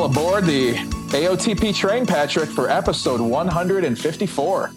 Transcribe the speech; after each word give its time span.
all 0.00 0.06
aboard 0.06 0.46
the 0.46 0.72
AOTP 1.12 1.74
train, 1.74 2.06
Patrick, 2.06 2.48
for 2.48 2.70
episode 2.70 3.20
154. 3.20 4.72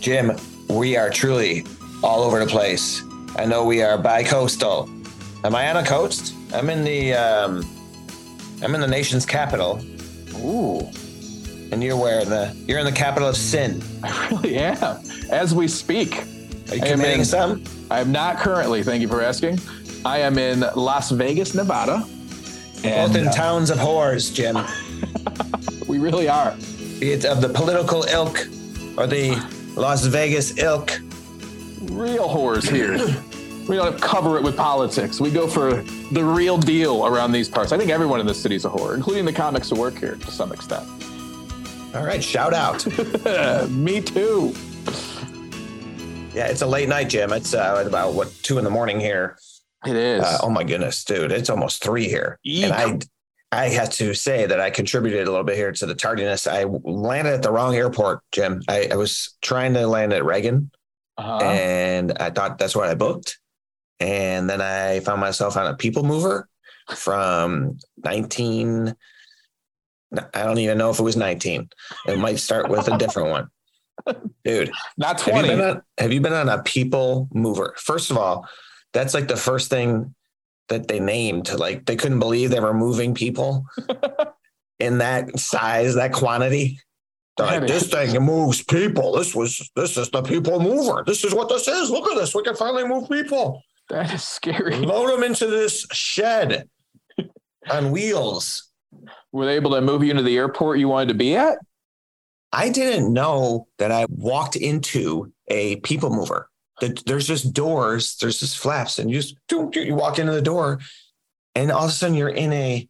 Jim, 0.00 0.36
we 0.68 0.96
are 0.96 1.10
truly 1.10 1.66
all 2.00 2.22
over 2.22 2.38
the 2.38 2.46
place. 2.46 3.02
I 3.34 3.44
know 3.44 3.64
we 3.64 3.82
are 3.82 3.98
bi-coastal. 3.98 4.88
Am 5.42 5.56
I 5.56 5.68
on 5.68 5.78
a 5.78 5.84
coast? 5.84 6.32
I'm 6.54 6.70
in 6.70 6.84
the 6.84 7.14
um, 7.14 7.64
I'm 8.62 8.72
in 8.76 8.80
the 8.80 8.86
nation's 8.86 9.26
capital, 9.26 9.80
Ooh, 10.36 10.78
and 11.72 11.82
you're 11.82 11.96
where 11.96 12.24
the 12.24 12.56
you're 12.68 12.78
in 12.78 12.84
the 12.86 12.92
capital 12.92 13.28
of 13.28 13.36
sin. 13.36 13.82
I 14.04 14.28
really 14.28 14.58
am. 14.58 15.00
As 15.28 15.56
we 15.56 15.66
speak, 15.66 16.18
Are 16.70 16.76
you 16.76 16.82
I 16.84 16.88
committing 16.92 17.18
in- 17.20 17.24
some? 17.24 17.64
I 17.90 17.98
am 17.98 18.12
not 18.12 18.36
currently, 18.36 18.84
thank 18.84 19.02
you 19.02 19.08
for 19.08 19.22
asking. 19.22 19.58
I 20.04 20.18
am 20.18 20.38
in 20.38 20.60
Las 20.76 21.10
Vegas, 21.10 21.52
Nevada. 21.52 22.06
And 22.84 23.12
Both 23.12 23.22
in 23.22 23.28
uh, 23.28 23.32
towns 23.32 23.70
of 23.70 23.78
whores, 23.78 24.32
Jim. 24.32 24.58
we 25.88 25.98
really 25.98 26.28
are. 26.28 26.56
Be 27.00 27.12
it 27.12 27.24
of 27.24 27.40
the 27.40 27.48
political 27.48 28.04
ilk 28.04 28.46
or 28.96 29.06
the 29.06 29.36
Las 29.76 30.06
Vegas 30.06 30.58
ilk. 30.58 30.92
Real 31.82 32.28
whores 32.28 32.68
here. 32.68 32.98
we 33.68 33.76
don't 33.76 34.00
cover 34.00 34.36
it 34.36 34.42
with 34.42 34.56
politics. 34.56 35.20
We 35.20 35.30
go 35.30 35.46
for 35.46 35.82
the 36.12 36.24
real 36.24 36.56
deal 36.56 37.06
around 37.06 37.32
these 37.32 37.48
parts. 37.48 37.72
I 37.72 37.78
think 37.78 37.90
everyone 37.90 38.20
in 38.20 38.26
this 38.26 38.40
city 38.40 38.54
is 38.54 38.64
a 38.64 38.70
whore, 38.70 38.94
including 38.94 39.24
the 39.24 39.32
comics 39.32 39.70
who 39.70 39.76
work 39.76 39.98
here 39.98 40.16
to 40.16 40.30
some 40.30 40.52
extent. 40.52 40.88
All 41.94 42.04
right, 42.04 42.22
shout 42.22 42.52
out. 42.52 42.86
Me 43.70 44.00
too. 44.00 44.54
yeah, 46.34 46.46
it's 46.46 46.62
a 46.62 46.66
late 46.66 46.88
night, 46.88 47.08
Jim. 47.08 47.32
It's 47.32 47.54
uh, 47.54 47.82
about 47.86 48.14
what 48.14 48.32
two 48.42 48.58
in 48.58 48.64
the 48.64 48.70
morning 48.70 49.00
here. 49.00 49.38
It 49.84 49.96
is. 49.96 50.22
Uh, 50.22 50.38
oh 50.42 50.50
my 50.50 50.64
goodness, 50.64 51.04
dude, 51.04 51.32
it's 51.32 51.50
almost 51.50 51.82
three 51.82 52.08
here, 52.08 52.38
Eek. 52.44 52.64
and 52.64 52.72
I, 53.52 53.64
I 53.64 53.68
had 53.68 53.92
to 53.92 54.14
say 54.14 54.46
that 54.46 54.60
I 54.60 54.70
contributed 54.70 55.26
a 55.28 55.30
little 55.30 55.44
bit 55.44 55.56
here 55.56 55.70
to 55.72 55.86
the 55.86 55.94
tardiness. 55.94 56.46
I 56.46 56.64
landed 56.64 57.34
at 57.34 57.42
the 57.42 57.52
wrong 57.52 57.74
airport, 57.76 58.20
Jim. 58.32 58.62
I, 58.68 58.88
I 58.90 58.96
was 58.96 59.36
trying 59.42 59.74
to 59.74 59.86
land 59.86 60.12
at 60.12 60.24
Reagan, 60.24 60.70
Uh-huh. 61.18 61.38
and 61.44 62.12
I 62.18 62.30
thought 62.30 62.58
that's 62.58 62.74
what 62.74 62.88
I 62.88 62.94
booked, 62.94 63.38
and 64.00 64.48
then 64.50 64.60
I 64.60 65.00
found 65.00 65.20
myself 65.20 65.56
on 65.56 65.66
a 65.66 65.74
people 65.76 66.02
mover 66.02 66.48
from 66.94 67.78
nineteen. 68.02 68.94
I 70.34 70.42
don't 70.44 70.58
even 70.58 70.78
know 70.78 70.90
if 70.90 70.98
it 70.98 71.02
was 71.02 71.16
nineteen. 71.16 71.68
It 72.06 72.18
might 72.18 72.38
start 72.38 72.68
with 72.70 72.88
a 72.88 72.96
different 72.98 73.28
one, 73.30 73.48
dude. 74.44 74.70
Not 74.96 75.20
Have 75.20 75.26
you, 75.36 75.42
20. 75.42 75.48
been 75.48 75.60
on, 75.60 75.82
have 75.98 76.12
you 76.12 76.20
been 76.20 76.32
on 76.32 76.48
a 76.48 76.62
people 76.62 77.28
mover? 77.32 77.74
First 77.76 78.10
of 78.10 78.16
all, 78.18 78.48
that's 78.96 79.14
like 79.14 79.28
the 79.28 79.36
first 79.36 79.68
thing 79.68 80.14
that 80.68 80.88
they 80.88 80.98
named. 80.98 81.52
Like 81.52 81.84
they 81.84 81.96
couldn't 81.96 82.18
believe 82.18 82.50
they 82.50 82.60
were 82.60 82.74
moving 82.74 83.14
people 83.14 83.66
in 84.78 84.98
that 84.98 85.38
size, 85.38 85.94
that 85.94 86.12
quantity. 86.12 86.80
They're 87.36 87.60
like, 87.60 87.66
this 87.66 87.90
thing 87.90 88.18
moves 88.22 88.64
people. 88.64 89.12
This 89.12 89.34
was 89.34 89.70
this 89.76 89.98
is 89.98 90.08
the 90.08 90.22
people 90.22 90.58
mover. 90.58 91.04
This 91.06 91.22
is 91.24 91.34
what 91.34 91.50
this 91.50 91.68
is. 91.68 91.90
Look 91.90 92.10
at 92.10 92.16
this. 92.16 92.34
We 92.34 92.42
can 92.42 92.56
finally 92.56 92.88
move 92.88 93.10
people. 93.10 93.62
That 93.90 94.12
is 94.14 94.24
scary. 94.24 94.76
Load 94.76 95.10
them 95.10 95.22
into 95.22 95.46
this 95.46 95.86
shed 95.92 96.68
on 97.70 97.90
wheels. 97.90 98.70
Were 99.32 99.44
they 99.44 99.56
able 99.56 99.72
to 99.72 99.82
move 99.82 100.02
you 100.02 100.10
into 100.10 100.22
the 100.22 100.38
airport 100.38 100.78
you 100.78 100.88
wanted 100.88 101.08
to 101.08 101.14
be 101.14 101.36
at? 101.36 101.58
I 102.50 102.70
didn't 102.70 103.12
know 103.12 103.68
that 103.76 103.92
I 103.92 104.06
walked 104.08 104.56
into 104.56 105.30
a 105.48 105.76
people 105.76 106.08
mover. 106.08 106.48
That 106.80 107.04
there's 107.06 107.26
just 107.26 107.54
doors, 107.54 108.16
there's 108.16 108.40
just 108.40 108.58
flaps, 108.58 108.98
and 108.98 109.10
you 109.10 109.20
just 109.20 109.36
you 109.50 109.94
walk 109.94 110.18
into 110.18 110.32
the 110.32 110.42
door, 110.42 110.80
and 111.54 111.70
all 111.70 111.84
of 111.84 111.90
a 111.90 111.92
sudden 111.92 112.16
you're 112.16 112.28
in 112.28 112.52
a 112.52 112.88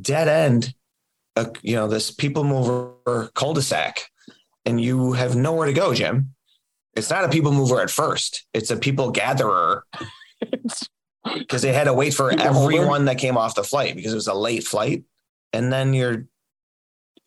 dead 0.00 0.28
end, 0.28 0.74
uh, 1.36 1.46
you 1.62 1.74
know, 1.74 1.88
this 1.88 2.10
people 2.10 2.44
mover 2.44 3.30
cul-de-sac, 3.34 4.08
and 4.64 4.80
you 4.80 5.12
have 5.12 5.34
nowhere 5.34 5.66
to 5.66 5.72
go, 5.72 5.92
Jim. 5.92 6.34
It's 6.94 7.10
not 7.10 7.24
a 7.24 7.28
people 7.28 7.52
mover 7.52 7.80
at 7.80 7.90
first; 7.90 8.46
it's 8.54 8.70
a 8.70 8.76
people 8.76 9.10
gatherer. 9.10 9.84
Because 11.24 11.62
they 11.62 11.72
had 11.72 11.84
to 11.84 11.94
wait 11.94 12.14
for 12.14 12.32
everyone 12.32 13.04
that 13.04 13.16
came 13.16 13.36
off 13.36 13.54
the 13.54 13.62
flight 13.62 13.94
because 13.94 14.12
it 14.12 14.16
was 14.16 14.26
a 14.26 14.34
late 14.34 14.64
flight, 14.64 15.04
and 15.52 15.72
then 15.72 15.94
you're 15.94 16.26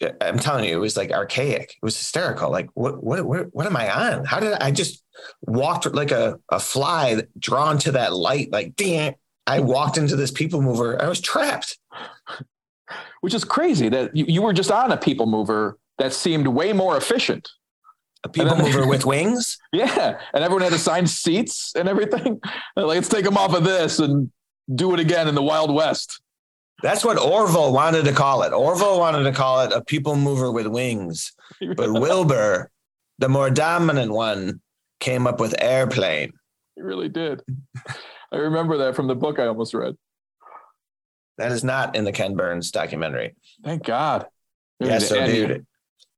Uh, 0.04 0.10
I'm 0.22 0.40
telling 0.40 0.66
you, 0.66 0.76
it 0.76 0.80
was 0.80 0.98
like 0.98 1.12
archaic. 1.12 1.72
It 1.72 1.84
was 1.86 1.98
hysterical. 1.98 2.52
Like, 2.52 2.70
what, 2.74 3.04
what, 3.04 3.26
what, 3.26 3.48
what 3.54 3.66
am 3.66 3.76
I 3.78 4.14
on? 4.14 4.26
How 4.26 4.40
did 4.40 4.54
I, 4.54 4.68
I 4.68 4.72
just 4.72 5.04
walked 5.42 5.86
like 5.94 6.12
a, 6.12 6.40
a 6.50 6.60
fly 6.60 7.24
drawn 7.40 7.78
to 7.80 7.92
that 7.94 8.14
light? 8.14 8.52
Like, 8.52 8.76
damn, 8.76 9.14
I 9.48 9.60
walked 9.60 9.98
into 9.98 10.16
this 10.16 10.32
people 10.32 10.62
mover. 10.62 11.02
I 11.02 11.08
was 11.08 11.22
trapped. 11.22 11.78
Which 13.22 13.34
is 13.34 13.44
crazy 13.44 13.90
that 13.90 14.16
you, 14.16 14.26
you 14.28 14.42
were 14.44 14.54
just 14.54 14.70
on 14.70 14.92
a 14.92 14.98
people 14.98 15.26
mover 15.26 15.80
that 15.98 16.14
seemed 16.14 16.48
way 16.48 16.74
more 16.74 16.98
efficient. 16.98 17.50
A 18.24 18.30
people 18.30 18.56
then- 18.56 18.66
mover 18.66 18.88
with 18.88 19.06
wings. 19.06 19.58
Yeah. 19.72 20.20
And 20.34 20.44
everyone 20.44 20.64
had 20.64 20.74
assigned 20.74 21.10
seats 21.10 21.72
and 21.76 21.88
everything. 21.90 22.40
Like, 22.76 22.86
let's 22.88 23.08
take 23.08 23.24
them 23.24 23.38
off 23.38 23.56
of 23.56 23.64
this 23.64 24.00
and 24.00 24.30
do 24.74 24.94
it 24.94 25.00
again 25.00 25.28
in 25.30 25.36
the 25.36 25.42
Wild 25.42 25.74
West. 25.74 26.22
That's 26.82 27.06
what 27.06 27.20
Orville 27.20 27.74
wanted 27.74 28.06
to 28.06 28.14
call 28.14 28.44
it. 28.44 28.54
Orville 28.54 29.00
wanted 29.00 29.24
to 29.24 29.32
call 29.32 29.62
it 29.62 29.72
a 29.72 29.84
people 29.84 30.16
mover 30.16 30.52
with 30.52 30.68
wings. 30.68 31.34
But 31.60 31.92
Wilbur, 32.00 32.70
the 33.18 33.30
more 33.30 33.50
dominant 33.50 34.12
one, 34.12 34.62
came 35.00 35.26
up 35.28 35.40
with 35.40 35.56
airplane. 35.60 36.34
He 36.76 36.82
really 36.82 37.10
did. 37.10 37.42
I 38.32 38.38
remember 38.38 38.78
that 38.80 38.96
from 38.96 39.08
the 39.08 39.16
book 39.16 39.40
I 39.40 39.48
almost 39.48 39.74
read. 39.74 39.96
That 41.38 41.52
is 41.52 41.64
not 41.64 41.96
in 41.96 42.06
the 42.06 42.12
Ken 42.12 42.36
Burns 42.36 42.72
documentary. 42.72 43.36
Thank 43.64 43.84
God. 43.84 44.28
Yeah, 44.80 45.00
so 45.00 45.26
dude, 45.26 45.66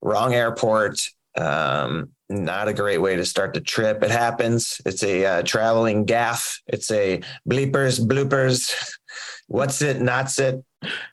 wrong 0.01 0.33
airport. 0.33 0.99
Um, 1.35 2.09
not 2.29 2.67
a 2.67 2.73
great 2.73 2.97
way 2.97 3.15
to 3.15 3.25
start 3.25 3.53
the 3.53 3.61
trip. 3.61 4.03
It 4.03 4.11
happens. 4.11 4.81
It's 4.85 5.03
a 5.03 5.25
uh, 5.25 5.41
traveling 5.43 6.05
gaff. 6.05 6.61
It's 6.67 6.91
a 6.91 7.21
bleepers, 7.47 7.99
bloopers. 7.99 8.75
What's 9.47 9.81
it? 9.81 10.01
Not 10.01 10.37
it 10.39 10.63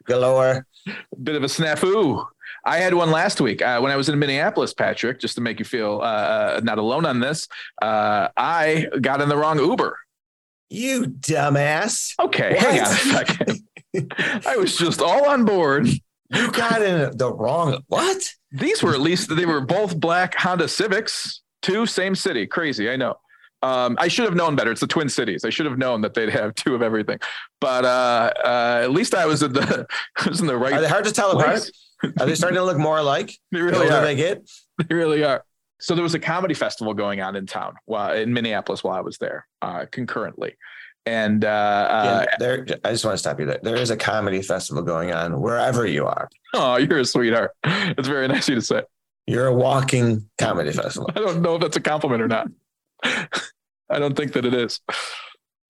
galore. 0.04 0.66
bit 1.22 1.36
of 1.36 1.42
a 1.42 1.46
snafu. 1.46 2.26
I 2.66 2.78
had 2.78 2.94
one 2.94 3.10
last 3.10 3.40
week 3.40 3.60
uh, 3.60 3.80
when 3.80 3.92
I 3.92 3.96
was 3.96 4.08
in 4.08 4.18
Minneapolis, 4.18 4.72
Patrick, 4.72 5.20
just 5.20 5.34
to 5.34 5.40
make 5.40 5.58
you 5.58 5.64
feel 5.64 6.00
uh, 6.02 6.04
uh, 6.04 6.60
not 6.62 6.78
alone 6.78 7.04
on 7.04 7.20
this. 7.20 7.46
Uh, 7.82 8.28
I 8.36 8.86
got 9.00 9.20
in 9.20 9.28
the 9.28 9.36
wrong 9.36 9.58
Uber. 9.58 9.98
You 10.70 11.02
dumbass. 11.02 12.14
Okay, 12.18 12.56
hang 12.58 12.80
on 12.80 12.86
a 12.86 12.94
second. 12.94 13.60
I 14.46 14.56
was 14.56 14.76
just 14.76 15.00
all 15.00 15.28
on 15.28 15.44
board. 15.44 15.86
You 16.30 16.50
got 16.50 16.82
in 16.82 17.16
the 17.16 17.32
wrong. 17.32 17.82
What? 17.88 18.28
These 18.50 18.82
were 18.82 18.94
at 18.94 19.00
least, 19.00 19.34
they 19.34 19.46
were 19.46 19.60
both 19.60 20.00
black 20.00 20.34
Honda 20.34 20.68
Civics, 20.68 21.42
two, 21.60 21.86
same 21.86 22.14
city. 22.14 22.46
Crazy, 22.46 22.90
I 22.90 22.96
know. 22.96 23.16
Um, 23.64 23.96
I 23.98 24.08
should 24.08 24.26
have 24.26 24.34
known 24.34 24.56
better. 24.56 24.70
It's 24.70 24.82
the 24.82 24.86
Twin 24.86 25.08
Cities. 25.08 25.44
I 25.44 25.50
should 25.50 25.64
have 25.64 25.78
known 25.78 26.02
that 26.02 26.12
they'd 26.12 26.28
have 26.28 26.54
two 26.54 26.74
of 26.74 26.82
everything. 26.82 27.18
But 27.60 27.86
uh, 27.86 28.30
uh, 28.44 28.80
at 28.84 28.90
least 28.90 29.14
I 29.14 29.24
was 29.24 29.42
in 29.42 29.54
the 29.54 29.86
I 30.18 30.28
was 30.28 30.40
in 30.40 30.46
the 30.46 30.56
right 30.56 30.74
Are 30.74 30.80
they 30.82 30.88
hard 30.88 31.06
to 31.06 31.12
tell 31.12 31.32
apart? 31.38 31.70
Are 32.20 32.26
they 32.26 32.34
starting 32.34 32.58
to 32.58 32.64
look 32.64 32.76
more 32.78 32.98
alike? 32.98 33.32
They 33.52 33.62
really 33.62 33.88
are. 33.88 34.02
they 34.02 34.16
get? 34.16 34.48
They 34.86 34.94
really 34.94 35.24
are. 35.24 35.44
So 35.80 35.94
there 35.94 36.02
was 36.02 36.14
a 36.14 36.18
comedy 36.18 36.54
festival 36.54 36.92
going 36.92 37.20
on 37.20 37.36
in 37.36 37.46
town 37.46 37.74
while 37.86 38.12
in 38.14 38.32
Minneapolis 38.32 38.84
while 38.84 38.96
I 38.96 39.00
was 39.00 39.16
there 39.18 39.46
uh, 39.62 39.86
concurrently. 39.90 40.56
And 41.06 41.44
uh, 41.44 41.48
uh, 41.48 42.24
Yeah, 42.28 42.36
there. 42.38 42.66
I 42.84 42.92
just 42.92 43.04
want 43.04 43.14
to 43.14 43.18
stop 43.18 43.40
you 43.40 43.46
there. 43.46 43.60
There 43.62 43.76
is 43.76 43.90
a 43.90 43.96
comedy 43.96 44.42
festival 44.42 44.82
going 44.82 45.12
on 45.12 45.40
wherever 45.40 45.86
you 45.86 46.06
are. 46.06 46.28
oh, 46.54 46.76
you're 46.76 46.98
a 46.98 47.04
sweetheart. 47.04 47.52
It's 47.64 48.08
very 48.08 48.28
nice 48.28 48.48
of 48.48 48.50
you 48.50 48.54
to 48.56 48.62
say. 48.62 48.82
You're 49.26 49.46
a 49.46 49.54
walking 49.54 50.28
comedy 50.38 50.72
festival. 50.72 51.10
I 51.16 51.20
don't 51.20 51.40
know 51.40 51.54
if 51.56 51.62
that's 51.62 51.76
a 51.76 51.80
compliment 51.80 52.22
or 52.22 52.28
not. 52.28 52.48
I 53.90 53.98
don't 53.98 54.16
think 54.16 54.32
that 54.32 54.44
it 54.44 54.54
is. 54.54 54.80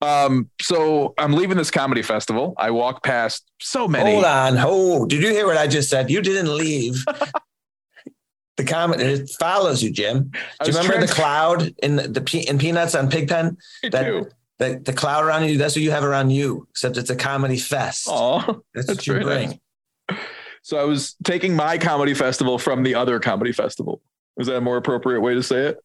Um, 0.01 0.51
so 0.61 1.15
I'm 1.19 1.33
leaving 1.33 1.57
this 1.57 1.71
comedy 1.71 2.03
festival. 2.03 2.55
I 2.59 2.71
walk 2.71 3.03
past 3.03 3.51
so 3.61 3.89
many. 3.89 4.13
Hold 4.13 4.25
on. 4.25 4.57
Oh, 4.59 5.07
did 5.07 5.23
you 5.23 5.31
hear 5.31 5.47
what 5.47 5.57
I 5.57 5.67
just 5.67 5.89
said? 5.89 6.11
You 6.11 6.21
didn't 6.21 6.55
leave. 6.55 7.05
the 8.57 8.65
comment 8.65 9.01
it 9.01 9.31
follows 9.39 9.83
you, 9.83 9.91
Jim. 9.91 10.31
Do 10.63 10.71
you 10.71 10.77
remember 10.77 10.93
the 11.01 11.07
trans- 11.07 11.15
cloud 11.15 11.75
in 11.83 11.97
the, 11.97 12.09
the 12.09 12.45
in 12.49 12.59
Peanuts 12.59 12.95
on 12.95 13.09
Pigpen? 13.09 13.57
I 13.85 13.89
that- 13.89 14.05
do. 14.05 14.27
The, 14.59 14.81
the 14.85 14.93
cloud 14.93 15.25
around 15.25 15.49
you, 15.49 15.59
that's 15.59 15.75
what 15.75 15.83
you 15.83 15.91
have 15.91 16.05
around 16.05 16.31
you, 16.31 16.69
except 16.71 16.97
it's 16.97 17.11
a 17.11 17.17
comedy 17.17 17.57
fest. 17.59 18.07
Aw. 18.09 18.39
that's, 18.73 18.87
that's 18.87 18.89
what 18.89 19.07
you 19.09 19.15
bring. 19.15 19.61
nice. 20.09 20.19
So 20.63 20.79
I 20.79 20.85
was 20.85 21.17
taking 21.25 21.57
my 21.57 21.77
comedy 21.77 22.15
festival 22.15 22.59
from 22.61 22.85
the 22.85 22.95
other 22.95 23.19
comedy 23.19 23.51
festival. 23.51 24.01
Is 24.39 24.47
that 24.47 24.57
a 24.57 24.61
more 24.61 24.77
appropriate 24.77 25.21
way 25.23 25.35
to 25.35 25.43
say 25.43 25.67
it? 25.67 25.84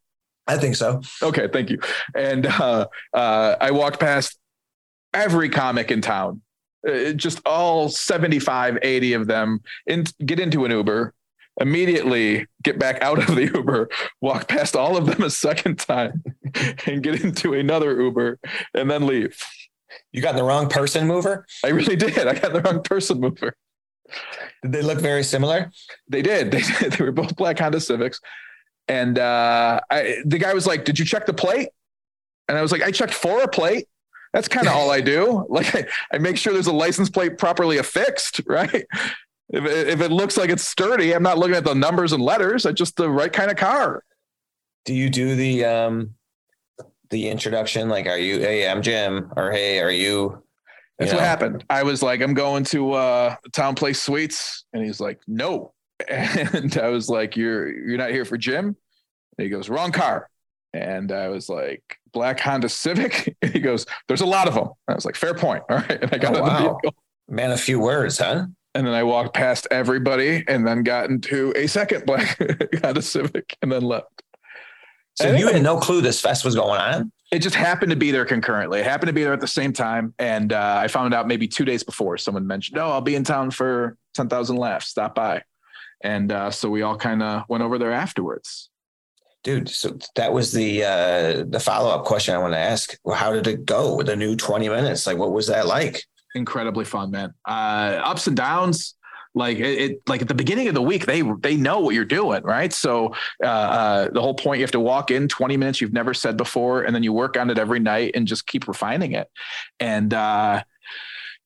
I 0.49 0.57
think 0.57 0.75
so. 0.75 1.01
Okay, 1.21 1.47
thank 1.47 1.69
you. 1.69 1.77
And 2.15 2.47
uh, 2.47 2.87
uh, 3.13 3.55
I 3.61 3.69
walked 3.69 3.99
past 3.99 4.39
every 5.13 5.47
comic 5.47 5.91
in 5.91 6.01
town, 6.01 6.41
uh, 6.87 7.11
just 7.11 7.39
all 7.45 7.87
75, 7.87 8.79
80 8.81 9.13
of 9.13 9.27
them, 9.27 9.59
in, 9.85 10.05
get 10.25 10.39
into 10.39 10.65
an 10.65 10.71
Uber, 10.71 11.13
immediately 11.61 12.47
get 12.63 12.79
back 12.79 12.99
out 13.03 13.19
of 13.19 13.35
the 13.35 13.45
Uber, 13.53 13.89
walk 14.21 14.47
past 14.47 14.75
all 14.75 14.97
of 14.97 15.05
them 15.05 15.21
a 15.21 15.29
second 15.29 15.77
time, 15.77 16.23
and 16.87 17.03
get 17.03 17.23
into 17.23 17.53
another 17.53 18.01
Uber, 18.01 18.39
and 18.73 18.89
then 18.89 19.05
leave. 19.05 19.37
You 20.11 20.23
got 20.23 20.35
the 20.35 20.43
wrong 20.43 20.67
person 20.67 21.05
mover. 21.05 21.45
I 21.63 21.69
really 21.69 21.95
did. 21.95 22.27
I 22.27 22.33
got 22.33 22.53
the 22.53 22.61
wrong 22.61 22.81
person 22.81 23.19
mover. 23.19 23.53
Did 24.63 24.71
they 24.71 24.81
look 24.81 24.99
very 24.99 25.23
similar? 25.23 25.71
They 26.07 26.23
did. 26.23 26.51
They, 26.51 26.61
did. 26.61 26.93
they 26.93 27.05
were 27.05 27.11
both 27.11 27.35
black 27.35 27.59
Honda 27.59 27.79
Civics. 27.79 28.19
And 28.89 29.19
uh, 29.19 29.79
I, 29.89 30.17
the 30.25 30.39
guy 30.39 30.53
was 30.53 30.67
like, 30.67 30.83
Did 30.83 30.99
you 30.99 31.05
check 31.05 31.25
the 31.25 31.33
plate? 31.33 31.69
And 32.49 32.57
I 32.57 32.61
was 32.61 32.71
like, 32.71 32.81
I 32.81 32.91
checked 32.91 33.13
for 33.13 33.43
a 33.43 33.47
plate. 33.47 33.87
That's 34.33 34.47
kind 34.47 34.67
of 34.67 34.73
all 34.73 34.91
I 34.91 34.99
do. 35.01 35.45
Like, 35.49 35.75
I, 35.75 35.85
I, 36.11 36.17
make 36.17 36.37
sure 36.37 36.51
there's 36.53 36.67
a 36.67 36.73
license 36.73 37.09
plate 37.09 37.37
properly 37.37 37.77
affixed, 37.77 38.41
right? 38.47 38.85
If 39.49 39.65
it, 39.65 39.87
if 39.87 40.01
it 40.01 40.11
looks 40.11 40.37
like 40.37 40.49
it's 40.49 40.67
sturdy, 40.67 41.13
I'm 41.13 41.23
not 41.23 41.37
looking 41.37 41.55
at 41.55 41.63
the 41.63 41.73
numbers 41.73 42.11
and 42.11 42.21
letters. 42.21 42.65
I 42.65 42.71
just 42.71 42.97
the 42.97 43.09
right 43.09 43.31
kind 43.31 43.49
of 43.49 43.57
car. 43.57 44.03
Do 44.85 44.93
you 44.93 45.09
do 45.09 45.35
the 45.35 45.65
um 45.65 46.15
the 47.09 47.29
introduction? 47.29 47.89
Like, 47.89 48.07
are 48.07 48.17
you, 48.17 48.39
hey, 48.39 48.69
I'm 48.69 48.81
Jim, 48.81 49.31
or 49.35 49.51
hey, 49.51 49.79
are 49.79 49.91
you? 49.91 50.43
That's 50.97 51.13
what 51.13 51.21
happened. 51.21 51.63
I 51.69 51.83
was 51.83 52.03
like, 52.03 52.21
I'm 52.21 52.33
going 52.33 52.63
to 52.65 52.93
uh 52.93 53.35
TownePlace 53.51 53.97
Suites, 53.97 54.65
and 54.73 54.83
he's 54.83 54.99
like, 54.99 55.19
no. 55.27 55.73
And 56.07 56.77
I 56.77 56.89
was 56.89 57.09
like, 57.09 57.35
You're 57.35 57.69
you're 57.69 57.97
not 57.97 58.11
here 58.11 58.25
for 58.25 58.37
Jim? 58.37 58.67
And 58.67 59.43
he 59.43 59.49
goes, 59.49 59.69
Wrong 59.69 59.91
car. 59.91 60.29
And 60.73 61.11
I 61.11 61.29
was 61.29 61.49
like, 61.49 61.97
Black 62.13 62.39
Honda 62.39 62.69
Civic. 62.69 63.35
And 63.41 63.51
he 63.53 63.59
goes, 63.59 63.85
There's 64.07 64.21
a 64.21 64.25
lot 64.25 64.47
of 64.47 64.53
them. 64.53 64.69
I 64.87 64.93
was 64.95 65.05
like, 65.05 65.15
Fair 65.15 65.33
point. 65.33 65.63
All 65.69 65.77
right. 65.77 66.01
And 66.01 66.13
I 66.13 66.17
got 66.17 66.35
oh, 66.35 66.41
wow. 66.41 66.47
the 66.47 66.59
vehicle. 66.59 66.95
Man, 67.27 67.51
a 67.51 67.57
few 67.57 67.79
words, 67.79 68.17
huh? 68.17 68.45
And 68.75 68.87
then 68.87 68.93
I 68.93 69.03
walked 69.03 69.35
past 69.35 69.67
everybody 69.71 70.43
and 70.47 70.65
then 70.65 70.83
got 70.83 71.09
into 71.09 71.53
a 71.55 71.67
second 71.67 72.05
Black 72.05 72.37
Honda 72.83 73.01
Civic 73.01 73.57
and 73.61 73.71
then 73.71 73.81
left. 73.81 74.23
So 75.15 75.35
you 75.35 75.47
had 75.47 75.61
no 75.61 75.77
clue 75.77 76.01
this 76.01 76.21
fest 76.21 76.45
was 76.45 76.55
going 76.55 76.79
on? 76.79 77.11
It 77.31 77.39
just 77.39 77.55
happened 77.55 77.89
to 77.89 77.97
be 77.97 78.11
there 78.11 78.25
concurrently. 78.25 78.79
It 78.79 78.85
happened 78.85 79.07
to 79.07 79.13
be 79.13 79.23
there 79.23 79.33
at 79.33 79.41
the 79.41 79.47
same 79.47 79.73
time. 79.73 80.13
And 80.17 80.53
uh, 80.53 80.79
I 80.81 80.87
found 80.87 81.13
out 81.13 81.27
maybe 81.27 81.47
two 81.47 81.65
days 81.65 81.83
before 81.83 82.17
someone 82.17 82.47
mentioned, 82.47 82.77
Oh, 82.79 82.89
I'll 82.89 83.01
be 83.01 83.15
in 83.15 83.23
town 83.23 83.51
for 83.51 83.97
10,000 84.15 84.55
laughs. 84.55 84.87
Stop 84.87 85.15
by. 85.15 85.43
And 86.01 86.31
uh, 86.31 86.51
so 86.51 86.69
we 86.69 86.81
all 86.81 86.97
kind 86.97 87.21
of 87.21 87.43
went 87.49 87.63
over 87.63 87.77
there 87.77 87.91
afterwards. 87.91 88.69
Dude, 89.43 89.69
so 89.69 89.97
that 90.15 90.33
was 90.33 90.51
the 90.51 90.83
uh, 90.83 91.43
the 91.47 91.61
follow 91.61 91.89
up 91.89 92.03
question 92.05 92.35
I 92.35 92.39
want 92.39 92.53
to 92.53 92.59
ask. 92.59 92.97
Well, 93.03 93.15
how 93.15 93.31
did 93.31 93.47
it 93.47 93.65
go 93.65 93.95
with 93.95 94.07
the 94.07 94.15
new 94.15 94.35
20 94.35 94.67
minutes? 94.67 95.07
Like, 95.07 95.17
what 95.17 95.31
was 95.31 95.47
that 95.47 95.65
like? 95.65 96.03
Incredibly 96.35 96.83
fun, 96.83 97.11
man. 97.11 97.33
Uh, 97.47 98.01
ups 98.03 98.27
and 98.27 98.35
downs 98.35 98.95
like 99.35 99.57
it, 99.57 99.91
it, 99.91 100.01
like 100.07 100.21
at 100.21 100.27
the 100.27 100.33
beginning 100.33 100.67
of 100.67 100.73
the 100.73 100.81
week 100.81 101.05
they 101.05 101.21
they 101.39 101.55
know 101.55 101.79
what 101.79 101.93
you're 101.93 102.05
doing 102.05 102.41
right 102.43 102.73
so 102.73 103.13
uh, 103.43 103.47
uh, 103.47 104.09
the 104.09 104.21
whole 104.21 104.33
point 104.33 104.59
you 104.59 104.63
have 104.63 104.71
to 104.71 104.79
walk 104.79 105.11
in 105.11 105.27
20 105.27 105.55
minutes 105.55 105.79
you've 105.79 105.93
never 105.93 106.13
said 106.13 106.35
before 106.35 106.83
and 106.83 106.95
then 106.95 107.03
you 107.03 107.13
work 107.13 107.37
on 107.37 107.49
it 107.49 107.57
every 107.57 107.79
night 107.79 108.11
and 108.15 108.27
just 108.27 108.47
keep 108.47 108.67
refining 108.67 109.11
it 109.11 109.27
and 109.79 110.13
uh, 110.13 110.61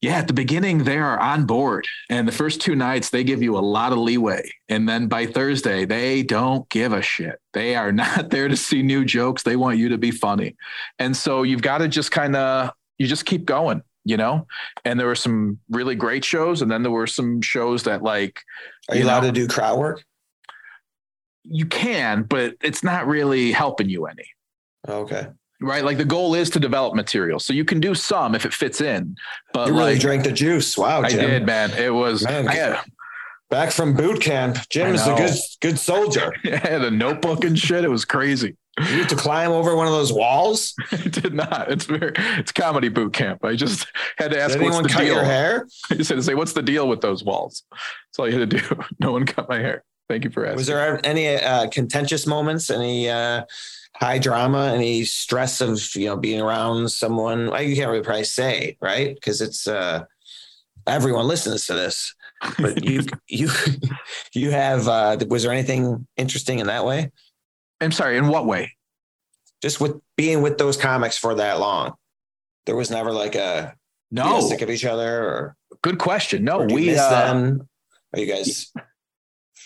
yeah, 0.04 0.18
at 0.18 0.28
the 0.28 0.34
beginning 0.34 0.80
they 0.80 0.98
are 0.98 1.18
on 1.18 1.46
board, 1.46 1.88
and 2.10 2.28
the 2.28 2.34
first 2.34 2.60
two 2.60 2.76
nights 2.76 3.10
they 3.10 3.24
give 3.24 3.42
you 3.42 3.58
a 3.58 3.64
lot 3.64 3.94
of 3.94 4.00
leeway, 4.00 4.52
and 4.68 4.88
then 4.88 5.08
by 5.08 5.26
Thursday 5.26 5.86
they 5.86 6.24
don't 6.24 6.68
give 6.68 6.92
a 6.92 7.02
shit. 7.02 7.40
They 7.54 7.74
are 7.76 7.90
not 8.04 8.30
there 8.30 8.50
to 8.50 8.58
see 8.58 8.84
new 8.84 9.06
jokes. 9.06 9.44
They 9.44 9.56
want 9.56 9.78
you 9.78 9.88
to 9.88 9.98
be 9.98 10.12
funny, 10.12 10.58
and 11.00 11.16
so 11.16 11.44
you've 11.44 11.62
got 11.62 11.78
to 11.78 11.88
just 11.88 12.12
kind 12.12 12.36
of 12.36 12.72
you 12.98 13.08
just 13.08 13.26
keep 13.26 13.46
going, 13.46 13.82
you 14.04 14.18
know. 14.18 14.46
And 14.84 15.00
there 15.00 15.08
were 15.08 15.16
some 15.16 15.60
really 15.70 15.96
great 15.96 16.26
shows, 16.26 16.62
and 16.62 16.70
then 16.70 16.84
there 16.84 16.92
were 16.92 17.08
some 17.08 17.42
shows 17.42 17.84
that 17.84 18.04
like. 18.04 18.42
Are 18.90 18.96
you, 18.96 19.04
you 19.04 19.08
allowed 19.08 19.22
know, 19.22 19.28
to 19.28 19.32
do 19.32 19.48
crowd 19.48 19.80
work? 19.80 20.04
You 21.46 21.66
can, 21.66 22.24
but 22.24 22.56
it's 22.62 22.84
not 22.84 23.08
really 23.08 23.54
helping 23.54 23.88
you 23.88 24.08
any. 24.08 24.26
Okay 24.86 25.28
right? 25.64 25.84
Like 25.84 25.98
the 25.98 26.06
goal 26.06 26.36
is 26.36 26.50
to 26.52 26.60
develop 26.60 26.94
material, 26.96 27.40
so 27.40 27.54
you 27.54 27.66
can 27.66 27.80
do 27.80 27.96
some 27.96 28.36
if 28.36 28.46
it 28.46 28.54
fits 28.54 28.82
in. 28.82 29.16
But 29.54 29.68
you 29.68 29.74
really 29.74 29.94
like, 29.94 30.02
drank 30.02 30.24
the 30.24 30.32
juice. 30.32 30.78
Wow, 30.78 31.08
Jim. 31.08 31.20
I 31.20 31.24
did, 31.24 31.46
man. 31.46 31.72
It 31.72 31.94
was 31.94 32.24
man, 32.24 32.48
I, 32.48 32.82
back 33.50 33.72
from 33.72 33.94
boot 33.94 34.22
camp. 34.22 34.58
Jim 34.70 34.94
is 34.94 35.06
a 35.08 35.16
good 35.16 35.34
good 35.62 35.80
soldier. 35.80 36.34
yeah, 36.44 36.78
the 36.78 36.92
notebook 36.92 37.44
and 37.44 37.58
shit. 37.58 37.84
It 37.84 37.90
was 37.90 38.06
crazy. 38.06 38.58
You 38.80 38.86
had 38.86 39.10
to 39.10 39.16
climb 39.16 39.52
over 39.52 39.76
one 39.76 39.86
of 39.86 39.94
those 39.94 40.12
walls. 40.12 40.74
I 40.92 40.98
did 40.98 41.34
not. 41.34 41.72
It's 41.72 41.86
very 41.86 42.14
it's 42.40 42.52
comedy 42.52 42.90
boot 42.90 43.14
camp. 43.14 43.46
I 43.46 43.56
just 43.56 43.88
had 44.18 44.32
to 44.32 44.42
ask 44.42 44.54
did 44.54 44.64
what's 44.64 44.78
the 44.78 44.90
cut 44.90 45.02
deal. 45.02 45.14
Your 45.16 45.24
hair? 45.24 45.68
I 45.92 45.96
just 45.96 46.10
had 46.10 46.16
to 46.16 46.24
say 46.24 46.34
what's 46.34 46.54
the 46.54 46.64
deal 46.64 46.88
with 46.88 47.02
those 47.02 47.24
walls. 47.24 47.64
That's 47.72 48.20
all 48.20 48.28
you 48.28 48.40
had 48.40 48.50
to 48.50 48.58
do. 48.58 48.80
No 49.00 49.12
one 49.12 49.26
cut 49.26 49.48
my 49.48 49.60
hair. 49.60 49.84
Thank 50.10 50.24
you 50.24 50.32
for 50.32 50.46
asking. 50.46 50.58
Was 50.58 50.68
there 50.68 51.00
any 51.06 51.36
uh, 51.36 51.70
contentious 51.70 52.28
moments? 52.28 52.70
Any 52.70 53.10
uh, 53.10 53.44
high 53.96 54.18
drama, 54.18 54.72
any 54.74 55.06
stress 55.06 55.62
of 55.62 55.96
you 55.96 56.08
know 56.08 56.18
being 56.18 56.42
around 56.42 56.92
someone? 56.92 57.50
Well, 57.50 57.62
you 57.62 57.76
can't 57.76 57.90
really 57.90 58.04
probably 58.04 58.24
say, 58.24 58.78
right? 58.82 59.16
Because 59.16 59.42
it's 59.42 59.68
uh, 59.68 60.06
everyone 60.88 61.28
listens 61.28 61.66
to 61.68 61.74
this. 61.74 62.16
But 62.60 62.84
you 62.84 63.04
you 63.28 63.50
you 64.34 64.52
have 64.52 64.88
uh, 64.88 65.18
was 65.28 65.44
there 65.44 65.52
anything 65.52 66.08
interesting 66.18 66.60
in 66.60 66.68
that 66.68 66.86
way? 66.86 67.12
I'm 67.82 67.92
sorry, 67.92 68.18
in 68.18 68.28
what 68.28 68.46
way? 68.46 68.76
Just 69.62 69.80
with 69.80 70.00
being 70.18 70.42
with 70.42 70.58
those 70.58 70.78
comics 70.78 71.18
for 71.18 71.36
that 71.36 71.60
long. 71.60 71.94
There 72.66 72.76
was 72.76 72.90
never 72.90 73.12
like 73.12 73.36
a 73.36 73.76
no 74.12 74.40
sick 74.42 74.62
of 74.62 74.70
each 74.70 74.86
other 74.86 75.24
or 75.24 75.56
good 75.82 75.98
question. 76.00 76.44
No, 76.44 76.60
we 76.60 76.88
miss 76.88 77.00
uh, 77.00 77.10
them. 77.10 77.68
Are 78.14 78.20
you 78.20 78.26
guys 78.26 78.72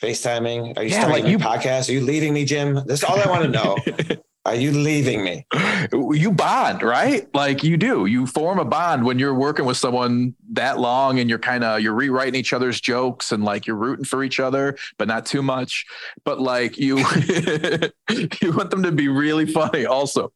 FaceTiming? 0.01 0.77
Are 0.77 0.83
you 0.83 0.89
yeah, 0.89 1.01
starting 1.01 1.23
like 1.23 1.31
you, 1.31 1.39
podcast? 1.39 1.89
Are 1.89 1.94
you 1.94 2.01
leaving 2.01 2.33
me, 2.33 2.45
Jim? 2.45 2.81
That's 2.85 3.03
all 3.03 3.19
I 3.19 3.27
want 3.27 3.44
to 3.44 3.49
know. 3.49 3.77
Are 4.47 4.55
you 4.55 4.71
leaving 4.71 5.25
me? 5.25 5.45
You 5.91 6.31
bond, 6.31 6.81
right? 6.81 7.27
Like 7.33 7.65
you 7.65 7.75
do. 7.75 8.05
You 8.05 8.25
form 8.25 8.59
a 8.59 8.65
bond 8.65 9.03
when 9.03 9.19
you're 9.19 9.33
working 9.33 9.65
with 9.65 9.75
someone 9.75 10.35
that 10.53 10.79
long 10.79 11.19
and 11.19 11.29
you're 11.29 11.38
kind 11.38 11.65
of 11.65 11.81
you're 11.81 11.94
rewriting 11.94 12.35
each 12.39 12.53
other's 12.53 12.79
jokes 12.79 13.33
and 13.33 13.44
like 13.44 13.67
you're 13.67 13.75
rooting 13.75 14.05
for 14.05 14.23
each 14.23 14.39
other, 14.39 14.77
but 14.97 15.09
not 15.09 15.25
too 15.25 15.41
much. 15.41 15.85
But 16.23 16.39
like 16.39 16.77
you 16.77 16.97
you 18.09 18.53
want 18.53 18.71
them 18.71 18.83
to 18.83 18.91
be 18.94 19.09
really 19.09 19.47
funny 19.47 19.85
also 19.85 20.31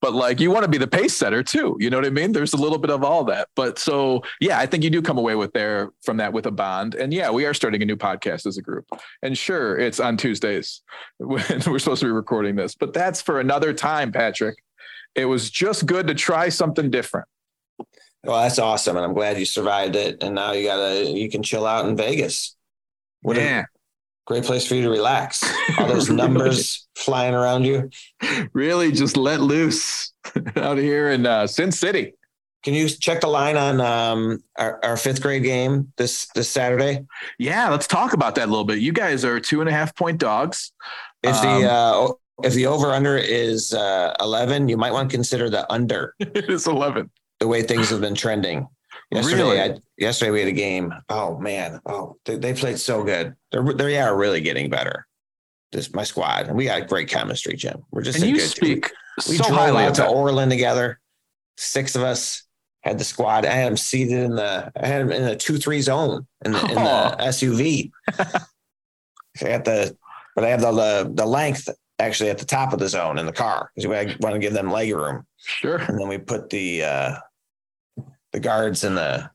but 0.00 0.14
like 0.14 0.40
you 0.40 0.50
want 0.50 0.64
to 0.64 0.70
be 0.70 0.78
the 0.78 0.86
pace 0.86 1.16
setter 1.16 1.42
too. 1.42 1.76
You 1.80 1.90
know 1.90 1.96
what 1.96 2.06
I 2.06 2.10
mean? 2.10 2.32
There's 2.32 2.52
a 2.52 2.56
little 2.56 2.78
bit 2.78 2.90
of 2.90 3.02
all 3.02 3.24
that. 3.24 3.48
But 3.56 3.78
so 3.78 4.22
yeah, 4.40 4.58
I 4.58 4.66
think 4.66 4.84
you 4.84 4.90
do 4.90 5.02
come 5.02 5.18
away 5.18 5.34
with 5.34 5.52
there 5.52 5.90
from 6.02 6.18
that 6.18 6.32
with 6.32 6.46
a 6.46 6.50
bond. 6.50 6.94
And 6.94 7.12
yeah, 7.12 7.30
we 7.30 7.46
are 7.46 7.54
starting 7.54 7.82
a 7.82 7.84
new 7.84 7.96
podcast 7.96 8.46
as 8.46 8.58
a 8.58 8.62
group. 8.62 8.86
And 9.22 9.36
sure, 9.36 9.78
it's 9.78 10.00
on 10.00 10.16
Tuesdays 10.16 10.82
when 11.18 11.62
we're 11.66 11.78
supposed 11.78 12.00
to 12.00 12.06
be 12.06 12.12
recording 12.12 12.56
this, 12.56 12.74
but 12.74 12.92
that's 12.92 13.20
for 13.20 13.40
another 13.40 13.72
time, 13.72 14.12
Patrick. 14.12 14.56
It 15.14 15.24
was 15.24 15.50
just 15.50 15.86
good 15.86 16.06
to 16.06 16.14
try 16.14 16.48
something 16.48 16.90
different. 16.90 17.26
Well, 18.24 18.42
that's 18.42 18.58
awesome. 18.58 18.96
And 18.96 19.04
I'm 19.04 19.14
glad 19.14 19.38
you 19.38 19.44
survived 19.44 19.96
it. 19.96 20.22
And 20.22 20.34
now 20.34 20.52
you 20.52 20.64
gotta 20.64 21.10
you 21.10 21.30
can 21.30 21.42
chill 21.42 21.66
out 21.66 21.86
in 21.86 21.96
Vegas. 21.96 22.56
What 23.22 23.36
yeah. 23.36 23.60
A, 23.60 23.77
great 24.28 24.44
place 24.44 24.66
for 24.66 24.74
you 24.74 24.82
to 24.82 24.90
relax. 24.90 25.42
All 25.78 25.88
those 25.88 26.10
numbers 26.10 26.86
flying 26.94 27.34
around 27.34 27.64
you. 27.64 27.90
Really 28.52 28.92
just 28.92 29.16
let 29.16 29.40
loose 29.40 30.12
out 30.56 30.76
here 30.76 31.10
in 31.10 31.24
uh, 31.24 31.46
Sin 31.46 31.72
City. 31.72 32.12
Can 32.62 32.74
you 32.74 32.88
check 32.88 33.22
the 33.22 33.28
line 33.28 33.56
on 33.56 33.80
um, 33.80 34.42
our, 34.58 34.84
our, 34.84 34.96
fifth 34.96 35.22
grade 35.22 35.44
game 35.44 35.92
this 35.96 36.26
this 36.34 36.50
Saturday? 36.50 37.06
Yeah, 37.38 37.70
let's 37.70 37.86
talk 37.86 38.12
about 38.12 38.34
that 38.34 38.46
a 38.46 38.50
little 38.50 38.64
bit. 38.64 38.80
You 38.80 38.92
guys 38.92 39.24
are 39.24 39.40
two 39.40 39.60
and 39.60 39.68
a 39.68 39.72
half 39.72 39.94
point 39.94 40.18
dogs. 40.18 40.72
If 41.22 41.36
um, 41.36 41.62
the 41.62 41.72
uh, 41.72 42.12
if 42.42 42.54
the 42.54 42.66
over 42.66 42.88
under 42.88 43.16
is 43.16 43.72
uh, 43.72 44.14
eleven, 44.20 44.68
you 44.68 44.76
might 44.76 44.92
want 44.92 45.08
to 45.08 45.16
consider 45.16 45.48
the 45.48 45.70
under. 45.72 46.14
it 46.20 46.50
is 46.50 46.66
eleven. 46.66 47.10
The 47.38 47.46
way 47.46 47.62
things 47.62 47.90
have 47.90 48.00
been 48.00 48.16
trending. 48.16 48.66
Yesterday, 49.10 49.42
really? 49.42 49.60
I, 49.60 49.76
yesterday 49.96 50.30
we 50.30 50.40
had 50.40 50.48
a 50.48 50.52
game. 50.52 50.92
Oh 51.08 51.38
man, 51.38 51.80
oh 51.86 52.16
they, 52.24 52.36
they 52.36 52.52
played 52.52 52.78
so 52.78 53.02
good. 53.02 53.34
They're 53.50 53.72
they 53.72 53.98
are 53.98 54.16
really 54.16 54.40
getting 54.40 54.68
better. 54.68 55.06
This 55.72 55.94
my 55.94 56.04
squad, 56.04 56.46
and 56.46 56.56
we 56.56 56.66
got 56.66 56.88
great 56.88 57.08
chemistry, 57.08 57.56
Jim. 57.56 57.82
We're 57.90 58.02
just 58.02 58.20
and 58.20 58.28
you 58.28 58.38
speak 58.40 58.90
we, 59.26 59.32
we 59.32 59.36
so 59.38 59.48
drove 59.48 59.76
out 59.76 59.94
to 59.96 60.06
Orland 60.06 60.50
together. 60.50 61.00
Six 61.56 61.96
of 61.96 62.02
us 62.02 62.44
had 62.82 62.98
the 62.98 63.04
squad. 63.04 63.46
I 63.46 63.52
had 63.52 63.68
them 63.68 63.76
seated 63.76 64.24
in 64.24 64.36
the 64.36 64.70
I 64.76 64.86
had 64.86 65.02
them 65.02 65.12
in 65.12 65.24
the 65.24 65.36
two 65.36 65.56
three 65.56 65.80
zone 65.80 66.26
in 66.44 66.52
the, 66.52 66.60
in 66.60 66.74
the 66.74 67.16
SUV. 67.20 67.90
I 68.18 69.48
got 69.48 69.64
the 69.64 69.96
but 70.34 70.44
I 70.44 70.48
have 70.48 70.60
the, 70.60 70.72
the 70.72 71.10
the 71.14 71.26
length 71.26 71.68
actually 71.98 72.30
at 72.30 72.38
the 72.38 72.44
top 72.44 72.72
of 72.72 72.78
the 72.78 72.88
zone 72.88 73.18
in 73.18 73.26
the 73.26 73.32
car 73.32 73.70
because 73.74 73.90
I 73.90 74.16
want 74.20 74.34
to 74.34 74.38
give 74.38 74.52
them 74.52 74.70
leg 74.70 74.94
room. 74.94 75.26
Sure. 75.38 75.78
And 75.78 75.98
then 75.98 76.08
we 76.08 76.18
put 76.18 76.50
the 76.50 76.84
uh 76.84 77.14
the 78.32 78.40
guards 78.40 78.84
and 78.84 78.96
the 78.96 79.30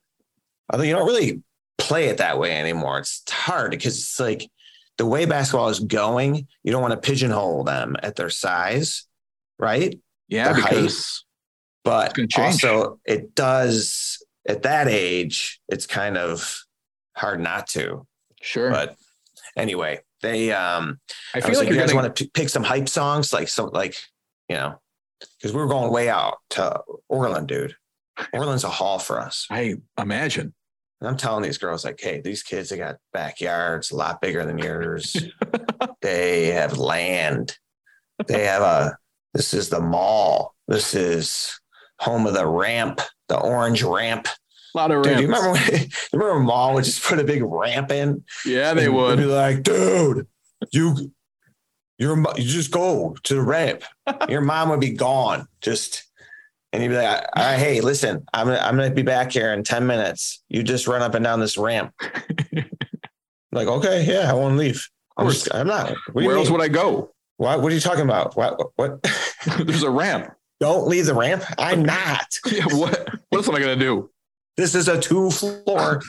although 0.69 0.83
you 0.83 0.93
don't 0.93 1.07
really 1.07 1.41
play 1.77 2.07
it 2.07 2.17
that 2.17 2.39
way 2.39 2.55
anymore. 2.55 2.99
It's 2.99 3.23
hard 3.29 3.71
because 3.71 3.97
it's 3.97 4.19
like 4.19 4.49
the 4.97 5.05
way 5.05 5.25
basketball 5.25 5.69
is 5.69 5.79
going, 5.79 6.47
you 6.63 6.71
don't 6.71 6.81
want 6.81 6.93
to 6.93 7.07
pigeonhole 7.07 7.63
them 7.63 7.95
at 8.01 8.15
their 8.15 8.29
size, 8.29 9.05
right? 9.59 9.99
Yeah, 10.27 10.53
their 10.53 10.55
because 10.55 11.23
height. 11.85 12.13
but 12.15 12.37
also 12.37 12.99
it 13.05 13.35
does 13.35 14.23
at 14.47 14.63
that 14.63 14.87
age, 14.87 15.61
it's 15.69 15.87
kind 15.87 16.17
of 16.17 16.63
hard 17.15 17.39
not 17.39 17.67
to. 17.67 18.05
Sure. 18.41 18.69
But 18.69 18.95
anyway, 19.55 19.99
they 20.21 20.51
um 20.51 20.99
I 21.33 21.41
feel 21.41 21.55
I 21.55 21.59
like, 21.59 21.69
you 21.69 21.75
guys 21.75 21.91
gonna... 21.91 22.07
want 22.07 22.15
to 22.15 22.29
pick 22.29 22.49
some 22.49 22.63
hype 22.63 22.89
songs, 22.89 23.33
like 23.33 23.47
some 23.47 23.69
like, 23.71 23.95
you 24.49 24.55
know, 24.55 24.79
because 25.37 25.53
we 25.53 25.61
were 25.61 25.67
going 25.67 25.91
way 25.91 26.09
out 26.09 26.37
to 26.51 26.81
Orland, 27.09 27.47
dude. 27.47 27.75
Orland's 28.33 28.63
a 28.63 28.69
haul 28.69 28.99
for 28.99 29.19
us. 29.19 29.47
I 29.49 29.75
imagine. 29.97 30.53
And 31.01 31.09
I'm 31.09 31.17
telling 31.17 31.43
these 31.43 31.57
girls, 31.57 31.83
like, 31.83 31.99
hey, 31.99 32.21
these 32.21 32.43
kids, 32.43 32.69
they 32.69 32.77
got 32.77 32.97
backyards 33.11 33.91
a 33.91 33.95
lot 33.95 34.21
bigger 34.21 34.45
than 34.45 34.57
yours. 34.57 35.15
they 36.01 36.47
have 36.47 36.77
land. 36.77 37.57
They 38.27 38.45
have 38.45 38.61
a, 38.61 38.97
this 39.33 39.53
is 39.53 39.69
the 39.69 39.81
mall. 39.81 40.55
This 40.67 40.93
is 40.95 41.59
home 41.99 42.25
of 42.25 42.33
the 42.33 42.47
ramp, 42.47 43.01
the 43.27 43.37
orange 43.37 43.83
ramp. 43.83 44.27
A 44.75 44.77
lot 44.77 44.91
of 44.91 45.03
Dude, 45.03 45.11
ramps. 45.17 45.21
you 45.21 45.27
remember 45.27 45.51
when, 45.51 45.81
you 45.81 45.87
remember 46.13 46.35
when 46.37 46.45
mall 46.45 46.73
would 46.75 46.85
just 46.85 47.03
put 47.03 47.19
a 47.19 47.23
big 47.23 47.43
ramp 47.43 47.91
in? 47.91 48.23
yeah, 48.45 48.73
they 48.73 48.87
would. 48.89 49.17
be 49.17 49.25
like, 49.25 49.63
dude, 49.63 50.27
you, 50.71 51.11
your, 51.97 52.15
mo- 52.15 52.33
you 52.37 52.45
just 52.45 52.71
go 52.71 53.15
to 53.23 53.35
the 53.35 53.41
ramp. 53.41 53.83
Your 54.29 54.41
mom 54.41 54.69
would 54.69 54.79
be 54.79 54.91
gone. 54.91 55.47
Just, 55.61 56.03
and 56.73 56.81
you'd 56.81 56.89
be 56.89 56.95
like, 56.95 57.23
right, 57.37 57.57
hey, 57.57 57.81
listen, 57.81 58.25
I'm 58.33 58.47
gonna, 58.47 58.59
I'm 58.59 58.75
gonna 58.75 58.89
be 58.89 59.03
back 59.03 59.31
here 59.31 59.53
in 59.53 59.63
10 59.63 59.85
minutes. 59.85 60.43
You 60.49 60.63
just 60.63 60.87
run 60.87 61.03
up 61.03 61.13
and 61.13 61.23
down 61.23 61.39
this 61.39 61.55
ramp. 61.55 61.93
like, 63.51 63.67
okay, 63.67 64.03
yeah, 64.05 64.29
I 64.29 64.33
won't 64.33 64.57
leave. 64.57 64.89
I'm, 65.15 65.29
just, 65.29 65.53
I'm 65.53 65.67
not. 65.67 65.89
What, 66.11 66.15
do 66.15 66.21
you 66.21 66.27
Where 66.27 66.37
else 66.37 66.47
mean? 66.49 66.57
would 66.57 66.63
I 66.63 66.69
go? 66.69 67.11
what, 67.37 67.61
what 67.61 67.71
are 67.71 67.75
you 67.75 67.81
talking 67.81 68.03
about? 68.03 68.35
What, 68.35 68.59
what? 68.75 69.03
There's 69.65 69.83
a 69.83 69.89
ramp. 69.89 70.33
Don't 70.59 70.87
leave 70.87 71.05
the 71.05 71.13
ramp. 71.13 71.43
I'm 71.59 71.85
not. 71.85 72.25
Yeah, 72.51 72.65
what? 72.71 73.07
What 73.29 73.37
else 73.37 73.47
am 73.47 73.55
I 73.55 73.59
gonna 73.59 73.75
do? 73.75 74.09
This 74.57 74.73
is 74.73 74.87
a 74.87 74.99
two 74.99 75.29
floor 75.29 76.01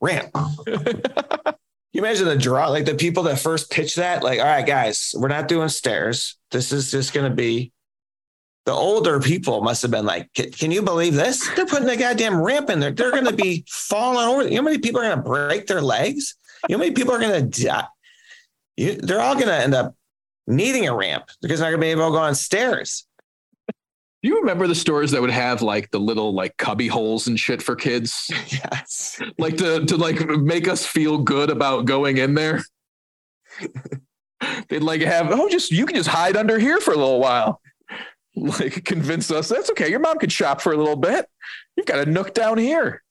ramp. 0.00 0.30
you 0.66 2.00
imagine 2.00 2.26
the 2.26 2.36
draw, 2.36 2.68
like 2.68 2.84
the 2.84 2.94
people 2.94 3.24
that 3.24 3.40
first 3.40 3.70
pitched 3.70 3.96
that, 3.96 4.22
like, 4.22 4.38
all 4.38 4.46
right, 4.46 4.66
guys, 4.66 5.12
we're 5.16 5.28
not 5.28 5.48
doing 5.48 5.68
stairs. 5.68 6.36
This 6.50 6.72
is 6.72 6.90
just 6.90 7.12
going 7.12 7.30
to 7.30 7.34
be 7.34 7.72
the 8.66 8.72
older 8.72 9.20
people 9.20 9.60
must 9.60 9.82
have 9.82 9.90
been 9.90 10.06
like, 10.06 10.32
can, 10.32 10.70
you 10.70 10.80
believe 10.80 11.14
this? 11.14 11.46
They're 11.54 11.66
putting 11.66 11.88
a 11.88 11.96
goddamn 11.96 12.40
ramp 12.40 12.70
in 12.70 12.80
there. 12.80 12.92
They're 12.92 13.10
going 13.10 13.26
to 13.26 13.32
be 13.32 13.64
falling 13.68 14.26
over. 14.26 14.42
You 14.44 14.50
know 14.50 14.56
how 14.56 14.62
many 14.62 14.78
people 14.78 15.00
are 15.00 15.04
going 15.04 15.16
to 15.18 15.22
break 15.22 15.66
their 15.66 15.82
legs? 15.82 16.34
You 16.68 16.76
know 16.76 16.78
how 16.78 16.84
many 16.84 16.94
people 16.94 17.12
are 17.12 17.18
going 17.18 17.50
to 17.50 17.62
die? 17.64 17.86
You, 18.76 18.94
they're 18.94 19.20
all 19.20 19.34
going 19.34 19.48
to 19.48 19.54
end 19.54 19.74
up 19.74 19.94
needing 20.46 20.88
a 20.88 20.96
ramp 20.96 21.24
because 21.42 21.60
they're 21.60 21.70
not 21.70 21.76
going 21.76 21.80
to 21.82 21.96
be 21.96 22.00
able 22.00 22.10
to 22.10 22.16
go 22.16 22.22
on 22.22 22.34
stairs. 22.34 23.06
Do 23.68 24.30
you 24.30 24.40
remember 24.40 24.66
the 24.66 24.74
stores 24.74 25.10
that 25.10 25.20
would 25.20 25.30
have 25.30 25.60
like 25.60 25.90
the 25.90 26.00
little 26.00 26.32
like 26.32 26.56
cubby 26.56 26.88
holes 26.88 27.26
and 27.26 27.38
shit 27.38 27.60
for 27.60 27.76
kids? 27.76 28.30
yes. 28.48 29.20
like 29.36 29.58
to 29.58 29.84
to 29.84 29.98
like 29.98 30.26
make 30.26 30.66
us 30.66 30.86
feel 30.86 31.18
good 31.18 31.50
about 31.50 31.84
going 31.84 32.16
in 32.16 32.32
there. 32.32 32.64
They'd 34.70 34.82
like 34.82 35.02
have 35.02 35.30
oh 35.30 35.50
just 35.50 35.70
you 35.70 35.84
can 35.84 35.96
just 35.96 36.08
hide 36.08 36.38
under 36.38 36.58
here 36.58 36.80
for 36.80 36.94
a 36.94 36.96
little 36.96 37.20
while. 37.20 37.60
Like 38.36 38.84
convince 38.84 39.30
us 39.30 39.48
that's 39.48 39.70
okay. 39.70 39.88
Your 39.88 40.00
mom 40.00 40.18
could 40.18 40.32
shop 40.32 40.60
for 40.60 40.72
a 40.72 40.76
little 40.76 40.96
bit. 40.96 41.26
You've 41.76 41.86
got 41.86 42.06
a 42.06 42.10
nook 42.10 42.34
down 42.34 42.58
here. 42.58 43.02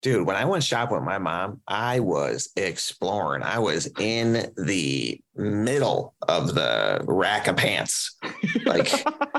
Dude, 0.00 0.24
when 0.24 0.36
I 0.36 0.44
went 0.44 0.62
shopping 0.62 0.96
with 0.96 1.04
my 1.04 1.18
mom, 1.18 1.60
I 1.66 1.98
was 1.98 2.50
exploring. 2.54 3.42
I 3.42 3.58
was 3.58 3.88
in 3.98 4.52
the 4.56 5.20
middle 5.34 6.14
of 6.28 6.54
the 6.54 7.00
rack 7.04 7.48
of 7.48 7.56
pants. 7.56 8.16
Like 8.64 8.92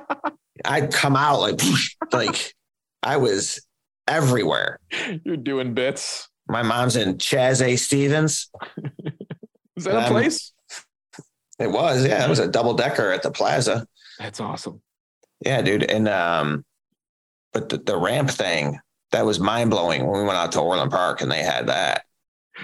I'd 0.66 0.92
come 0.92 1.16
out 1.16 1.40
like 1.40 1.62
like 2.12 2.54
I 3.02 3.18
was 3.18 3.66
everywhere. 4.08 4.80
You're 5.24 5.38
doing 5.38 5.74
bits. 5.74 6.28
My 6.50 6.64
mom's 6.64 6.96
in 6.96 7.18
Chas. 7.20 7.62
A. 7.62 7.76
Stevens. 7.76 8.50
Is 9.78 9.86
that 9.86 10.08
a 10.08 10.12
place? 10.12 10.52
It 11.60 11.72
was, 11.72 12.06
yeah, 12.06 12.26
it 12.26 12.30
was 12.30 12.40
a 12.40 12.48
double 12.48 12.74
decker 12.74 13.12
at 13.12 13.22
the 13.24 13.32
plaza. 13.32 13.88
That's 14.18 14.42
awesome. 14.42 14.82
Yeah, 15.46 15.62
dude. 15.62 15.84
And 15.84 16.08
um, 16.08 16.66
but 17.54 17.70
the, 17.70 17.78
the 17.78 17.98
ramp 17.98 18.30
thing, 18.30 18.80
that 19.12 19.26
was 19.26 19.40
mind 19.40 19.70
blowing 19.72 20.06
when 20.06 20.20
we 20.22 20.26
went 20.28 20.38
out 20.38 20.52
to 20.54 20.60
Orland 20.62 20.92
Park 20.92 21.22
and 21.22 21.32
they 21.32 21.42
had 21.44 21.68
that. 21.68 22.04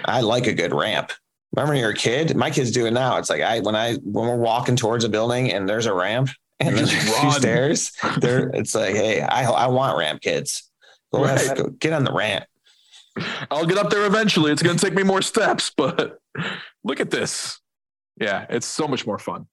I 0.04 0.20
like 0.20 0.46
a 0.46 0.52
good 0.54 0.74
ramp. 0.74 1.10
Remember 1.54 1.72
when 1.72 1.80
you're 1.80 1.90
a 1.90 1.94
kid? 1.94 2.36
My 2.36 2.50
kids 2.50 2.70
do 2.70 2.86
it 2.86 2.92
now. 2.92 3.16
It's 3.16 3.30
like 3.30 3.40
I 3.40 3.60
when 3.60 3.74
I 3.74 3.94
when 3.96 4.26
we're 4.28 4.36
walking 4.36 4.76
towards 4.76 5.04
a 5.04 5.08
building 5.08 5.50
and 5.52 5.68
there's 5.68 5.86
a 5.86 5.94
ramp 5.94 6.28
and 6.60 6.76
there's 6.76 6.92
a 6.92 6.96
few 6.96 7.32
stairs. 7.32 7.92
There, 8.18 8.48
it's 8.50 8.74
like, 8.74 8.94
hey, 8.94 9.22
I 9.22 9.44
I 9.50 9.66
want 9.68 9.96
ramp 9.98 10.20
kids. 10.20 10.70
Go 11.12 11.22
Right. 11.24 11.56
go- 11.56 11.68
get 11.70 11.92
on 11.92 12.04
the 12.04 12.12
ramp. 12.12 12.44
I'll 13.50 13.64
get 13.64 13.78
up 13.78 13.88
there 13.88 14.04
eventually. 14.04 14.52
It's 14.52 14.62
going 14.62 14.76
to 14.76 14.84
take 14.84 14.92
me 14.94 15.02
more 15.02 15.22
steps, 15.22 15.72
but 15.74 16.18
look 16.84 17.00
at 17.00 17.10
this. 17.10 17.58
Yeah, 18.20 18.44
it's 18.50 18.66
so 18.66 18.86
much 18.86 19.06
more 19.06 19.18
fun. 19.18 19.46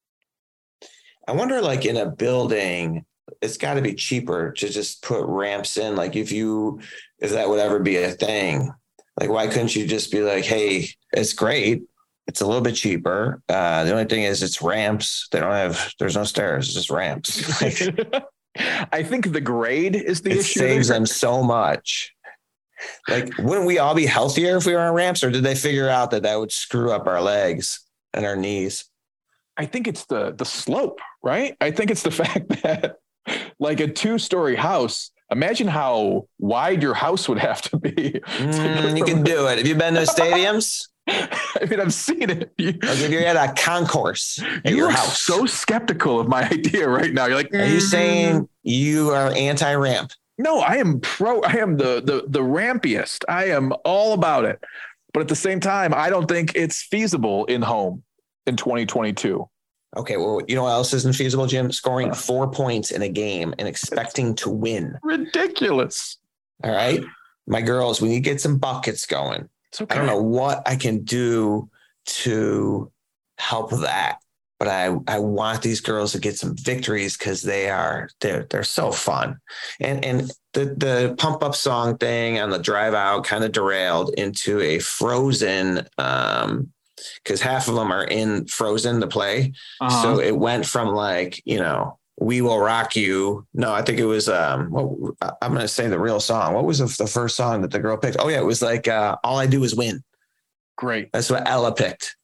I 1.27 1.32
wonder, 1.32 1.62
like 1.62 1.86
in 1.86 1.96
a 1.96 2.06
building, 2.10 3.06
it's 3.42 3.58
got 3.58 3.75
to 3.75 3.82
be 3.82 3.94
cheaper 3.94 4.51
to 4.51 4.70
just 4.70 5.01
put 5.01 5.25
ramps 5.25 5.77
in. 5.77 5.96
Like 5.96 6.15
if 6.15 6.32
you, 6.32 6.80
if 7.20 7.32
that 7.32 7.50
would 7.50 7.60
ever 7.60 7.80
be 7.80 7.98
a 7.98 8.12
thing, 8.12 8.72
like 9.20 9.30
why 9.30 9.48
couldn't 9.48 9.75
you 9.75 9.88
just 9.88 10.12
be 10.12 10.22
like, 10.22 10.46
hey, 10.46 10.88
it's 11.12 11.34
great. 11.34 11.84
It's 12.27 12.42
a 12.42 12.46
little 12.46 12.62
bit 12.62 12.75
cheaper. 12.75 13.42
Uh, 13.50 13.84
the 13.84 13.92
only 13.92 14.06
thing 14.06 14.24
is 14.24 14.44
it's 14.44 14.62
ramps. 14.62 15.27
They 15.32 15.39
don't 15.39 15.51
have, 15.51 15.92
there's 16.00 16.15
no 16.15 16.24
stairs, 16.24 16.68
it's 16.68 16.75
just 16.75 16.89
ramps. 16.89 17.62
Like, 17.62 18.25
I 18.92 19.01
think 19.01 19.32
the 19.32 19.42
grade 19.42 19.96
is 19.96 20.22
the 20.22 20.30
issue. 20.30 20.38
it 20.38 20.42
issue. 20.42 20.60
saves 20.60 20.88
there. 20.88 20.98
them 20.98 21.08
so 21.08 21.42
much. 21.42 22.13
Like, 23.08 23.36
wouldn't 23.39 23.65
we 23.65 23.80
all 23.80 23.96
be 23.96 24.06
healthier 24.06 24.58
if 24.58 24.65
we 24.65 24.74
were 24.74 24.80
on 24.80 24.94
ramps, 24.94 25.24
or 25.24 25.32
did 25.32 25.44
they 25.44 25.56
figure 25.56 25.89
out 25.89 26.12
that 26.12 26.24
that 26.24 26.39
would 26.39 26.51
screw 26.51 26.92
up 26.92 27.08
our 27.08 27.22
legs 27.22 27.80
and 28.13 28.25
our 28.25 28.36
knees? 28.36 28.86
I 29.58 29.65
think 29.65 29.88
it's 29.88 30.06
the 30.06 30.34
the 30.34 30.46
slope, 30.46 31.00
right? 31.24 31.56
I 31.62 31.72
think 31.72 31.92
it's 31.92 32.03
the 32.03 32.12
fact 32.24 32.50
that 32.63 32.98
like 33.60 33.80
a 33.80 33.88
two 33.88 34.18
story 34.18 34.56
house. 34.56 35.12
Imagine 35.32 35.68
how 35.68 36.27
wide 36.39 36.84
your 36.84 36.94
house 36.94 37.27
would 37.27 37.39
have 37.39 37.62
to 37.63 37.77
be. 37.77 37.92
Mm, 38.38 38.98
you 38.98 39.03
can 39.03 39.24
do 39.24 39.48
it. 39.48 39.58
Have 39.58 39.68
you 39.68 39.75
been 39.75 39.96
to 39.96 40.01
stadiums? 40.01 40.88
I 41.08 41.65
mean, 41.70 41.80
I've 41.80 41.94
seen 41.94 42.30
it. 42.30 42.51
Like 42.60 43.00
if 43.00 43.10
you're 43.10 43.24
at 43.25 43.36
a 43.36 43.53
concourse 43.62 44.42
at 44.63 44.72
you 44.72 44.77
your 44.77 44.92
house. 44.92 45.20
so 45.22 45.46
skeptical 45.46 46.20
of 46.20 46.27
my 46.27 46.44
idea 46.51 46.88
right 46.88 47.12
now. 47.13 47.25
You're 47.25 47.36
like, 47.38 47.53
Are 47.53 47.65
you 47.65 47.77
"Mm, 47.80 47.82
saying 47.82 48.50
you 48.63 49.10
are 49.10 49.32
anti-ramp? 49.36 50.12
no? 50.38 50.60
I 50.60 50.75
am 50.77 51.00
pro. 51.01 51.42
I 51.42 51.53
am 51.53 51.77
the 51.77 52.01
the 52.01 52.25
the 52.27 52.39
rampiest. 52.42 53.24
I 53.27 53.46
am 53.46 53.74
all 53.86 54.13
about 54.13 54.46
it. 54.46 54.63
But 55.13 55.22
at 55.22 55.27
the 55.27 55.36
same 55.36 55.60
time, 55.60 55.94
I 55.94 56.10
don't 56.10 56.27
think 56.27 56.53
it's 56.56 56.82
feasible 56.84 57.46
in 57.46 57.62
home 57.62 58.03
in 58.48 58.56
2022. 58.56 59.48
Okay, 59.95 60.17
well, 60.17 60.41
you 60.47 60.55
know 60.55 60.63
what 60.63 60.71
else 60.71 60.93
isn't 60.93 61.15
feasible, 61.15 61.45
Jim? 61.45 61.71
Scoring 61.71 62.13
four 62.13 62.50
points 62.50 62.91
in 62.91 63.03
a 63.03 63.09
game 63.09 63.53
and 63.59 63.67
expecting 63.67 64.33
to 64.35 64.50
win. 64.50 64.97
Ridiculous. 65.03 66.17
All 66.63 66.71
right. 66.71 67.03
My 67.45 67.62
girls, 67.62 68.01
we 68.01 68.09
need 68.09 68.23
to 68.23 68.29
get 68.29 68.41
some 68.41 68.57
buckets 68.57 69.05
going. 69.05 69.50
Okay. 69.79 69.93
I 69.93 69.97
don't 69.97 70.07
know 70.07 70.21
what 70.21 70.63
I 70.67 70.75
can 70.75 71.03
do 71.03 71.69
to 72.05 72.91
help 73.38 73.71
that, 73.71 74.19
but 74.59 74.67
I, 74.67 74.95
I 75.07 75.19
want 75.19 75.62
these 75.62 75.81
girls 75.81 76.12
to 76.13 76.19
get 76.19 76.38
some 76.38 76.55
victories 76.55 77.17
because 77.17 77.41
they 77.41 77.69
are 77.69 78.09
they're 78.19 78.47
they're 78.50 78.63
so 78.63 78.91
fun. 78.91 79.38
And 79.79 80.03
and 80.03 80.31
the 80.53 80.65
the 80.65 81.15
pump 81.17 81.43
up 81.43 81.55
song 81.55 81.97
thing 81.97 82.39
on 82.39 82.50
the 82.50 82.59
drive 82.59 82.93
out 82.93 83.25
kind 83.25 83.43
of 83.43 83.51
derailed 83.51 84.13
into 84.17 84.59
a 84.62 84.79
frozen 84.79 85.88
um 85.97 86.73
because 87.24 87.41
half 87.41 87.67
of 87.67 87.75
them 87.75 87.91
are 87.91 88.05
in 88.05 88.45
frozen 88.48 89.01
to 89.01 89.07
play. 89.07 89.53
Uh-huh. 89.81 90.01
So 90.01 90.19
it 90.19 90.36
went 90.36 90.65
from 90.65 90.89
like, 90.89 91.41
you 91.45 91.60
know, 91.60 91.98
we 92.17 92.41
will 92.41 92.60
rock 92.60 92.95
you. 92.95 93.45
No, 93.53 93.74
I 93.74 93.81
think 93.81 94.00
it 94.00 94.05
was 94.05 94.29
um 94.29 94.69
what 94.69 95.15
I'm 95.41 95.53
gonna 95.53 95.67
say 95.67 95.88
the 95.88 96.00
real 96.00 96.19
song. 96.19 96.53
What 96.53 96.65
was 96.65 96.79
the, 96.79 97.03
the 97.03 97.10
first 97.10 97.36
song 97.36 97.62
that 97.62 97.72
the 97.72 97.79
girl 97.79 97.98
picked? 97.98 98.17
Oh 98.19 98.29
yeah, 98.29 98.39
it 98.39 98.45
was 98.45 98.62
like 98.62 98.88
uh 98.88 99.17
all 99.24 99.38
I 99.38 99.48
do 99.48 99.63
is 99.63 99.75
win. 99.75 100.03
Great. 100.75 101.12
That's 101.12 101.29
what 101.29 101.48
Ella 101.48 101.74
picked. 101.74 102.15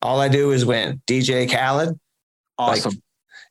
All 0.00 0.20
I 0.20 0.28
do 0.28 0.50
is 0.50 0.66
win. 0.66 1.00
DJ 1.06 1.50
Khaled. 1.50 1.98
Awesome. 2.58 3.02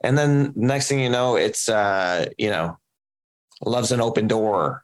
And 0.04 0.18
then 0.18 0.54
next 0.56 0.88
thing 0.88 1.00
you 1.00 1.10
know, 1.10 1.36
it's 1.36 1.70
uh, 1.70 2.28
you 2.38 2.50
know, 2.50 2.78
loves 3.64 3.92
an 3.92 4.02
open 4.02 4.28
door 4.28 4.84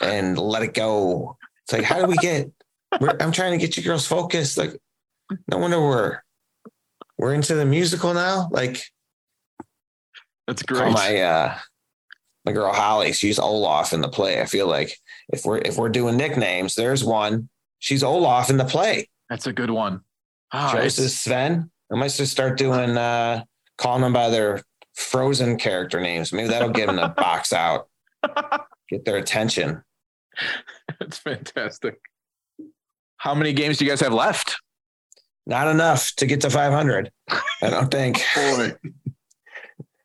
and 0.00 0.38
let 0.38 0.62
it 0.62 0.74
go. 0.74 1.36
It's 1.64 1.72
like, 1.72 1.82
how 1.82 2.00
do 2.00 2.06
we 2.06 2.16
get 2.16 2.50
we're, 3.00 3.16
I'm 3.20 3.32
trying 3.32 3.52
to 3.52 3.58
get 3.58 3.76
you 3.76 3.82
girls 3.82 4.06
focused. 4.06 4.58
Like, 4.58 4.80
no 5.50 5.58
wonder 5.58 5.80
we're 5.80 6.18
we're 7.18 7.34
into 7.34 7.54
the 7.54 7.64
musical 7.66 8.14
now. 8.14 8.48
Like 8.50 8.80
That's 10.46 10.62
great. 10.62 10.92
my 10.92 11.20
uh 11.20 11.58
my 12.44 12.52
girl 12.52 12.72
Holly, 12.72 13.12
she's 13.12 13.38
Olaf 13.38 13.92
in 13.92 14.00
the 14.00 14.08
play. 14.08 14.40
I 14.40 14.46
feel 14.46 14.66
like 14.66 14.96
if 15.32 15.44
we're 15.44 15.58
if 15.58 15.76
we're 15.76 15.88
doing 15.90 16.16
nicknames, 16.16 16.74
there's 16.74 17.04
one. 17.04 17.48
She's 17.78 18.02
Olaf 18.02 18.50
in 18.50 18.56
the 18.56 18.64
play. 18.64 19.08
That's 19.28 19.46
a 19.46 19.52
good 19.52 19.70
one. 19.70 20.00
Joseph 20.52 20.78
it's- 21.04 21.14
Sven. 21.14 21.70
I 21.92 21.96
might 21.96 22.10
just 22.12 22.32
start 22.32 22.58
doing 22.58 22.96
uh 22.96 23.44
calling 23.76 24.02
them 24.02 24.12
by 24.12 24.30
their 24.30 24.62
frozen 24.94 25.56
character 25.58 26.00
names. 26.00 26.32
Maybe 26.32 26.48
that'll 26.48 26.70
get 26.70 26.86
them 26.86 26.96
to 26.96 27.08
box 27.16 27.52
out, 27.52 27.88
get 28.88 29.04
their 29.04 29.16
attention. 29.16 29.82
That's 31.00 31.18
fantastic. 31.18 31.98
How 33.16 33.34
many 33.34 33.52
games 33.52 33.78
do 33.78 33.84
you 33.84 33.90
guys 33.90 34.00
have 34.00 34.12
left? 34.12 34.56
Not 35.48 35.66
enough 35.66 36.12
to 36.16 36.26
get 36.26 36.42
to 36.42 36.50
500. 36.50 37.10
I 37.28 37.40
don't 37.62 37.90
think. 37.90 38.22
Boy. 38.36 38.74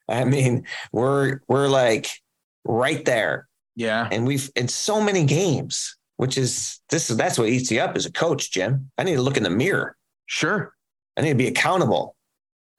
I 0.08 0.24
mean, 0.24 0.66
we're 0.94 1.42
we're 1.48 1.68
like 1.68 2.10
right 2.64 3.04
there. 3.04 3.48
Yeah. 3.76 4.08
And 4.10 4.26
we've 4.26 4.50
in 4.56 4.68
so 4.70 5.02
many 5.02 5.26
games. 5.26 5.98
which 6.18 6.38
is 6.38 6.80
this 6.90 7.10
is 7.10 7.18
that's 7.18 7.38
what 7.38 7.50
eats 7.50 7.70
you 7.70 7.82
up 7.82 7.96
as 7.96 8.06
a 8.06 8.12
coach, 8.12 8.52
Jim. 8.52 8.90
I 8.98 9.04
need 9.04 9.16
to 9.16 9.22
look 9.22 9.36
in 9.38 9.44
the 9.44 9.50
mirror. 9.50 9.98
Sure. 10.28 10.74
I 11.18 11.22
need 11.22 11.30
to 11.30 11.36
be 11.36 11.48
accountable. 11.48 12.16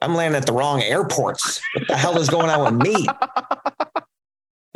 I'm 0.01 0.15
landing 0.15 0.39
at 0.39 0.47
the 0.47 0.53
wrong 0.53 0.83
airports. 0.83 1.61
What 1.75 1.89
the 1.89 1.97
hell 1.97 2.19
is 2.19 2.29
going 2.31 2.49
on 2.51 2.79
with 2.79 2.87
me? 2.87 3.07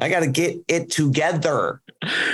I 0.01 0.09
got 0.09 0.21
to 0.21 0.29
get 0.29 0.59
it 0.69 0.91
together. 0.91 1.83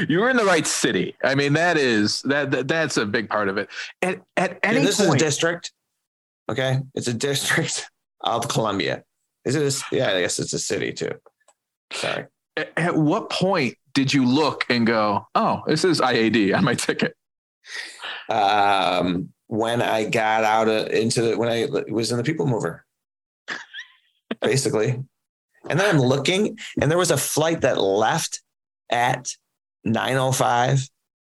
You 0.09 0.21
were 0.21 0.29
in 0.29 0.37
the 0.37 0.45
right 0.45 0.67
city. 0.67 1.17
I 1.25 1.35
mean, 1.35 1.55
that 1.55 1.79
is 1.79 2.21
that, 2.23 2.51
that 2.51 2.69
that's 2.69 2.97
a 2.97 3.07
big 3.07 3.31
part 3.31 3.49
of 3.49 3.57
it. 3.57 3.71
At 4.03 4.21
at 4.37 4.59
any 4.63 4.81
Yeah, 4.81 4.85
this 4.85 4.99
point, 4.99 5.17
is 5.17 5.23
a 5.23 5.25
district. 5.25 5.73
Okay, 6.51 6.81
it's 6.95 7.09
a 7.09 7.15
district 7.15 7.89
of 8.21 8.49
Columbia. 8.49 9.05
Is 9.45 9.57
it? 9.57 9.63
A, 9.63 9.97
yeah, 9.97 10.11
I 10.11 10.21
guess 10.21 10.39
it's 10.39 10.53
a 10.53 10.59
city 10.59 10.93
too. 10.93 11.13
Sorry. 11.93 12.27
at, 12.57 12.73
at 12.77 12.97
what 12.97 13.31
point 13.31 13.77
did 13.95 14.13
you 14.13 14.27
look 14.27 14.65
and 14.69 14.87
go, 14.87 15.27
"Oh, 15.35 15.63
this 15.67 15.85
is 15.85 16.01
IAD 16.01 16.55
on 16.55 16.65
my 16.65 16.75
ticket"? 16.75 17.17
Um, 18.29 19.31
when 19.47 19.81
I 19.81 20.05
got 20.05 20.45
out 20.45 20.69
of, 20.69 20.89
into 20.89 21.23
the, 21.23 21.39
when 21.39 21.49
I 21.49 21.67
was 21.91 22.11
in 22.11 22.19
the 22.19 22.25
People 22.25 22.47
Mover, 22.47 22.85
basically, 24.41 25.03
and 25.69 25.79
then 25.79 25.95
I'm 25.95 26.01
looking, 26.01 26.59
and 26.81 26.91
there 26.91 26.99
was 26.99 27.11
a 27.11 27.17
flight 27.17 27.63
that 27.63 27.79
left 27.79 28.43
at 28.91 29.29
9:05 29.87 30.89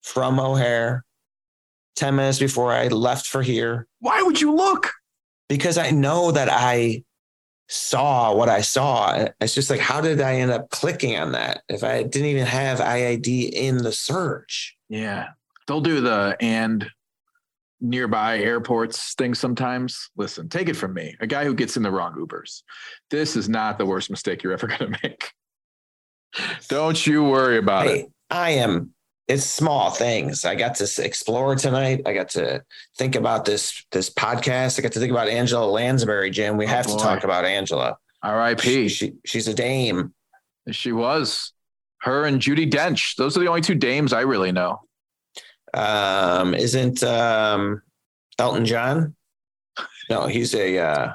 from 0.01 0.39
O'Hare, 0.39 1.03
ten 1.96 2.15
minutes 2.15 2.39
before 2.39 2.72
I 2.72 2.88
left 2.88 3.27
for 3.27 3.41
here. 3.41 3.88
Why 4.00 4.22
would 4.22 4.39
you 4.39 4.53
look? 4.53 4.91
because 5.50 5.77
I 5.77 5.91
know 5.91 6.31
that 6.31 6.50
I 6.51 7.03
saw 7.69 8.34
what 8.34 8.50
I 8.50 8.62
saw. 8.62 9.27
It's 9.39 9.55
just 9.55 9.69
like, 9.69 9.79
how 9.79 10.01
did 10.01 10.22
I 10.22 10.36
end 10.36 10.51
up 10.51 10.69
clicking 10.69 11.17
on 11.17 11.34
that 11.34 11.62
if 11.67 11.84
I 11.84 12.03
didn't 12.03 12.29
even 12.29 12.46
have 12.46 12.79
IAD 12.79 13.50
in 13.51 13.77
the 13.77 13.91
search? 13.91 14.75
Yeah, 14.89 15.29
they'll 15.67 15.81
do 15.81 16.01
the 16.01 16.38
and 16.39 16.89
nearby 17.81 18.39
airports 18.39 19.13
thing 19.15 19.34
sometimes. 19.34 20.10
Listen, 20.17 20.50
take 20.50 20.69
it 20.69 20.75
from 20.75 20.93
me, 20.93 21.15
a 21.19 21.27
guy 21.27 21.46
who 21.46 21.53
gets 21.53 21.77
in 21.77 21.84
the 21.84 21.91
wrong 21.91 22.13
Ubers. 22.17 22.63
This 23.10 23.36
is 23.36 23.48
not 23.48 23.77
the 23.77 23.86
worst 23.86 24.10
mistake 24.10 24.43
you're 24.43 24.53
ever 24.53 24.67
going 24.77 24.79
to 24.93 25.00
make. 25.03 25.31
Don't 26.69 27.05
you 27.07 27.24
worry 27.24 27.57
about 27.57 27.88
it. 27.88 28.07
I 28.29 28.51
am. 28.51 28.91
It's 29.27 29.43
small 29.43 29.89
things. 29.91 30.46
I 30.46 30.55
got 30.55 30.75
to 30.75 30.89
explore 31.03 31.55
tonight. 31.55 32.01
I 32.05 32.13
got 32.13 32.29
to 32.29 32.63
think 32.98 33.15
about 33.15 33.43
this 33.46 33.86
this 33.91 34.10
podcast. 34.10 34.79
I 34.79 34.84
got 34.84 34.93
to 34.93 35.00
think 35.00 35.12
about 35.12 35.27
Angela 35.27 35.65
Lansbury, 35.65 36.29
Jim. 36.31 36.55
We 36.57 36.65
Oh, 36.65 36.69
have 36.69 36.86
boy. 36.88 36.98
to 36.98 37.03
talk 37.03 37.24
about 37.25 37.43
Angela. 37.43 37.98
She, 38.24 38.29
R.I.P. 38.29 38.88
she 38.89 39.13
she's 39.25 39.48
a 39.48 39.53
dame. 39.53 40.13
She 40.72 40.91
was. 40.91 41.51
Her 42.01 42.25
and 42.25 42.39
Judi 42.39 42.69
Dench. 42.69 43.15
Those 43.17 43.36
are 43.36 43.39
the 43.41 43.48
only 43.48 43.62
two 43.62 43.75
dames 43.75 44.13
I 44.13 44.22
really 44.22 44.51
know. 44.51 44.79
Um, 45.74 46.53
isn't 46.53 47.03
um, 47.03 47.81
Elton 48.39 48.65
John? 48.65 49.15
No, 50.09 50.27
he's 50.27 50.55
a 50.55 50.77
uh, 50.77 51.13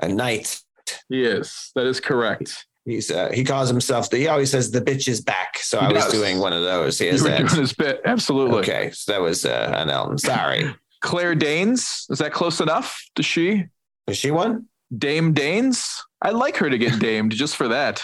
a 0.00 0.08
knight. 0.08 0.60
Yes, 1.08 1.70
that 1.74 1.86
is 1.86 2.00
correct. 2.00 2.66
He's 2.84 3.10
uh, 3.10 3.30
he 3.32 3.44
calls 3.44 3.68
himself. 3.68 4.10
The, 4.10 4.16
he 4.18 4.28
always 4.28 4.50
says 4.50 4.70
the 4.70 4.80
bitch 4.80 5.08
is 5.08 5.20
back. 5.20 5.58
So 5.58 5.78
I 5.78 5.92
was 5.92 6.10
doing 6.10 6.38
one 6.38 6.52
of 6.52 6.62
those. 6.62 6.98
He 6.98 7.06
You 7.06 7.12
has 7.12 7.22
were 7.22 7.28
that. 7.30 7.46
doing 7.48 7.60
his 7.60 7.72
bit. 7.74 8.00
Absolutely. 8.04 8.58
Okay, 8.60 8.90
so 8.92 9.12
that 9.12 9.20
was 9.20 9.44
uh, 9.44 9.72
an 9.76 9.90
Elton. 9.90 10.18
Sorry, 10.18 10.74
Claire 11.00 11.34
Danes. 11.34 12.06
Is 12.10 12.18
that 12.18 12.32
close 12.32 12.60
enough? 12.60 13.00
Does 13.14 13.26
she? 13.26 13.66
is 14.06 14.16
she 14.16 14.30
one? 14.30 14.66
Dame 14.96 15.34
Danes? 15.34 16.02
I'd 16.22 16.34
like 16.34 16.56
her 16.56 16.70
to 16.70 16.78
get 16.78 16.98
damed 16.98 17.32
just 17.32 17.56
for 17.56 17.68
that. 17.68 18.02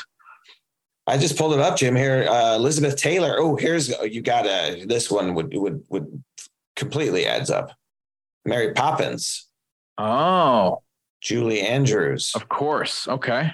I 1.06 1.18
just 1.18 1.36
pulled 1.36 1.52
it 1.54 1.60
up, 1.60 1.76
Jim. 1.76 1.94
Here, 1.96 2.26
uh, 2.28 2.54
Elizabeth 2.56 2.96
Taylor. 2.96 3.36
Oh, 3.38 3.56
here's 3.56 3.92
oh, 3.92 4.04
you 4.04 4.22
got 4.22 4.46
uh, 4.46 4.76
this 4.86 5.10
one 5.10 5.34
would 5.34 5.52
would 5.54 5.84
would 5.90 6.22
completely 6.76 7.26
adds 7.26 7.50
up. 7.50 7.72
Mary 8.46 8.72
Poppins, 8.72 9.48
Oh, 9.98 10.82
Julie 11.20 11.60
Andrews, 11.62 12.32
of 12.34 12.48
course. 12.48 13.06
Okay. 13.08 13.52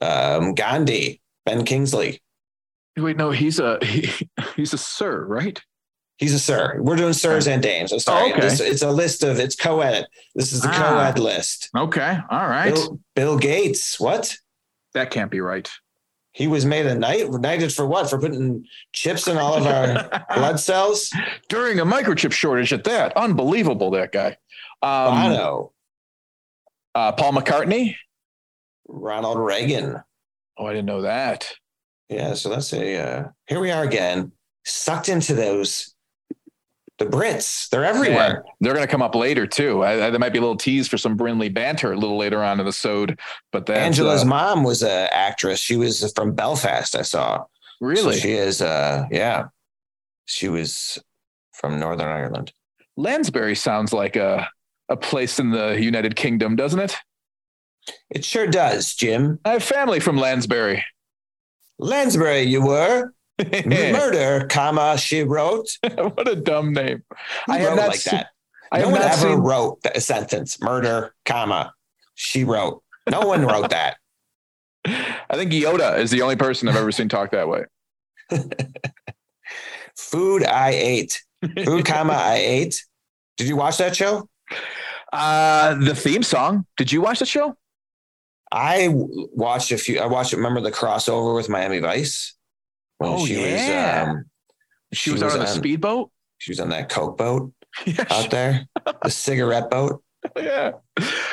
um, 0.00 0.54
Gandhi, 0.54 1.20
Ben 1.44 1.64
Kingsley. 1.64 2.20
Wait, 2.96 3.16
no, 3.18 3.30
he's 3.30 3.58
a 3.58 3.78
he, 3.84 4.08
he's 4.56 4.72
a 4.72 4.78
sir, 4.78 5.24
right? 5.26 5.60
He's 6.18 6.32
a 6.32 6.38
sir. 6.38 6.78
We're 6.80 6.96
doing 6.96 7.12
sirs 7.12 7.46
and 7.46 7.62
dames. 7.62 7.92
I'm 7.92 7.98
sorry. 7.98 8.30
Oh, 8.30 8.36
okay. 8.36 8.40
This- 8.40 8.60
it's 8.60 8.80
a 8.82 8.90
list 8.90 9.22
of 9.22 9.38
it's 9.38 9.54
co-ed. 9.54 10.06
This 10.34 10.52
is 10.54 10.62
the 10.62 10.68
Ah. 10.70 10.78
co-ed 11.12 11.18
list. 11.18 11.68
Okay. 11.76 12.18
All 12.30 12.48
right. 12.48 12.72
Bill, 12.74 13.00
Bill 13.14 13.38
Gates. 13.38 14.00
What? 14.00 14.34
That 14.94 15.10
can't 15.10 15.30
be 15.30 15.40
right. 15.42 15.70
He 16.36 16.48
was 16.48 16.66
made 16.66 16.84
a 16.84 16.94
knight. 16.94 17.30
Knighted 17.30 17.72
for 17.72 17.86
what? 17.86 18.10
For 18.10 18.18
putting 18.18 18.66
chips 18.92 19.26
in 19.26 19.38
all 19.38 19.54
of 19.54 19.66
our 19.66 20.26
blood 20.34 20.60
cells? 20.60 21.10
During 21.48 21.80
a 21.80 21.86
microchip 21.86 22.30
shortage 22.30 22.74
at 22.74 22.84
that. 22.84 23.16
Unbelievable, 23.16 23.90
that 23.92 24.12
guy. 24.12 24.36
Um, 24.82 25.32
Bono, 25.32 25.72
uh, 26.94 27.12
Paul 27.12 27.32
McCartney. 27.32 27.96
Ronald 28.86 29.38
Reagan. 29.38 30.02
Oh, 30.58 30.66
I 30.66 30.74
didn't 30.74 30.84
know 30.84 31.00
that. 31.02 31.50
Yeah, 32.10 32.34
so 32.34 32.50
that's 32.50 32.70
a 32.74 32.98
uh, 32.98 33.28
here 33.46 33.60
we 33.60 33.70
are 33.70 33.82
again, 33.82 34.32
sucked 34.66 35.08
into 35.08 35.32
those 35.32 35.94
the 36.98 37.06
Brits. 37.06 37.68
They're 37.68 37.84
everywhere. 37.84 38.44
They're 38.60 38.74
going 38.74 38.86
to 38.86 38.90
come 38.90 39.02
up 39.02 39.14
later 39.14 39.46
too. 39.46 39.82
I, 39.82 40.06
I, 40.06 40.10
there 40.10 40.18
might 40.18 40.32
be 40.32 40.38
a 40.38 40.42
little 40.42 40.56
tease 40.56 40.88
for 40.88 40.98
some 40.98 41.16
Brimley 41.16 41.48
banter 41.48 41.92
a 41.92 41.96
little 41.96 42.16
later 42.16 42.42
on 42.42 42.58
in 42.58 42.66
the 42.66 42.72
sode, 42.72 43.18
but 43.52 43.68
Angela's 43.68 44.22
uh, 44.22 44.26
mom 44.26 44.64
was 44.64 44.82
an 44.82 45.08
actress. 45.12 45.60
She 45.60 45.76
was 45.76 46.12
from 46.14 46.32
Belfast, 46.32 46.96
I 46.96 47.02
saw. 47.02 47.44
really 47.80 48.14
So 48.14 48.20
she 48.20 48.32
is 48.32 48.62
uh 48.62 49.04
yeah. 49.10 49.48
She 50.24 50.48
was 50.48 50.98
from 51.52 51.78
Northern 51.78 52.08
Ireland. 52.08 52.52
Lansbury 52.96 53.54
sounds 53.54 53.92
like 53.92 54.16
a 54.16 54.48
a 54.88 54.96
place 54.96 55.38
in 55.38 55.50
the 55.50 55.80
United 55.80 56.16
Kingdom, 56.16 56.56
doesn't 56.56 56.80
it? 56.80 56.96
It 58.10 58.24
sure 58.24 58.46
does, 58.46 58.94
Jim. 58.94 59.38
I 59.44 59.52
have 59.52 59.62
family 59.62 60.00
from 60.00 60.16
Lansbury. 60.16 60.84
Lansbury, 61.78 62.42
you 62.42 62.64
were. 62.64 63.12
Murder, 63.66 64.46
comma, 64.48 64.96
she 64.98 65.22
wrote. 65.22 65.68
what 65.94 66.28
a 66.28 66.36
dumb 66.36 66.72
name. 66.72 67.02
Who 67.46 67.52
I 67.52 67.58
have 67.58 67.68
wrote 67.70 67.76
not 67.76 67.88
like 67.88 67.96
seen- 67.98 68.14
that. 68.14 68.28
I 68.72 68.80
no 68.80 68.90
one 68.90 69.02
ever 69.02 69.14
seen- 69.14 69.38
wrote 69.38 69.78
a 69.94 70.00
sentence. 70.00 70.60
Murder, 70.60 71.14
comma, 71.24 71.72
she 72.14 72.44
wrote. 72.44 72.82
No 73.08 73.20
one 73.26 73.46
wrote 73.46 73.70
that. 73.70 73.96
I 74.86 75.34
think 75.34 75.52
Yoda 75.52 75.98
is 75.98 76.10
the 76.10 76.22
only 76.22 76.36
person 76.36 76.68
I've 76.68 76.76
ever 76.76 76.92
seen 76.92 77.08
talk 77.08 77.30
that 77.32 77.48
way. 77.48 77.64
Food 79.96 80.44
I 80.44 80.70
ate. 80.70 81.22
Food, 81.64 81.84
comma, 81.84 82.12
I 82.14 82.36
ate. 82.36 82.84
Did 83.36 83.48
you 83.48 83.56
watch 83.56 83.78
that 83.78 83.94
show? 83.96 84.28
Uh, 85.12 85.74
the 85.74 85.94
theme 85.94 86.22
song. 86.22 86.66
Did 86.76 86.90
you 86.92 87.00
watch 87.00 87.18
the 87.18 87.26
show? 87.26 87.56
I 88.52 88.88
watched 88.92 89.72
a 89.72 89.78
few. 89.78 89.98
I 90.00 90.06
watched. 90.06 90.32
Remember 90.32 90.60
the 90.60 90.70
crossover 90.72 91.34
with 91.34 91.48
Miami 91.48 91.78
Vice 91.80 92.35
Oh, 93.00 93.26
she 93.26 93.40
yeah. 93.40 94.02
was. 94.02 94.08
Um, 94.08 94.24
She, 94.92 95.10
was, 95.10 95.22
out 95.22 95.32
on 95.32 95.42
a 95.42 95.46
speedboat. 95.46 96.10
She 96.38 96.50
was 96.50 96.60
on 96.60 96.70
that 96.70 96.88
coke 96.88 97.18
boat 97.18 97.52
Yeah, 97.86 98.04
out 98.10 98.30
there, 98.30 98.66
the 99.02 99.10
cigarette 99.10 99.70
boat. 99.70 100.02
yeah. 100.36 100.72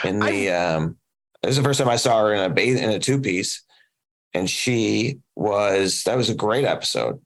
In 0.03 0.19
the 0.19 0.49
um, 0.51 0.97
this 1.41 1.51
is 1.51 1.57
the 1.57 1.63
first 1.63 1.79
time 1.79 1.89
I 1.89 1.95
saw 1.95 2.21
her 2.21 2.33
in 2.33 2.39
a 2.39 2.49
bath 2.49 2.77
in 2.81 2.89
a 2.89 2.99
two 2.99 3.19
piece, 3.19 3.63
and 4.33 4.49
she 4.49 5.19
was. 5.35 6.03
That 6.03 6.17
was 6.17 6.29
a 6.29 6.35
great 6.35 6.65
episode. 6.65 7.21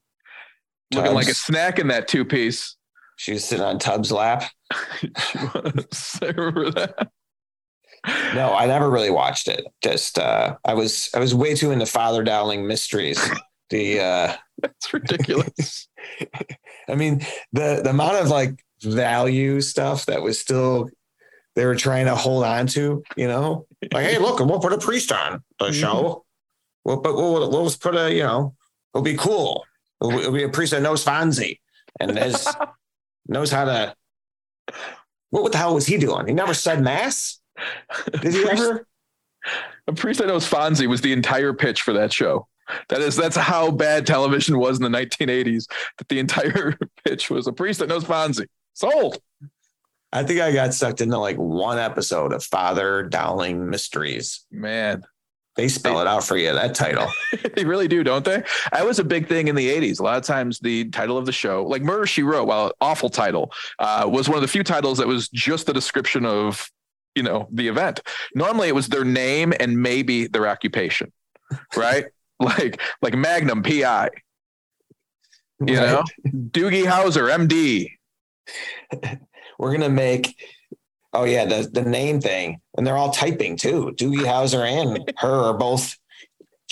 Looking 0.93 1.13
like 1.13 1.27
a 1.27 1.33
snack 1.33 1.79
in 1.79 1.87
that 1.87 2.07
two 2.07 2.25
piece. 2.25 2.75
She 3.17 3.33
was 3.33 3.43
sitting 3.43 3.65
on 3.65 3.79
Tubbs' 3.79 4.11
lap. 4.11 4.43
she 5.01 5.37
was. 5.53 6.19
I 6.21 6.27
remember 6.27 6.71
that. 6.71 7.09
No, 8.35 8.53
I 8.53 8.67
never 8.67 8.89
really 8.89 9.09
watched 9.09 9.47
it. 9.47 9.65
Just 9.83 10.17
uh, 10.19 10.55
I 10.63 10.73
was 10.75 11.09
I 11.15 11.19
was 11.19 11.33
way 11.35 11.55
too 11.55 11.71
into 11.71 11.85
Father 11.85 12.23
Dowling 12.23 12.67
Mysteries. 12.67 13.19
The 13.69 13.99
uh, 14.01 14.33
That's 14.61 14.93
ridiculous. 14.93 15.87
I 16.89 16.95
mean, 16.95 17.19
the 17.51 17.81
the 17.83 17.89
amount 17.89 18.17
of 18.17 18.29
like 18.29 18.63
value 18.81 19.61
stuff 19.61 20.05
that 20.05 20.21
was 20.21 20.39
still 20.39 20.89
they 21.57 21.65
were 21.65 21.75
trying 21.75 22.05
to 22.05 22.15
hold 22.15 22.43
on 22.43 22.67
to, 22.67 23.03
you 23.15 23.27
know, 23.27 23.65
like, 23.91 24.05
hey, 24.05 24.19
look, 24.19 24.39
we'll 24.39 24.59
put 24.59 24.73
a 24.73 24.77
priest 24.77 25.11
on 25.11 25.43
the 25.57 25.71
show. 25.71 26.23
We'll 26.85 26.99
put 26.99 27.15
we'll, 27.15 27.49
we'll 27.49 27.71
put 27.81 27.95
a, 27.95 28.13
you 28.13 28.21
know, 28.21 28.53
it'll 28.93 29.03
be 29.03 29.17
cool. 29.17 29.65
It'll, 29.99 30.19
it'll 30.19 30.31
be 30.31 30.43
a 30.43 30.49
priest 30.49 30.71
that 30.71 30.83
knows 30.83 31.03
Fonzie 31.03 31.59
and 31.99 32.17
is, 32.17 32.47
knows 33.27 33.49
how 33.49 33.65
to. 33.65 33.95
What, 35.31 35.43
what 35.43 35.51
the 35.51 35.57
hell 35.57 35.73
was 35.73 35.87
he 35.87 35.97
doing? 35.97 36.27
He 36.27 36.33
never 36.33 36.53
said 36.53 36.83
mass. 36.83 37.39
Did 38.21 38.33
he 38.33 38.47
ever? 38.47 38.85
A 39.87 39.93
priest 39.93 40.19
that 40.19 40.27
knows 40.27 40.47
Fonzie 40.47 40.87
was 40.87 41.01
the 41.01 41.11
entire 41.11 41.53
pitch 41.53 41.81
for 41.81 41.93
that 41.93 42.13
show. 42.13 42.47
That 42.89 43.01
is, 43.01 43.15
that's 43.15 43.35
how 43.35 43.71
bad 43.71 44.05
television 44.05 44.57
was 44.59 44.79
in 44.79 44.91
the 44.91 44.97
1980s. 44.97 45.65
That 45.97 46.07
the 46.09 46.19
entire 46.19 46.77
pitch 47.05 47.29
was 47.29 47.47
a 47.47 47.53
priest 47.53 47.79
that 47.79 47.89
knows 47.89 48.03
Fonzie. 48.03 48.47
Sold. 48.73 49.19
I 50.13 50.23
think 50.23 50.39
I 50.39 50.53
got 50.53 50.73
sucked 50.73 51.01
into 51.01 51.17
like 51.17 51.35
one 51.37 51.77
episode 51.79 52.31
of 52.31 52.43
Father 52.43 53.03
Dowling 53.03 53.69
Mysteries. 53.69 54.45
Man, 54.51 55.03
They 55.57 55.67
spell 55.67 55.99
it 55.99 56.07
out 56.07 56.23
for 56.23 56.37
you, 56.37 56.53
that 56.53 56.75
title. 56.75 57.11
they 57.55 57.65
really 57.65 57.87
do, 57.87 58.03
don't 58.03 58.23
they? 58.23 58.43
That 58.71 58.85
was 58.85 58.99
a 58.99 59.03
big 59.03 59.27
thing 59.27 59.47
in 59.47 59.55
the 59.55 59.67
80s. 59.67 59.99
A 59.99 60.03
lot 60.03 60.17
of 60.17 60.23
times, 60.23 60.59
the 60.59 60.85
title 60.91 61.17
of 61.17 61.25
the 61.25 61.31
show, 61.31 61.65
like 61.65 61.81
Murder 61.81 62.05
She 62.05 62.23
Wrote, 62.23 62.47
while 62.47 62.71
awful 62.79 63.09
title, 63.09 63.51
uh, 63.79 64.07
was 64.09 64.29
one 64.29 64.37
of 64.37 64.43
the 64.43 64.47
few 64.47 64.63
titles 64.63 64.97
that 64.99 65.07
was 65.07 65.27
just 65.29 65.67
a 65.67 65.73
description 65.73 66.25
of, 66.25 66.71
you 67.15 67.23
know, 67.23 67.47
the 67.51 67.67
event. 67.67 67.99
Normally, 68.35 68.69
it 68.69 68.75
was 68.75 68.87
their 68.87 69.03
name 69.03 69.53
and 69.59 69.81
maybe 69.81 70.27
their 70.27 70.47
occupation, 70.47 71.11
right? 71.75 72.05
like 72.39 72.81
like 73.01 73.15
Magnum 73.15 73.63
PI, 73.63 74.09
you 75.65 75.77
right. 75.77 75.87
know, 75.87 76.03
Doogie 76.25 76.85
Howser 76.85 77.29
MD. 77.47 77.89
We're 79.59 79.71
gonna 79.71 79.89
make 79.89 80.35
Oh 81.13 81.23
yeah, 81.23 81.45
the 81.45 81.67
the 81.71 81.81
name 81.81 82.21
thing, 82.21 82.61
and 82.75 82.85
they're 82.85 82.97
all 82.97 83.11
typing 83.11 83.55
too. 83.55 83.93
Doogie 83.95 84.25
Howser 84.25 84.63
and 84.63 85.11
her 85.17 85.49
are 85.49 85.57
both 85.57 85.97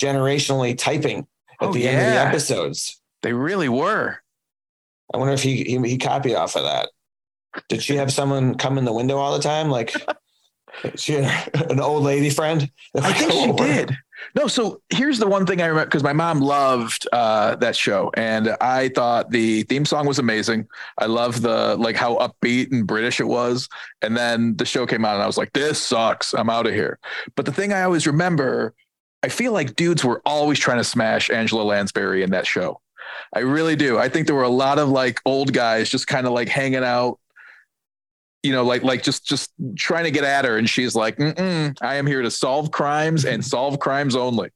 generationally 0.00 0.78
typing 0.78 1.26
at 1.60 1.68
oh, 1.68 1.72
the 1.72 1.80
yeah. 1.80 1.90
end 1.90 2.06
of 2.06 2.12
the 2.12 2.20
episodes. 2.20 3.00
They 3.22 3.32
really 3.32 3.68
were. 3.68 4.18
I 5.12 5.18
wonder 5.18 5.32
if 5.32 5.42
he, 5.42 5.64
he 5.64 5.78
he 5.88 5.98
copied 5.98 6.36
off 6.36 6.54
of 6.54 6.62
that. 6.62 6.90
Did 7.68 7.82
she 7.82 7.96
have 7.96 8.12
someone 8.12 8.56
come 8.56 8.78
in 8.78 8.84
the 8.84 8.92
window 8.92 9.16
all 9.16 9.36
the 9.36 9.42
time? 9.42 9.70
Like 9.70 9.94
she 10.94 11.14
had 11.14 11.70
an 11.70 11.80
old 11.80 12.04
lady 12.04 12.30
friend? 12.30 12.70
I 12.94 13.12
think 13.12 13.32
she 13.32 13.52
did. 13.52 13.96
No, 14.34 14.48
so 14.48 14.80
here's 14.90 15.18
the 15.18 15.26
one 15.26 15.46
thing 15.46 15.60
I 15.60 15.66
remember 15.66 15.86
because 15.86 16.02
my 16.02 16.12
mom 16.12 16.40
loved 16.40 17.06
uh, 17.12 17.56
that 17.56 17.76
show, 17.76 18.10
and 18.14 18.56
I 18.60 18.88
thought 18.88 19.30
the 19.30 19.62
theme 19.64 19.84
song 19.84 20.06
was 20.06 20.18
amazing. 20.18 20.66
I 20.98 21.06
love 21.06 21.42
the 21.42 21.76
like 21.76 21.96
how 21.96 22.16
upbeat 22.16 22.72
and 22.72 22.86
British 22.86 23.20
it 23.20 23.28
was, 23.28 23.68
and 24.02 24.16
then 24.16 24.56
the 24.56 24.64
show 24.64 24.86
came 24.86 25.04
out, 25.04 25.14
and 25.14 25.22
I 25.22 25.26
was 25.26 25.38
like, 25.38 25.52
"This 25.52 25.78
sucks. 25.78 26.32
I'm 26.34 26.50
out 26.50 26.66
of 26.66 26.72
here." 26.72 26.98
But 27.34 27.46
the 27.46 27.52
thing 27.52 27.72
I 27.72 27.82
always 27.82 28.06
remember, 28.06 28.74
I 29.22 29.28
feel 29.28 29.52
like 29.52 29.76
dudes 29.76 30.04
were 30.04 30.22
always 30.24 30.58
trying 30.58 30.78
to 30.78 30.84
smash 30.84 31.30
Angela 31.30 31.62
Lansbury 31.62 32.22
in 32.22 32.30
that 32.30 32.46
show. 32.46 32.80
I 33.34 33.40
really 33.40 33.76
do. 33.76 33.98
I 33.98 34.08
think 34.08 34.26
there 34.26 34.36
were 34.36 34.42
a 34.42 34.48
lot 34.48 34.78
of 34.78 34.88
like 34.88 35.20
old 35.24 35.52
guys 35.52 35.90
just 35.90 36.06
kind 36.06 36.26
of 36.26 36.32
like 36.32 36.48
hanging 36.48 36.84
out 36.84 37.18
you 38.46 38.52
know, 38.52 38.62
like 38.62 38.84
like 38.84 39.02
just 39.02 39.26
just 39.26 39.50
trying 39.76 40.04
to 40.04 40.12
get 40.12 40.22
at 40.22 40.44
her, 40.44 40.56
and 40.56 40.70
she's 40.70 40.94
like, 40.94 41.20
"I 41.20 41.96
am 41.96 42.06
here 42.06 42.22
to 42.22 42.30
solve 42.30 42.70
crimes 42.70 43.24
and 43.24 43.44
solve 43.54 43.80
crimes 43.80 44.14
only." 44.14 44.50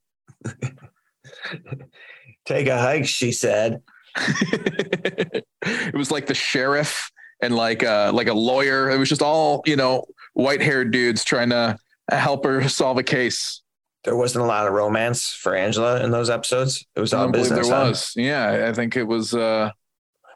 Take 2.46 2.68
a 2.68 2.78
hike, 2.78 3.06
she 3.06 3.32
said. 3.32 3.82
it 4.16 5.94
was 5.94 6.10
like 6.10 6.26
the 6.26 6.34
sheriff 6.34 7.10
and 7.42 7.54
like 7.54 7.82
uh 7.82 8.12
like 8.14 8.28
a 8.28 8.34
lawyer. 8.34 8.90
It 8.90 8.98
was 8.98 9.08
just 9.08 9.22
all 9.22 9.62
you 9.66 9.74
know, 9.74 10.04
white 10.34 10.62
haired 10.62 10.92
dudes 10.92 11.24
trying 11.24 11.50
to 11.50 11.76
help 12.10 12.44
her 12.44 12.68
solve 12.68 12.98
a 12.98 13.02
case. 13.02 13.60
There 14.04 14.16
wasn't 14.16 14.44
a 14.44 14.48
lot 14.48 14.68
of 14.68 14.72
romance 14.72 15.30
for 15.30 15.56
Angela 15.56 16.02
in 16.02 16.12
those 16.12 16.30
episodes. 16.30 16.86
It 16.94 17.00
was 17.00 17.12
all 17.12 17.28
business. 17.30 17.68
There 17.68 17.76
was, 17.76 18.12
yeah. 18.14 18.68
I 18.68 18.72
think 18.72 18.96
it 18.96 19.04
was. 19.04 19.34
uh 19.34 19.72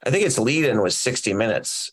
I 0.06 0.10
think 0.10 0.26
its 0.26 0.38
lead 0.38 0.66
in 0.66 0.82
was 0.82 0.98
60 0.98 1.32
minutes 1.32 1.90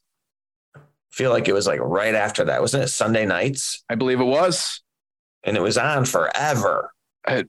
feel 1.12 1.32
like 1.32 1.48
it 1.48 1.54
was 1.54 1.68
like 1.68 1.80
right 1.82 2.16
after 2.16 2.46
that. 2.46 2.62
Wasn't 2.62 2.84
it 2.84 2.88
Sunday 2.88 3.26
nights? 3.26 3.84
I 3.90 3.96
believe 3.96 4.22
it 4.22 4.26
was. 4.26 4.82
And 5.44 5.58
it 5.58 5.62
was 5.62 5.78
on 5.78 6.06
forever. 6.06 6.92
I, 7.26 7.46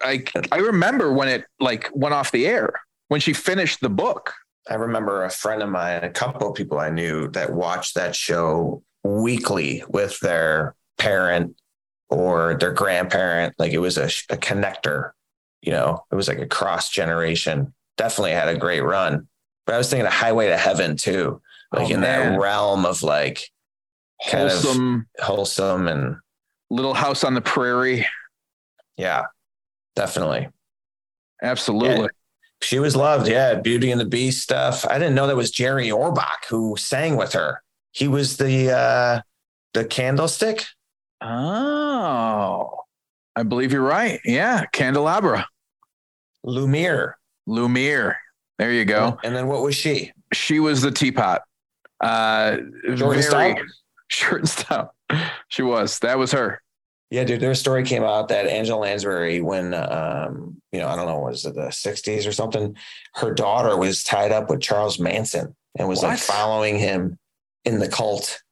I, 0.00 0.24
I 0.50 0.58
remember 0.58 1.12
when 1.12 1.28
it 1.28 1.44
like 1.60 1.90
went 1.92 2.14
off 2.14 2.32
the 2.32 2.46
air 2.46 2.72
when 3.08 3.20
she 3.20 3.32
finished 3.32 3.80
the 3.80 3.90
book. 3.90 4.32
I 4.70 4.74
remember 4.74 5.24
a 5.24 5.30
friend 5.30 5.62
of 5.62 5.68
mine, 5.68 6.04
a 6.04 6.10
couple 6.10 6.48
of 6.48 6.54
people 6.54 6.78
I 6.78 6.88
knew 6.88 7.28
that 7.28 7.52
watched 7.52 7.96
that 7.96 8.16
show 8.16 8.82
weekly 9.04 9.82
with 9.88 10.18
their 10.20 10.76
parent 10.98 11.56
or 12.08 12.54
their 12.54 12.72
grandparent. 12.72 13.54
Like 13.58 13.72
it 13.72 13.78
was 13.78 13.98
a, 13.98 14.04
a 14.04 14.38
connector, 14.38 15.10
you 15.62 15.72
know, 15.72 16.04
it 16.10 16.14
was 16.14 16.28
like 16.28 16.38
a 16.38 16.46
cross 16.46 16.90
generation. 16.90 17.74
Definitely 17.96 18.32
had 18.32 18.48
a 18.48 18.56
great 18.56 18.82
run. 18.82 19.26
But 19.66 19.74
I 19.74 19.78
was 19.78 19.90
thinking 19.90 20.06
of 20.06 20.12
Highway 20.12 20.48
to 20.48 20.56
Heaven 20.56 20.96
too 20.96 21.41
like 21.72 21.88
oh, 21.88 21.94
in 21.94 22.00
man. 22.00 22.32
that 22.32 22.38
realm 22.38 22.84
of 22.84 23.02
like 23.02 23.48
wholesome, 24.18 25.06
wholesome 25.18 25.88
and 25.88 26.16
little 26.70 26.94
house 26.94 27.24
on 27.24 27.34
the 27.34 27.40
prairie. 27.40 28.06
Yeah, 28.96 29.24
definitely. 29.96 30.48
Absolutely. 31.42 32.02
Yeah, 32.02 32.08
she 32.62 32.78
was 32.78 32.94
loved. 32.94 33.28
Yeah. 33.28 33.54
Beauty 33.54 33.90
and 33.90 34.00
the 34.00 34.06
Beast 34.06 34.42
stuff. 34.42 34.86
I 34.88 34.98
didn't 34.98 35.14
know 35.14 35.26
that 35.26 35.36
was 35.36 35.50
Jerry 35.50 35.88
Orbach 35.88 36.44
who 36.48 36.76
sang 36.76 37.16
with 37.16 37.32
her. 37.32 37.62
He 37.90 38.08
was 38.08 38.36
the, 38.36 38.70
uh, 38.70 39.20
the 39.74 39.84
candlestick. 39.84 40.64
Oh, 41.20 42.78
I 43.34 43.42
believe 43.42 43.72
you're 43.72 43.82
right. 43.82 44.20
Yeah. 44.24 44.64
Candelabra. 44.66 45.46
Lumiere. 46.44 47.18
Lumiere. 47.46 48.16
There 48.58 48.72
you 48.72 48.84
go. 48.84 49.18
And 49.24 49.34
then 49.34 49.48
what 49.48 49.62
was 49.62 49.74
she? 49.74 50.12
She 50.32 50.60
was 50.60 50.82
the 50.82 50.90
teapot. 50.90 51.42
Uh, 52.02 52.56
short 52.96 53.16
and 53.16 53.24
stout. 53.24 53.58
Short 54.08 54.40
and 54.40 54.48
stout. 54.48 54.94
She 55.48 55.62
was. 55.62 55.98
That 56.00 56.18
was 56.18 56.32
her. 56.32 56.60
Yeah, 57.10 57.24
dude. 57.24 57.40
Their 57.40 57.54
story 57.54 57.84
came 57.84 58.02
out 58.02 58.28
that 58.28 58.46
Angela 58.46 58.80
Lansbury, 58.80 59.42
when 59.42 59.74
um, 59.74 60.56
you 60.72 60.80
know, 60.80 60.88
I 60.88 60.96
don't 60.96 61.06
know, 61.06 61.18
was 61.18 61.44
it 61.44 61.54
the 61.54 61.68
'60s 61.68 62.26
or 62.26 62.32
something? 62.32 62.76
Her 63.14 63.34
daughter 63.34 63.76
was 63.76 64.02
tied 64.02 64.32
up 64.32 64.48
with 64.48 64.62
Charles 64.62 64.98
Manson 64.98 65.54
and 65.78 65.88
was 65.88 65.98
what? 65.98 66.08
like 66.08 66.18
following 66.18 66.78
him 66.78 67.18
in 67.64 67.78
the 67.78 67.88
cult, 67.88 68.42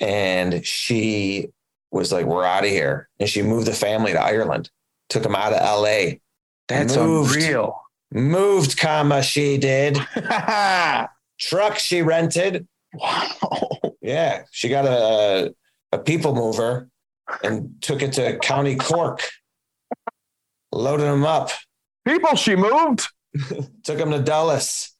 and 0.00 0.66
she 0.66 1.48
was 1.92 2.12
like, 2.12 2.26
"We're 2.26 2.44
out 2.44 2.64
of 2.64 2.70
here," 2.70 3.08
and 3.20 3.28
she 3.28 3.42
moved 3.42 3.68
the 3.68 3.72
family 3.72 4.12
to 4.12 4.20
Ireland, 4.20 4.68
took 5.08 5.22
them 5.22 5.36
out 5.36 5.52
of 5.52 5.62
L.A. 5.62 6.20
That's 6.66 6.96
moved, 6.96 7.36
unreal. 7.36 7.80
Moved, 8.10 8.78
comma 8.78 9.22
she 9.22 9.58
did. 9.58 9.96
Truck 11.38 11.78
she 11.78 12.02
rented 12.02 12.66
Wow. 12.94 13.28
Yeah. 14.00 14.44
She 14.52 14.70
got 14.70 14.86
a, 14.86 15.54
a 15.92 15.98
people 15.98 16.34
mover 16.34 16.88
and 17.42 17.74
took 17.82 18.00
it 18.00 18.14
to 18.14 18.38
County 18.38 18.76
Cork, 18.76 19.28
loaded 20.72 21.04
them 21.04 21.26
up. 21.26 21.50
People 22.06 22.34
she 22.36 22.56
moved. 22.56 23.08
took 23.84 23.98
them 23.98 24.12
to 24.12 24.20
Dulles. 24.20 24.94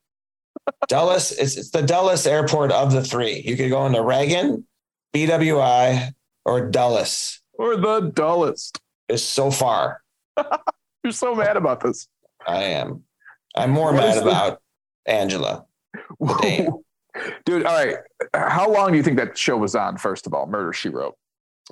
Dulles, 0.89 1.33
it's, 1.33 1.57
it's 1.57 1.71
the 1.71 1.83
Dulles 1.83 2.27
airport 2.27 2.71
of 2.71 2.93
the 2.93 3.03
three. 3.03 3.43
You 3.47 3.57
could 3.57 3.71
go 3.71 3.87
into 3.87 4.03
Reagan, 4.03 4.67
BWI, 5.15 6.13
or 6.45 6.71
Dulles. 6.71 7.41
Or 7.55 7.77
the 7.77 8.13
dullest. 8.15 8.81
It's 9.09 9.23
so 9.23 9.51
far. 9.51 10.03
You're 11.03 11.13
so 11.13 11.35
mad 11.35 11.57
about 11.57 11.81
this. 11.81 12.09
I 12.47 12.65
am. 12.65 13.05
I'm 13.57 13.71
more 13.71 13.93
what 13.93 13.97
mad 13.97 14.23
about 14.23 14.61
Angela. 15.07 15.65
Dude, 17.45 17.65
all 17.65 17.75
right. 17.75 17.97
How 18.35 18.71
long 18.71 18.93
do 18.93 18.97
you 18.97 19.03
think 19.03 19.17
that 19.19 19.37
show 19.37 19.57
was 19.57 19.75
on, 19.75 19.99
first 19.99 20.27
of 20.27 20.35
all? 20.35 20.47
Murder 20.47 20.73
She 20.73 20.89
Wrote. 20.89 21.17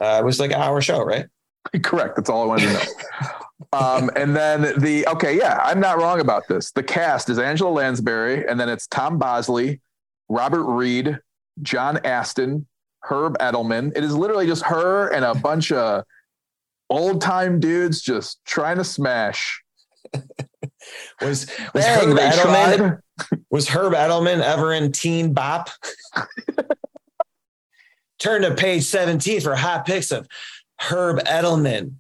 Uh, 0.01 0.19
it 0.21 0.25
was 0.25 0.41
like 0.41 0.51
an 0.51 0.61
hour 0.61 0.81
show, 0.81 1.03
right? 1.03 1.27
Correct. 1.83 2.17
That's 2.17 2.31
all 2.31 2.43
I 2.43 2.47
wanted 2.47 2.67
to 2.69 2.73
know. 2.73 3.79
um, 3.79 4.11
and 4.17 4.37
then 4.37 4.79
the, 4.81 5.07
okay, 5.09 5.37
yeah, 5.37 5.59
I'm 5.63 5.81
not 5.81 5.99
wrong 5.99 6.21
about 6.21 6.49
this. 6.49 6.71
The 6.73 6.83
cast 6.83 7.31
is 7.31 7.39
Angela 7.39 7.71
Lansbury, 7.71 8.47
and 8.47 8.59
then 8.61 8.69
it's 8.69 8.87
Tom 8.87 9.19
Bosley, 9.19 9.81
Robert 10.29 10.65
Reed, 10.65 11.19
John 11.63 11.99
Astin, 12.05 12.67
Herb 13.03 13.39
Edelman. 13.39 13.93
It 13.97 14.05
is 14.05 14.15
literally 14.15 14.47
just 14.47 14.65
her 14.65 15.09
and 15.09 15.25
a 15.25 15.35
bunch 15.35 15.73
of 15.73 16.05
old 16.91 17.21
time 17.21 17.61
dudes 17.61 18.01
just 18.01 18.39
trying 18.45 18.77
to 18.77 18.85
smash. 18.85 19.63
Was 21.21 21.47
was 21.75 21.85
Dang, 21.85 22.11
Herb 22.11 22.19
Edelman 22.19 23.01
was 23.51 23.69
Herb 23.69 23.93
Edelman 23.93 24.41
ever 24.41 24.73
in 24.73 24.93
Teen 24.93 25.33
Bop? 25.33 25.71
Turn 28.19 28.43
to 28.43 28.55
page 28.55 28.85
17 28.85 29.43
for 29.43 29.55
hot 29.55 29.87
pics 29.87 30.11
of 30.11 30.27
Herb 30.81 31.19
Edelman. 31.25 31.97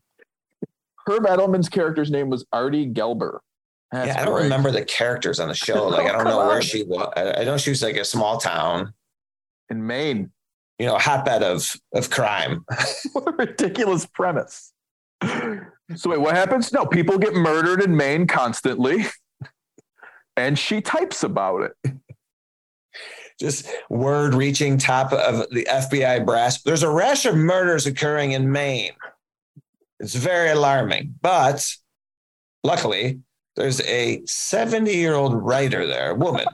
Herb 1.06 1.24
Edelman's 1.24 1.68
character's 1.68 2.10
name 2.10 2.30
was 2.30 2.46
Artie 2.52 2.88
Gelber. 2.88 3.38
That's 3.92 4.08
yeah, 4.08 4.20
I 4.20 4.24
don't 4.24 4.34
great. 4.34 4.44
remember 4.44 4.70
the 4.70 4.84
characters 4.84 5.38
on 5.38 5.48
the 5.48 5.54
show. 5.54 5.88
Like, 5.90 6.08
I 6.08 6.12
don't 6.12 6.24
know 6.24 6.46
where 6.46 6.62
she 6.62 6.82
was. 6.82 7.12
I 7.16 7.44
know 7.44 7.56
she 7.56 7.70
was 7.70 7.82
like 7.82 7.96
a 7.96 8.04
small 8.04 8.38
town 8.38 8.92
in 9.70 9.86
Maine. 9.86 10.32
You 10.78 10.86
know, 10.86 10.98
hotbed 10.98 11.42
of 11.42 11.74
of 11.94 12.10
crime. 12.10 12.64
what 13.12 13.28
a 13.28 13.32
ridiculous 13.32 14.04
premise. 14.04 14.72
So 15.94 16.10
wait, 16.10 16.20
what 16.20 16.34
happens? 16.34 16.72
No, 16.72 16.84
people 16.84 17.16
get 17.16 17.32
murdered 17.32 17.80
in 17.80 17.96
Maine 17.96 18.26
constantly 18.26 19.06
and 20.36 20.58
she 20.58 20.80
types 20.80 21.22
about 21.22 21.62
it. 21.62 21.96
Just 23.38 23.68
word 23.90 24.34
reaching 24.34 24.78
top 24.78 25.12
of 25.12 25.48
the 25.50 25.66
FBI 25.70 26.24
brass. 26.24 26.62
There's 26.62 26.82
a 26.82 26.90
rash 26.90 27.26
of 27.26 27.34
murders 27.34 27.86
occurring 27.86 28.32
in 28.32 28.50
Maine. 28.50 28.92
It's 30.00 30.14
very 30.14 30.50
alarming, 30.50 31.14
but 31.20 31.66
luckily, 32.64 33.20
there's 33.56 33.80
a 33.82 34.22
70 34.26 34.92
year 34.94 35.14
old 35.14 35.34
writer 35.34 35.86
there, 35.86 36.14
woman. 36.14 36.46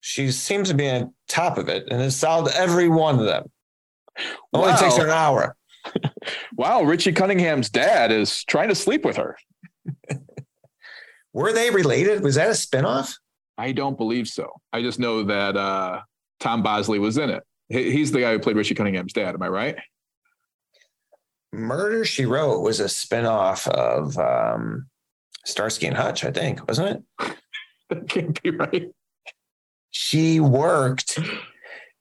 she 0.00 0.30
seems 0.30 0.68
to 0.68 0.74
be 0.74 0.88
on 0.88 1.12
top 1.28 1.58
of 1.58 1.68
it 1.68 1.88
and 1.90 2.00
has 2.00 2.16
solved 2.16 2.52
every 2.54 2.88
one 2.88 3.18
of 3.18 3.26
them. 3.26 3.50
Only 4.52 4.70
wow. 4.70 4.76
takes 4.76 4.96
her 4.96 5.04
an 5.04 5.10
hour. 5.10 5.56
wow, 6.56 6.82
Richie 6.82 7.12
Cunningham's 7.12 7.70
dad 7.70 8.12
is 8.12 8.44
trying 8.44 8.68
to 8.68 8.74
sleep 8.74 9.04
with 9.04 9.16
her. 9.16 9.36
Were 11.32 11.52
they 11.52 11.70
related? 11.70 12.22
Was 12.22 12.36
that 12.36 12.48
a 12.48 12.52
spinoff? 12.52 13.16
I 13.58 13.72
don't 13.72 13.96
believe 13.96 14.28
so. 14.28 14.50
I 14.72 14.82
just 14.82 14.98
know 14.98 15.22
that 15.24 15.56
uh, 15.56 16.00
Tom 16.40 16.62
Bosley 16.62 16.98
was 16.98 17.18
in 17.18 17.30
it. 17.30 17.42
He's 17.68 18.12
the 18.12 18.20
guy 18.20 18.32
who 18.32 18.38
played 18.38 18.56
Richie 18.56 18.74
Cunningham's 18.74 19.12
dad. 19.12 19.34
Am 19.34 19.42
I 19.42 19.48
right? 19.48 19.76
Murder 21.52 22.04
She 22.04 22.26
Wrote 22.26 22.60
was 22.60 22.80
a 22.80 22.84
spinoff 22.84 23.66
of 23.68 24.16
um, 24.18 24.88
Starsky 25.44 25.86
and 25.86 25.96
Hutch, 25.96 26.24
I 26.24 26.30
think, 26.30 26.66
wasn't 26.66 27.04
it? 27.20 27.32
That 27.88 28.08
can't 28.08 28.42
be 28.42 28.50
right. 28.50 28.90
She 29.92 30.40
worked 30.40 31.20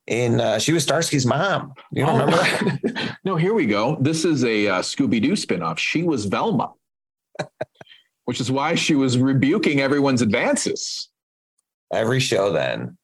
in. 0.07 0.39
Uh, 0.39 0.59
she 0.59 0.73
was 0.73 0.85
Starsky's 0.85 1.25
mom. 1.25 1.73
You 1.91 2.05
don't 2.05 2.21
Oh. 2.21 2.25
remember 2.25 2.37
that? 2.87 3.17
no, 3.25 3.35
here 3.35 3.53
we 3.53 3.65
go. 3.65 3.97
This 3.99 4.25
is 4.25 4.43
a 4.43 4.67
uh, 4.67 4.81
Scooby 4.81 5.21
Doo 5.21 5.33
spinoff. 5.33 5.77
She 5.77 6.03
was 6.03 6.25
Velma, 6.25 6.71
which 8.25 8.39
is 8.39 8.51
why 8.51 8.75
she 8.75 8.95
was 8.95 9.17
rebuking 9.17 9.81
everyone's 9.81 10.21
advances. 10.21 11.09
Every 11.93 12.19
show 12.19 12.51
then 12.51 12.97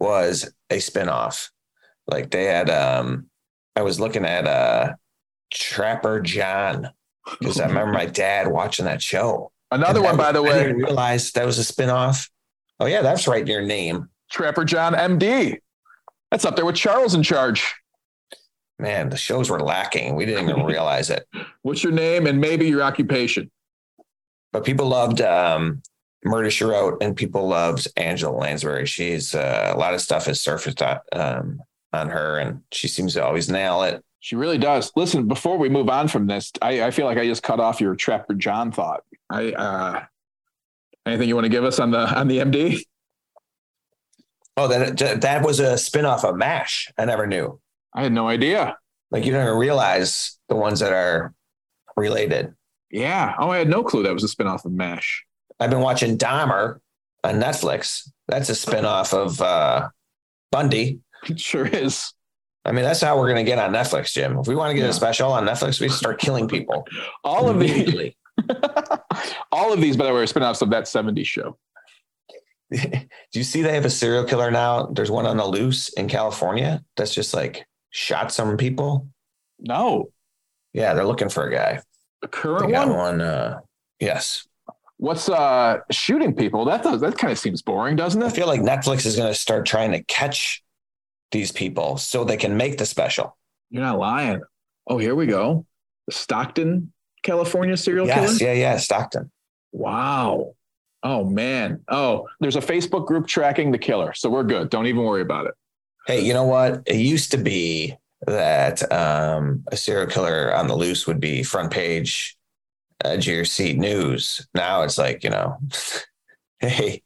was 0.00 0.52
a 0.70 0.76
spinoff. 0.78 1.48
Like 2.06 2.30
they 2.30 2.44
had. 2.44 2.68
um 2.70 3.26
I 3.76 3.82
was 3.82 3.98
looking 3.98 4.24
at 4.24 4.46
uh 4.46 4.92
Trapper 5.52 6.20
John 6.20 6.90
because 7.40 7.58
I 7.60 7.66
remember 7.66 7.92
my 7.92 8.06
dad 8.06 8.48
watching 8.48 8.84
that 8.84 9.02
show. 9.02 9.50
Another 9.70 9.98
And 10.00 10.06
one, 10.06 10.16
by 10.16 10.30
the 10.32 10.42
was- 10.42 10.52
I 10.52 10.56
way, 10.58 10.62
didn't 10.64 10.82
realize 10.82 11.32
that 11.32 11.46
was 11.46 11.58
a 11.58 11.72
spinoff. 11.72 12.28
Oh 12.80 12.86
yeah, 12.86 13.02
that's 13.02 13.26
right. 13.26 13.46
Your 13.46 13.62
name, 13.62 14.08
Trapper 14.30 14.64
John 14.64 14.92
MD. 14.94 15.58
That's 16.34 16.44
up 16.44 16.56
there 16.56 16.64
with 16.64 16.74
Charles 16.74 17.14
in 17.14 17.22
charge. 17.22 17.76
man. 18.80 19.08
The 19.08 19.16
shows 19.16 19.48
were 19.48 19.60
lacking. 19.60 20.16
We 20.16 20.26
didn't 20.26 20.50
even 20.50 20.64
realize 20.64 21.08
it. 21.08 21.28
What's 21.62 21.84
your 21.84 21.92
name 21.92 22.26
and 22.26 22.40
maybe 22.40 22.66
your 22.66 22.82
occupation? 22.82 23.52
But 24.50 24.64
people 24.64 24.88
loved 24.88 25.20
um, 25.20 25.80
Murder 26.24 26.50
She 26.50 26.64
Wrote, 26.64 27.00
and 27.00 27.14
people 27.14 27.46
loved 27.46 27.86
Angela 27.96 28.36
Lansbury. 28.36 28.84
She's 28.84 29.32
uh, 29.32 29.70
a 29.72 29.78
lot 29.78 29.94
of 29.94 30.00
stuff 30.00 30.26
has 30.26 30.40
surfaced 30.40 30.82
on, 30.82 30.98
um, 31.12 31.62
on 31.92 32.08
her, 32.08 32.38
and 32.38 32.62
she 32.72 32.88
seems 32.88 33.14
to 33.14 33.24
always 33.24 33.48
nail 33.48 33.84
it. 33.84 34.04
She 34.18 34.34
really 34.34 34.58
does. 34.58 34.90
Listen, 34.96 35.28
before 35.28 35.56
we 35.56 35.68
move 35.68 35.88
on 35.88 36.08
from 36.08 36.26
this, 36.26 36.50
I, 36.60 36.82
I 36.82 36.90
feel 36.90 37.06
like 37.06 37.16
I 37.16 37.26
just 37.28 37.44
cut 37.44 37.60
off 37.60 37.80
your 37.80 37.94
Trapper 37.94 38.34
John 38.34 38.72
thought. 38.72 39.04
I 39.30 39.52
uh 39.52 40.04
anything 41.06 41.28
you 41.28 41.36
want 41.36 41.44
to 41.44 41.48
give 41.48 41.62
us 41.62 41.78
on 41.78 41.92
the 41.92 42.12
on 42.12 42.26
the 42.26 42.38
MD? 42.38 42.80
Oh, 44.56 44.68
that 44.68 45.20
that 45.22 45.44
was 45.44 45.60
a 45.60 45.74
spinoff 45.74 46.24
of 46.24 46.36
MASH. 46.36 46.92
I 46.96 47.04
never 47.04 47.26
knew. 47.26 47.60
I 47.92 48.02
had 48.04 48.12
no 48.12 48.28
idea. 48.28 48.76
Like 49.10 49.24
you 49.24 49.32
don't 49.32 49.42
even 49.46 49.58
realize 49.58 50.38
the 50.48 50.56
ones 50.56 50.80
that 50.80 50.92
are 50.92 51.34
related. 51.96 52.54
Yeah. 52.90 53.34
Oh, 53.38 53.50
I 53.50 53.58
had 53.58 53.68
no 53.68 53.82
clue 53.82 54.02
that 54.04 54.12
was 54.14 54.24
a 54.24 54.28
spinoff 54.34 54.64
of 54.64 54.72
MASH. 54.72 55.24
I've 55.58 55.70
been 55.70 55.80
watching 55.80 56.16
Dahmer 56.18 56.78
on 57.24 57.34
Netflix. 57.40 58.08
That's 58.28 58.48
a 58.48 58.52
spinoff 58.52 59.12
of 59.12 59.40
uh, 59.40 59.88
Bundy. 60.52 61.00
It 61.28 61.40
sure 61.50 61.66
is. 61.66 62.12
I 62.64 62.72
mean, 62.72 62.84
that's 62.84 63.00
how 63.00 63.18
we're 63.18 63.26
going 63.30 63.44
to 63.44 63.48
get 63.50 63.58
on 63.58 63.72
Netflix, 63.72 64.12
Jim. 64.12 64.38
If 64.38 64.46
we 64.46 64.54
want 64.54 64.70
to 64.70 64.74
get 64.74 64.84
Yeah. 64.84 64.90
a 64.90 64.94
special 64.94 65.30
on 65.32 65.44
Netflix, 65.44 65.80
we 65.80 65.88
start 65.88 66.18
killing 66.18 66.48
people. 66.48 66.86
All 67.24 67.48
of 67.48 67.58
these 67.60 68.12
all 69.52 69.72
of 69.72 69.80
these, 69.80 69.96
by 69.96 70.06
the 70.06 70.12
way, 70.12 70.20
are 70.20 70.26
spinoffs 70.26 70.60
of 70.62 70.70
that 70.70 70.84
70s 70.84 71.24
show. 71.26 71.56
Do 72.72 73.08
you 73.32 73.44
see 73.44 73.62
they 73.62 73.74
have 73.74 73.84
a 73.84 73.90
serial 73.90 74.24
killer 74.24 74.50
now? 74.50 74.86
There's 74.86 75.10
one 75.10 75.26
on 75.26 75.36
the 75.36 75.46
loose 75.46 75.88
in 75.90 76.08
California 76.08 76.82
that's 76.96 77.14
just 77.14 77.34
like 77.34 77.66
shot 77.90 78.32
some 78.32 78.56
people. 78.56 79.08
No. 79.58 80.10
Yeah, 80.72 80.94
they're 80.94 81.04
looking 81.04 81.28
for 81.28 81.46
a 81.46 81.52
guy. 81.52 81.80
The 82.22 82.28
current 82.28 82.72
one. 82.72 82.90
one. 82.96 83.20
Uh, 83.20 83.60
yes, 84.00 84.46
What's 84.96 85.28
uh 85.28 85.78
shooting 85.90 86.34
people? 86.34 86.64
That 86.64 86.82
does 86.84 87.00
that 87.00 87.18
kind 87.18 87.32
of 87.32 87.38
seems 87.38 87.62
boring, 87.62 87.96
doesn't 87.96 88.22
it? 88.22 88.26
I 88.26 88.30
feel 88.30 88.46
like 88.46 88.60
Netflix 88.60 89.04
is 89.04 89.16
going 89.16 89.28
to 89.30 89.38
start 89.38 89.66
trying 89.66 89.90
to 89.92 90.02
catch 90.04 90.62
these 91.32 91.50
people 91.52 91.96
so 91.98 92.24
they 92.24 92.36
can 92.36 92.56
make 92.56 92.78
the 92.78 92.86
special. 92.86 93.36
You're 93.70 93.82
not 93.82 93.98
lying. 93.98 94.40
Oh, 94.86 94.96
here 94.98 95.14
we 95.16 95.26
go. 95.26 95.66
Stockton, 96.10 96.92
California 97.24 97.76
serial 97.76 98.06
Yes, 98.06 98.38
killer. 98.38 98.52
yeah, 98.52 98.58
yeah, 98.58 98.76
Stockton. 98.78 99.30
Wow. 99.72 100.54
Oh 101.04 101.22
man. 101.22 101.82
Oh, 101.88 102.26
there's 102.40 102.56
a 102.56 102.60
Facebook 102.60 103.06
group 103.06 103.26
tracking 103.26 103.70
the 103.70 103.78
killer, 103.78 104.14
so 104.14 104.30
we're 104.30 104.42
good. 104.42 104.70
Don't 104.70 104.86
even 104.86 105.04
worry 105.04 105.20
about 105.20 105.46
it. 105.46 105.54
Hey, 106.06 106.20
you 106.20 106.32
know 106.32 106.44
what? 106.44 106.82
It 106.86 106.96
used 106.96 107.30
to 107.32 107.36
be 107.36 107.96
that 108.26 108.90
um, 108.90 109.62
a 109.70 109.76
serial 109.76 110.06
killer 110.06 110.54
on 110.54 110.66
the 110.66 110.74
loose 110.74 111.06
would 111.06 111.20
be 111.20 111.42
front 111.42 111.70
page 111.70 112.36
edge 113.04 113.28
of 113.28 113.34
your 113.34 113.44
seat 113.44 113.76
news. 113.76 114.46
Now 114.54 114.82
it's 114.82 114.96
like, 114.96 115.22
you 115.22 115.30
know, 115.30 115.58
hey, 116.58 117.02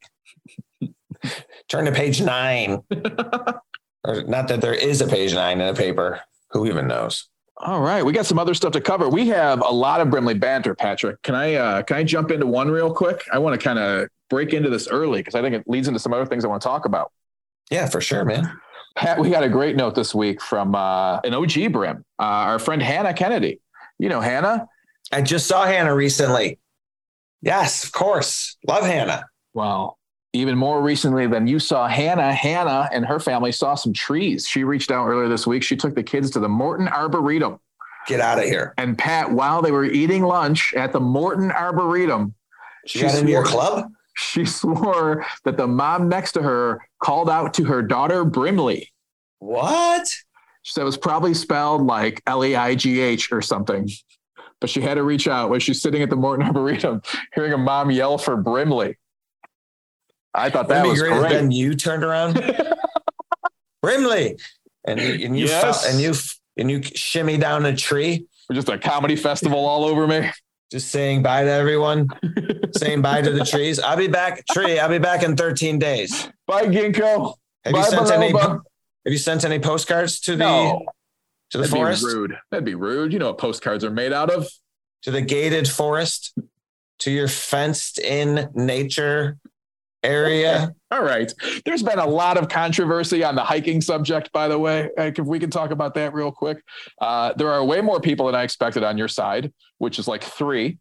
turn 1.69 1.87
to 1.87 1.93
page 1.93 2.21
nine. 2.21 2.83
or 4.05 4.23
not 4.23 4.49
that 4.49 4.61
there 4.61 4.75
is 4.75 5.01
a 5.01 5.09
page 5.09 5.35
nine 5.35 5.61
in 5.61 5.69
a 5.69 5.75
paper. 5.75 6.21
Who 6.53 6.67
even 6.67 6.87
knows? 6.87 7.29
All 7.61 7.81
right, 7.81 8.05
we 8.05 8.13
got 8.13 8.25
some 8.25 8.39
other 8.39 8.55
stuff 8.55 8.73
to 8.73 8.81
cover. 8.81 9.09
We 9.09 9.29
have 9.29 9.61
a 9.61 9.71
lot 9.71 10.01
of 10.01 10.11
Brimley 10.11 10.35
banter, 10.35 10.77
Patrick. 10.77 11.21
Can 11.23 11.35
I 11.35 11.55
uh, 11.55 11.83
can 11.83 11.97
I 11.97 12.05
jump 12.05 12.31
into 12.31 12.47
one 12.47 12.71
real 12.71 12.95
quick? 12.95 13.25
I 13.33 13.39
want 13.39 13.61
to 13.61 13.65
kind 13.65 13.81
of 13.81 14.09
break 14.31 14.53
into 14.53 14.71
this 14.71 14.87
early 14.87 15.21
because 15.21 15.35
I 15.35 15.43
think 15.43 15.57
it 15.57 15.65
leads 15.67 15.89
into 15.89 15.99
some 15.99 16.13
other 16.13 16.27
things 16.27 16.45
I 16.45 16.49
want 16.49 16.63
to 16.63 16.69
talk 16.69 16.85
about. 16.85 17.11
Yeah, 17.71 17.89
for 17.89 18.01
sure, 18.01 18.25
man. 18.25 18.61
Pat, 18.95 19.19
we 19.19 19.31
got 19.31 19.43
a 19.43 19.49
great 19.49 19.75
note 19.75 19.97
this 19.97 20.15
week 20.15 20.41
from 20.41 20.75
uh, 20.77 21.19
an 21.21 21.35
OG 21.35 21.73
Brim, 21.73 22.05
uh, 22.19 22.23
our 22.23 22.59
friend 22.61 22.81
Hannah 22.81 23.13
Kennedy. 23.13 23.61
You 23.99 24.09
know 24.09 24.21
Hannah. 24.21 24.69
I 25.11 25.23
just 25.23 25.49
saw 25.49 25.67
Hannah 25.67 25.95
recently. 25.95 26.61
Yes, 27.43 27.83
of 27.83 27.91
course. 27.91 28.57
Love 28.69 28.85
Hannah. 28.85 29.25
Well, 29.53 29.98
even 30.33 30.57
more 30.59 30.83
recently 30.83 31.27
than 31.27 31.47
you 31.47 31.59
saw 31.59 31.89
Hannah, 31.89 32.33
Hannah 32.33 32.89
and 32.93 33.05
her 33.07 33.19
family 33.19 33.53
saw 33.53 33.75
some 33.75 33.93
trees. 33.93 34.47
She 34.47 34.63
reached 34.65 34.91
out 34.91 35.07
earlier 35.07 35.29
this 35.29 35.47
week. 35.47 35.63
She 35.63 35.77
took 35.77 35.95
the 35.95 36.03
kids 36.03 36.31
to 36.33 36.41
the 36.41 36.49
Morton 36.49 36.87
Arboretum. 36.89 37.59
Get 38.07 38.21
out 38.21 38.39
of 38.39 38.45
here. 38.45 38.75
And 38.79 38.97
Pat, 38.97 39.31
while 39.33 39.63
they 39.63 39.71
were 39.71 39.85
eating 39.85 40.23
lunch 40.23 40.75
at 40.75 40.93
the 40.93 41.01
Morton 41.01 41.51
Arboretum, 41.51 42.35
She 42.87 43.01
got 43.01 43.15
into 43.19 43.31
your 43.31 43.45
swore- 43.47 43.61
club? 43.61 43.93
She 44.17 44.45
swore 44.47 45.25
that 45.45 45.57
the 45.57 45.67
mom 45.67 46.09
next 46.09 46.33
to 46.33 46.43
her 46.43 46.87
called 47.03 47.31
out 47.31 47.55
to 47.55 47.65
her 47.65 47.83
daughter 47.83 48.25
Brimley. 48.25 48.93
What? 49.39 50.07
She 50.63 50.73
said 50.73 50.83
it 50.83 50.85
was 50.85 50.99
probably 50.99 51.33
spelled 51.35 51.87
like 51.87 52.23
L 52.27 52.45
E 52.45 52.55
I 52.55 52.75
G 52.75 53.01
H 53.01 53.33
or 53.33 53.41
something. 53.41 53.89
But 54.61 54.69
she 54.69 54.81
had 54.81 54.95
to 54.95 55.05
reach 55.05 55.29
out 55.29 55.51
when 55.51 55.61
she's 55.61 55.81
sitting 55.81 56.03
at 56.03 56.11
the 56.11 56.17
Morton 56.17 56.45
Arboretum, 56.47 57.01
hearing 57.35 57.53
a 57.53 57.59
mom 57.59 57.91
yell 57.91 58.19
for 58.19 58.37
Brimley. 58.37 58.97
I 60.35 60.51
thought 60.51 60.69
that 60.69 60.87
Wouldn't 60.87 61.03
was 61.11 61.19
great 61.21 61.31
then 61.31 61.51
you 61.51 61.75
turned 61.75 62.05
around, 62.05 62.35
Brimley, 63.83 64.37
and 64.85 65.01
you 65.01 65.27
and 65.27 65.39
you 65.39 65.47
Yes. 65.47 65.83
fell, 65.85 65.91
and 65.93 66.01
you 66.01 66.15
and 66.57 66.71
you 66.71 66.83
shimmy 66.83 67.37
down 67.37 67.65
a 67.67 67.75
tree, 67.75 68.27
We're 68.49 68.57
Just 68.57 68.69
a 68.69 68.79
comedy 68.79 69.17
festival 69.17 69.65
all 69.65 69.85
over 69.85 70.07
me. 70.07 70.31
just 70.71 70.91
saying 70.91 71.23
bye 71.23 71.45
to 71.45 71.51
everyone, 71.51 72.09
saying 72.77 73.03
bye 73.03 73.23
to 73.23 73.31
the 73.31 73.45
trees. 73.45 73.79
I'll 73.81 73.97
be 73.97 74.09
back, 74.09 74.45
tree. 74.51 74.79
I'll 74.79 74.89
be 74.89 74.99
back 74.99 75.23
in 75.23 75.37
13 75.37 75.79
days. 75.79 76.29
Bye, 76.47 76.67
Ginkgo. 76.67 77.35
Have 77.65 77.73
Bye, 77.75 77.79
you 77.81 77.85
sent 77.85 78.11
any? 78.11 78.33
Have 78.39 78.61
you 79.07 79.19
sent 79.19 79.45
any 79.45 79.59
postcards 79.59 80.21
to 80.21 80.33
the 80.33 80.45
No, 80.45 80.85
to 81.51 81.59
the 81.59 81.63
that'd 81.65 81.75
forest 81.77 82.05
be 82.05 82.13
rude. 82.15 82.35
That'd 82.51 82.65
be 82.65 82.75
rude. 82.75 83.13
You 83.13 83.19
know 83.19 83.27
what 83.29 83.39
postcards 83.39 83.85
are 83.85 83.91
made 83.91 84.13
out 84.13 84.31
of? 84.31 84.47
to 85.03 85.13
the 85.13 85.23
gated 85.23 85.69
forest 85.69 86.37
to 86.99 87.13
your 87.13 87.29
fenced 87.29 88.01
in 88.01 88.51
nature 88.55 89.39
area? 90.03 90.75
All 90.91 91.03
right. 91.03 91.33
There's 91.65 91.83
been 91.83 91.99
a 91.99 92.07
lot 92.07 92.37
of 92.37 92.49
controversy 92.49 93.25
on 93.25 93.35
the 93.35 93.45
hiking 93.45 93.81
subject, 93.81 94.33
by 94.33 94.49
the 94.49 94.59
way. 94.59 94.91
Like, 94.97 95.19
if 95.19 95.27
we 95.27 95.39
can 95.39 95.51
talk 95.51 95.71
about 95.71 95.95
that 95.95 96.15
real 96.15 96.33
quick. 96.33 96.63
Uh, 97.01 97.33
there 97.35 97.51
are 97.51 97.65
way 97.65 97.81
more 97.81 98.01
people 98.01 98.27
than 98.27 98.35
I 98.35 98.43
expected 98.43 98.85
on 98.85 98.97
your 98.97 99.09
side, 99.09 99.53
which 99.79 99.99
is 99.99 100.09
like 100.09 100.23
three. 100.23 100.79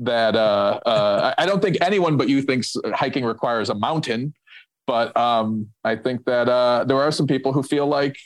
That 0.00 0.36
uh, 0.36 0.78
uh, 0.86 1.34
I 1.36 1.44
don't 1.44 1.60
think 1.60 1.78
anyone 1.80 2.16
but 2.16 2.28
you 2.28 2.40
thinks 2.42 2.76
hiking 2.94 3.24
requires 3.24 3.68
a 3.68 3.74
mountain, 3.74 4.32
but 4.86 5.16
um, 5.16 5.70
I 5.82 5.96
think 5.96 6.24
that 6.26 6.48
uh, 6.48 6.84
there 6.84 6.98
are 6.98 7.10
some 7.10 7.26
people 7.26 7.52
who 7.52 7.64
feel 7.64 7.86
like 7.86 8.16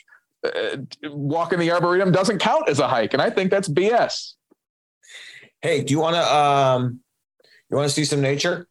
uh, 0.45 0.77
walking 1.05 1.57
the 1.57 1.71
arboretum 1.71 2.11
doesn't 2.11 2.37
count 2.37 2.69
as 2.69 2.77
a 2.77 2.87
hike, 2.87 3.13
and 3.13 3.23
I 3.23 3.31
think 3.31 3.49
that's 3.49 3.67
BS. 3.67 4.33
Hey, 5.63 5.83
do 5.83 5.91
you 5.91 5.99
want 5.99 6.15
to 6.15 6.35
um, 6.35 6.99
you 7.71 7.77
want 7.77 7.89
to 7.89 7.93
see 7.93 8.05
some 8.05 8.21
nature? 8.21 8.67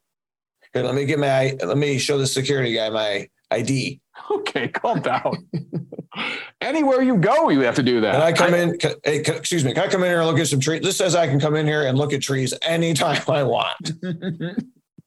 Here, 0.73 0.83
let 0.83 0.95
me 0.95 1.05
get 1.05 1.19
my 1.19 1.55
let 1.63 1.77
me 1.77 1.97
show 1.99 2.17
the 2.17 2.25
security 2.27 2.73
guy 2.73 2.89
my 2.89 3.27
ID. 3.51 3.99
Okay, 4.31 4.67
calm 4.69 5.01
down. 5.01 5.47
Anywhere 6.61 7.01
you 7.01 7.17
go, 7.17 7.49
you 7.49 7.61
have 7.61 7.75
to 7.75 7.83
do 7.83 8.01
that. 8.01 8.13
Can 8.13 8.21
I 8.21 8.31
come 8.31 8.53
in? 8.53 8.77
Can, 8.77 8.93
hey, 9.03 9.19
can- 9.21 9.35
excuse 9.35 9.63
me. 9.65 9.73
Can 9.73 9.83
I 9.83 9.87
come 9.87 10.03
in 10.03 10.09
here 10.09 10.19
and 10.19 10.27
look 10.27 10.39
at 10.39 10.47
some 10.47 10.59
trees? 10.59 10.81
This 10.81 10.97
says 10.97 11.15
I 11.15 11.27
can 11.27 11.39
come 11.39 11.55
in 11.55 11.65
here 11.67 11.83
and 11.85 11.97
look 11.97 12.13
at 12.13 12.21
trees 12.21 12.53
anytime 12.61 13.21
I 13.27 13.43
want. 13.43 13.91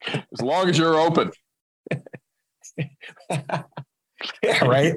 as 0.06 0.40
long 0.42 0.68
as 0.68 0.76
you're 0.78 0.96
open. 0.98 1.30
Yeah, 4.42 4.64
right. 4.64 4.94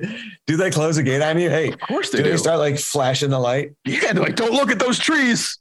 Do 0.48 0.56
they 0.56 0.72
close 0.72 0.96
the 0.96 1.04
gate 1.04 1.22
on 1.22 1.38
you? 1.38 1.50
Hey, 1.50 1.72
Of 1.74 1.80
course 1.82 2.10
they 2.10 2.20
do 2.20 2.24
do. 2.24 2.30
they 2.32 2.38
start 2.38 2.58
like 2.58 2.80
flashing 2.80 3.30
the 3.30 3.38
light? 3.38 3.72
yeah, 3.86 4.14
they're 4.14 4.24
like, 4.24 4.38
don't 4.38 4.54
look 4.54 4.72
at 4.72 4.80
those 4.80 4.98
trees. 4.98 5.60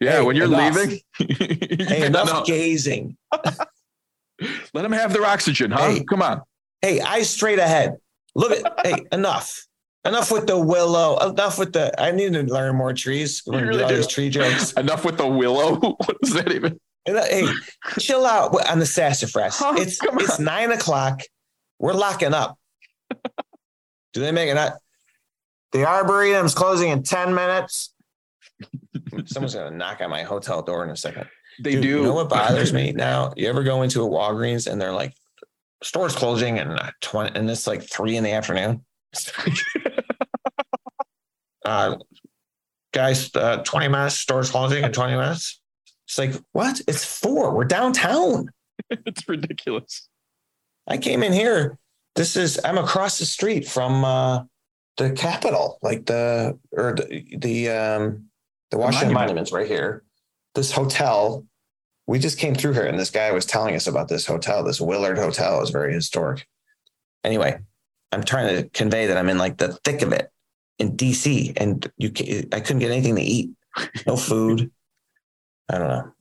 Yeah, 0.00 0.12
Hey, 0.12 0.22
when 0.22 0.34
you're 0.34 0.46
enough. 0.46 0.74
leaving, 0.76 1.00
Hey, 1.18 2.06
enough 2.06 2.26
No, 2.28 2.42
gazing. 2.44 3.16
let 4.74 4.82
them 4.82 4.92
have 4.92 5.12
their 5.12 5.24
oxygen, 5.24 5.70
huh? 5.70 5.90
Hey. 5.90 6.04
Come 6.04 6.22
on. 6.22 6.42
Hey, 6.82 7.00
eyes 7.00 7.28
straight 7.28 7.58
ahead. 7.58 7.96
Look 8.34 8.52
at. 8.52 8.86
hey, 8.86 8.96
enough. 9.12 9.66
Enough 10.04 10.30
with 10.30 10.46
the 10.46 10.58
willow. 10.58 11.18
Enough 11.18 11.58
with 11.58 11.72
the. 11.74 12.00
I 12.00 12.10
need 12.10 12.32
to 12.32 12.42
learn 12.42 12.74
more 12.76 12.94
trees. 12.94 13.42
Learn 13.46 13.68
really 13.68 13.82
all 13.82 13.88
do. 13.90 14.02
tree 14.04 14.30
jokes. 14.30 14.72
Enough 14.76 15.04
with 15.04 15.18
the 15.18 15.26
willow. 15.26 15.76
What 15.76 16.16
is 16.22 16.32
that 16.32 16.50
even? 16.52 16.80
Hey, 17.06 17.46
chill 17.98 18.24
out 18.24 18.54
on 18.68 18.78
the 18.78 18.86
sassafras. 18.86 19.58
Huh? 19.58 19.74
Oh, 19.76 19.80
it's 19.80 19.98
Come 19.98 20.18
it's 20.20 20.38
on. 20.38 20.44
nine 20.44 20.70
o'clock. 20.70 21.20
We're 21.78 21.92
locking 21.94 22.34
up. 22.34 22.58
Do 24.12 24.20
they 24.20 24.32
make 24.32 24.48
it 24.48 24.54
not? 24.54 24.74
The 25.72 25.84
Arboretum's 25.86 26.54
closing 26.54 26.90
in 26.90 27.02
10 27.02 27.34
minutes. 27.34 27.94
Someone's 29.26 29.54
gonna 29.54 29.70
knock 29.70 30.00
on 30.00 30.10
my 30.10 30.22
hotel 30.22 30.62
door 30.62 30.84
in 30.84 30.90
a 30.90 30.96
second. 30.96 31.26
They 31.58 31.72
Dude, 31.72 31.82
do. 31.82 31.88
You 31.88 32.02
know 32.02 32.14
what 32.14 32.28
bothers 32.28 32.72
me 32.72 32.92
now? 32.96 33.32
You 33.36 33.48
ever 33.48 33.62
go 33.62 33.82
into 33.82 34.02
a 34.02 34.08
Walgreens 34.08 34.70
and 34.70 34.80
they're 34.80 34.92
like, 34.92 35.14
store's 35.82 36.14
closing 36.14 36.58
and 36.58 36.78
20 37.00 37.38
and 37.38 37.50
it's 37.50 37.66
like 37.66 37.82
three 37.82 38.16
in 38.16 38.24
the 38.24 38.32
afternoon. 38.32 38.84
uh 41.64 41.96
guys, 42.92 43.34
uh 43.34 43.58
20 43.64 43.88
minutes, 43.88 44.16
store's 44.16 44.50
closing 44.50 44.84
in 44.84 44.92
20 44.92 45.16
minutes. 45.16 45.60
It's 46.06 46.18
like, 46.18 46.34
what? 46.52 46.80
It's 46.88 47.04
four. 47.04 47.54
We're 47.54 47.64
downtown. 47.64 48.50
it's 48.90 49.28
ridiculous. 49.28 50.08
I 50.86 50.98
came 50.98 51.22
in 51.22 51.32
here. 51.32 51.78
This 52.16 52.36
is 52.36 52.60
I'm 52.64 52.78
across 52.78 53.18
the 53.18 53.26
street 53.26 53.68
from 53.68 54.04
uh 54.04 54.44
the 54.96 55.12
Capitol, 55.12 55.78
like 55.82 56.06
the 56.06 56.58
or 56.72 56.94
the 56.94 57.36
the 57.38 57.68
um 57.70 58.24
the 58.70 58.78
Washington 58.78 59.14
monument. 59.14 59.28
Monuments 59.28 59.52
right 59.52 59.66
here. 59.66 60.04
This 60.54 60.72
hotel. 60.72 61.46
We 62.06 62.18
just 62.18 62.38
came 62.38 62.54
through 62.56 62.72
here 62.72 62.86
and 62.86 62.98
this 62.98 63.10
guy 63.10 63.30
was 63.30 63.46
telling 63.46 63.76
us 63.76 63.86
about 63.86 64.08
this 64.08 64.26
hotel, 64.26 64.64
this 64.64 64.80
Willard 64.80 65.16
Hotel 65.16 65.62
is 65.62 65.70
very 65.70 65.94
historic. 65.94 66.44
Anyway, 67.22 67.60
I'm 68.10 68.24
trying 68.24 68.56
to 68.56 68.68
convey 68.70 69.06
that 69.06 69.16
I'm 69.16 69.28
in 69.28 69.38
like 69.38 69.58
the 69.58 69.74
thick 69.84 70.02
of 70.02 70.12
it 70.12 70.30
in 70.80 70.96
DC 70.96 71.52
and 71.56 71.88
you 71.98 72.10
can, 72.10 72.48
I 72.52 72.60
couldn't 72.60 72.80
get 72.80 72.90
anything 72.90 73.14
to 73.16 73.22
eat. 73.22 73.50
No 74.06 74.16
food. 74.16 74.72
I 75.68 75.78
don't 75.78 75.88
know. 75.88 76.12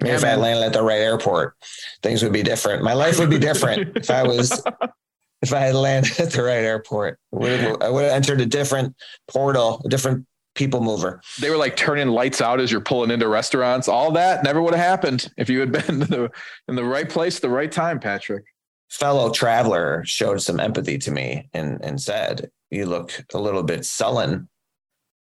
Maybe 0.00 0.10
Yeah, 0.10 0.16
if 0.16 0.24
I 0.24 0.28
had 0.28 0.38
landed 0.38 0.64
at 0.64 0.72
the 0.72 0.82
right 0.82 1.00
airport, 1.00 1.56
things 2.02 2.22
would 2.22 2.32
be 2.32 2.42
different. 2.42 2.82
My 2.82 2.94
life 2.94 3.18
would 3.18 3.30
be 3.30 3.38
different 3.38 3.96
if 3.96 4.10
I 4.10 4.22
was 4.22 4.62
if 5.42 5.52
I 5.52 5.60
had 5.60 5.74
landed 5.74 6.18
at 6.18 6.32
the 6.32 6.42
right 6.42 6.64
airport. 6.64 7.18
I 7.32 7.36
would 7.36 7.60
have, 7.60 7.82
I 7.82 7.90
would 7.90 8.04
have 8.04 8.12
entered 8.12 8.40
a 8.40 8.46
different 8.46 8.96
portal, 9.28 9.82
a 9.84 9.88
different 9.88 10.26
people 10.54 10.80
mover. 10.80 11.20
They 11.40 11.50
were 11.50 11.56
like 11.56 11.76
turning 11.76 12.08
lights 12.08 12.40
out 12.40 12.60
as 12.60 12.70
you're 12.70 12.80
pulling 12.80 13.10
into 13.10 13.28
restaurants. 13.28 13.88
All 13.88 14.12
that 14.12 14.44
never 14.44 14.62
would 14.62 14.74
have 14.74 14.84
happened 14.84 15.30
if 15.36 15.50
you 15.50 15.60
had 15.60 15.72
been 15.72 15.84
in 15.88 15.98
the, 16.00 16.30
in 16.68 16.76
the 16.76 16.84
right 16.84 17.08
place, 17.08 17.36
at 17.36 17.42
the 17.42 17.50
right 17.50 17.70
time, 17.70 18.00
Patrick. 18.00 18.44
Fellow 18.90 19.30
traveler 19.30 20.02
showed 20.06 20.40
some 20.40 20.60
empathy 20.60 20.98
to 20.98 21.10
me 21.10 21.48
and 21.52 21.82
and 21.82 22.00
said, 22.00 22.50
"You 22.70 22.86
look 22.86 23.24
a 23.34 23.38
little 23.38 23.64
bit 23.64 23.84
sullen. 23.84 24.48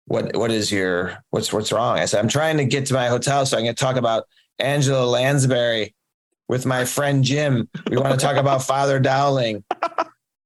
What 0.06 0.34
what 0.34 0.50
is 0.50 0.72
your 0.72 1.18
what's 1.28 1.52
what's 1.52 1.70
wrong?" 1.70 1.98
I 1.98 2.06
said, 2.06 2.20
"I'm 2.20 2.28
trying 2.28 2.56
to 2.56 2.64
get 2.64 2.86
to 2.86 2.94
my 2.94 3.08
hotel 3.08 3.44
so 3.44 3.58
I'm 3.58 3.64
going 3.64 3.74
to 3.74 3.84
talk 3.84 3.96
about 3.96 4.24
Angela 4.60 5.04
Lansbury 5.04 5.94
with 6.48 6.64
my 6.64 6.86
friend 6.86 7.22
Jim. 7.22 7.68
We 7.90 7.98
want 7.98 8.18
to 8.18 8.24
talk 8.24 8.36
about 8.36 8.62
Father 8.72 8.98
Dowling." 8.98 9.62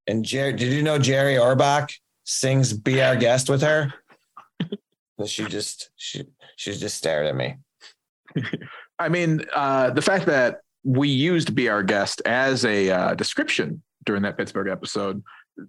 And 0.09 0.25
Jerry, 0.25 0.53
did 0.55 0.73
you 0.73 0.83
know 0.83 0.99
Jerry 0.99 1.35
Orbach 1.35 1.93
sings 2.25 2.73
"Be 2.73 3.01
Our 3.01 3.15
Guest" 3.15 3.49
with 3.49 3.63
her? 3.63 3.95
And 5.19 5.29
she 5.29 5.45
just 5.45 5.91
she 5.97 6.25
she 6.57 6.73
just 6.73 6.97
stared 6.97 7.27
at 7.27 7.37
me. 7.37 7.57
I 8.99 9.09
mean, 9.09 9.45
uh, 9.55 9.91
the 9.91 10.03
fact 10.03 10.27
that 10.27 10.61
we 10.83 11.09
used 11.09 11.55
"Be 11.55 11.69
Our 11.69 11.83
Guest" 11.83 12.23
as 12.27 12.65
a 12.65 12.91
uh, 12.91 13.15
description 13.15 13.83
during 14.05 14.23
that 14.23 14.37
Pittsburgh 14.37 14.69
episode, 14.69 15.23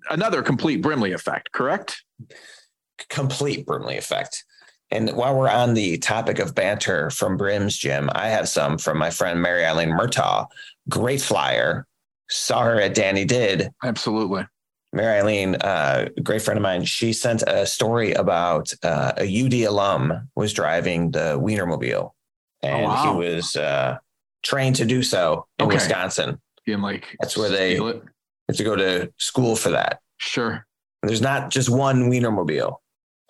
another 0.09 0.41
complete 0.41 0.81
Brimley 0.81 1.13
effect, 1.13 1.51
correct? 1.51 2.03
complete 3.09 3.65
Brimley 3.65 3.97
effect. 3.97 4.43
And 4.91 5.11
while 5.15 5.35
we're 5.37 5.49
on 5.49 5.73
the 5.73 5.97
topic 5.97 6.39
of 6.39 6.55
banter 6.55 7.09
from 7.09 7.37
Brim's 7.37 7.77
gym, 7.77 8.09
I 8.13 8.27
have 8.29 8.47
some 8.47 8.77
from 8.77 8.97
my 8.97 9.09
friend 9.09 9.41
Mary 9.41 9.65
Eileen 9.65 9.89
Murtaugh, 9.89 10.47
great 10.89 11.21
flyer. 11.21 11.87
Saw 12.29 12.63
her 12.63 12.79
at 12.79 12.95
Danny 12.95 13.25
Did. 13.25 13.69
Absolutely. 13.83 14.45
Mary 14.95 15.19
Eileen, 15.19 15.55
uh, 15.55 16.07
a 16.15 16.21
great 16.21 16.41
friend 16.41 16.57
of 16.57 16.61
mine, 16.63 16.85
she 16.85 17.11
sent 17.13 17.43
a 17.45 17.65
story 17.65 18.13
about 18.13 18.71
uh, 18.83 19.11
a 19.17 19.45
UD 19.45 19.53
alum 19.69 20.29
was 20.35 20.53
driving 20.53 21.11
the 21.11 21.37
Wienermobile, 21.39 22.11
and 22.63 22.83
wow. 22.85 23.03
he 23.19 23.27
was 23.29 23.55
uh, 23.55 23.97
trained 24.41 24.77
to 24.77 24.85
do 24.85 25.03
so 25.03 25.45
in 25.59 25.65
Okay. 25.65 25.75
Wisconsin. 25.75 26.39
Being 26.65 26.81
like, 26.81 27.15
That's 27.19 27.37
where 27.37 27.49
they- 27.49 27.75
it. 27.75 28.01
Have 28.47 28.57
to 28.57 28.63
go 28.63 28.75
to 28.75 29.11
school 29.17 29.55
for 29.55 29.71
that. 29.71 29.99
Sure. 30.17 30.67
There's 31.01 31.21
not 31.21 31.49
just 31.49 31.67
one 31.67 32.11
Wienermobile. 32.11 32.75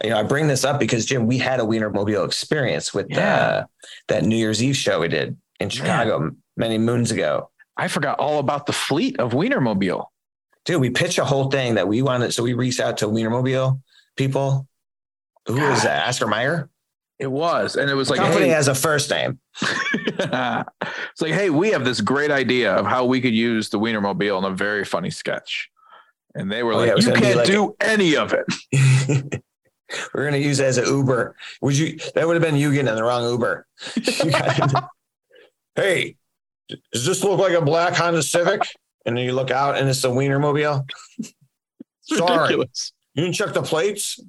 You 0.04 0.10
know, 0.10 0.18
I 0.20 0.24
bring 0.24 0.48
this 0.50 0.66
up 0.66 0.78
because 0.78 1.06
Jim, 1.06 1.26
we 1.26 1.38
had 1.38 1.62
a 1.62 1.64
Wienermobile 1.64 2.26
experience 2.26 2.94
with 2.94 3.08
Yeah. 3.10 3.36
uh, 3.38 3.66
that 4.10 4.24
New 4.26 4.36
Year's 4.36 4.62
Eve 4.62 4.76
show 4.76 5.00
we 5.00 5.08
did 5.08 5.38
in 5.62 5.70
Chicago 5.70 6.32
many 6.58 6.78
moons 6.78 7.12
ago. 7.12 7.50
I 7.78 7.88
forgot 7.88 8.20
all 8.20 8.40
about 8.40 8.66
the 8.66 8.74
fleet 8.74 9.18
of 9.22 9.32
Wienermobile. 9.32 10.06
Dude, 10.66 10.82
we 10.82 10.90
pitched 10.90 11.18
a 11.20 11.26
whole 11.26 11.50
thing 11.50 11.76
that 11.76 11.88
we 11.88 12.02
wanted. 12.02 12.34
So 12.34 12.44
we 12.44 12.54
reached 12.54 12.80
out 12.80 12.98
to 12.98 13.08
Wienermobile 13.08 13.82
people. 14.16 14.68
Who 15.48 15.54
was 15.62 15.84
that? 15.84 16.08
Oscar 16.08 16.28
Mayer? 16.28 16.70
It 17.18 17.28
was, 17.28 17.78
and 17.78 17.90
it 17.90 17.94
was 17.94 18.10
like, 18.10 18.20
Company 18.20 18.46
hey, 18.48 18.52
has 18.52 18.68
a 18.68 18.76
first 18.76 19.10
name. 19.10 19.40
it's 19.62 21.22
like, 21.22 21.32
hey, 21.34 21.50
we 21.50 21.70
have 21.70 21.86
this 21.86 22.02
great 22.02 22.30
idea 22.30 22.74
of 22.74 22.86
how 22.86 23.06
we 23.06 23.22
could 23.22 23.34
use 23.34 23.70
the 23.70 23.80
Wienermobile 23.80 24.38
in 24.40 24.52
a 24.52 24.54
very 24.54 24.84
funny 24.84 25.10
sketch. 25.10 25.70
And 26.34 26.52
they 26.52 26.62
were 26.62 26.74
Oh, 26.74 26.78
like, 26.78 26.90
yeah, 26.90 26.96
you 26.98 27.14
can't 27.14 27.38
like- 27.38 27.48
do 27.48 27.74
any 27.80 28.18
of 28.18 28.34
it. 28.34 28.46
We're 30.14 30.26
gonna 30.26 30.38
use 30.38 30.60
it 30.60 30.66
as 30.66 30.78
an 30.78 30.88
Uber. 30.88 31.36
Would 31.62 31.78
you? 31.78 31.98
That 32.16 32.28
would 32.28 32.34
have 32.36 32.44
been 32.44 32.58
you 32.58 32.72
getting 32.74 32.88
in 32.90 32.96
the 32.96 33.04
wrong 33.04 33.24
Uber. 33.24 33.66
Hey, 35.76 36.16
does 36.94 37.06
this 37.06 37.22
look 37.24 37.38
like 37.40 37.54
a 37.54 37.62
black 37.62 37.94
Honda 37.96 38.24
Civic? 38.24 38.62
And 39.06 39.18
then 39.18 39.26
you 39.26 39.34
look 39.34 39.52
out 39.52 39.78
and 39.78 39.88
it's 39.90 40.04
a 40.04 40.10
Wienermobile. 40.10 40.88
It's 42.08 42.20
Sorry. 42.20 42.38
ridiculous. 42.40 42.94
You 43.16 43.24
didn't 43.24 43.34
check 43.34 43.54
the 43.54 43.64
plates. 43.64 44.20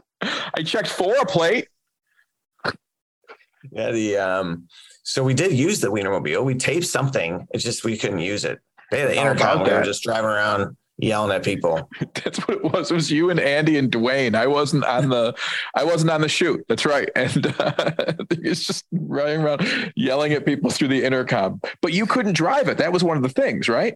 I 0.22 0.62
checked 0.64 0.88
for 0.88 1.14
a 1.18 1.26
plate. 1.26 1.68
Yeah, 3.70 3.90
the 3.90 4.16
um. 4.16 4.68
So 5.02 5.22
we 5.22 5.34
did 5.34 5.52
use 5.52 5.80
the 5.80 5.88
Wienermobile. 5.88 6.42
We 6.46 6.54
taped 6.54 6.86
something. 6.86 7.46
It's 7.50 7.62
just 7.62 7.84
we 7.84 7.98
couldn't 7.98 8.20
use 8.20 8.46
it. 8.46 8.58
They 8.90 9.00
had 9.00 9.10
the 9.10 9.20
intercom. 9.20 9.64
We 9.64 9.70
were 9.70 9.82
just 9.82 10.02
driving 10.02 10.30
around 10.30 10.78
yelling 10.98 11.34
at 11.34 11.44
people. 11.44 11.88
That's 12.14 12.38
what 12.48 12.56
it 12.58 12.64
was. 12.64 12.90
It 12.90 12.94
was 12.94 13.10
you 13.10 13.30
and 13.30 13.38
Andy 13.38 13.76
and 13.78 13.90
Dwayne. 13.90 14.34
I 14.34 14.46
wasn't 14.46 14.84
on 14.84 15.08
the, 15.08 15.34
I 15.74 15.84
wasn't 15.84 16.10
on 16.10 16.20
the 16.20 16.28
shoot. 16.28 16.64
That's 16.68 16.86
right. 16.86 17.08
And 17.14 17.54
uh, 17.58 17.92
it's 18.30 18.64
just 18.64 18.86
running 18.92 19.42
around 19.42 19.92
yelling 19.94 20.32
at 20.32 20.46
people 20.46 20.70
through 20.70 20.88
the 20.88 21.04
intercom. 21.04 21.60
But 21.82 21.92
you 21.92 22.06
couldn't 22.06 22.34
drive 22.34 22.68
it. 22.68 22.78
That 22.78 22.92
was 22.92 23.04
one 23.04 23.16
of 23.16 23.22
the 23.22 23.28
things, 23.28 23.68
right? 23.68 23.94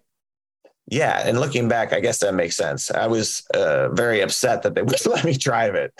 Yeah, 0.90 1.22
and 1.24 1.38
looking 1.38 1.68
back, 1.68 1.92
I 1.92 2.00
guess 2.00 2.18
that 2.18 2.34
makes 2.34 2.56
sense. 2.56 2.90
I 2.90 3.06
was 3.06 3.46
uh, 3.54 3.88
very 3.90 4.20
upset 4.20 4.62
that 4.62 4.74
they 4.74 4.82
wouldn't 4.90 5.06
let 5.06 5.24
me 5.24 5.34
drive 5.36 5.74
it. 5.74 5.94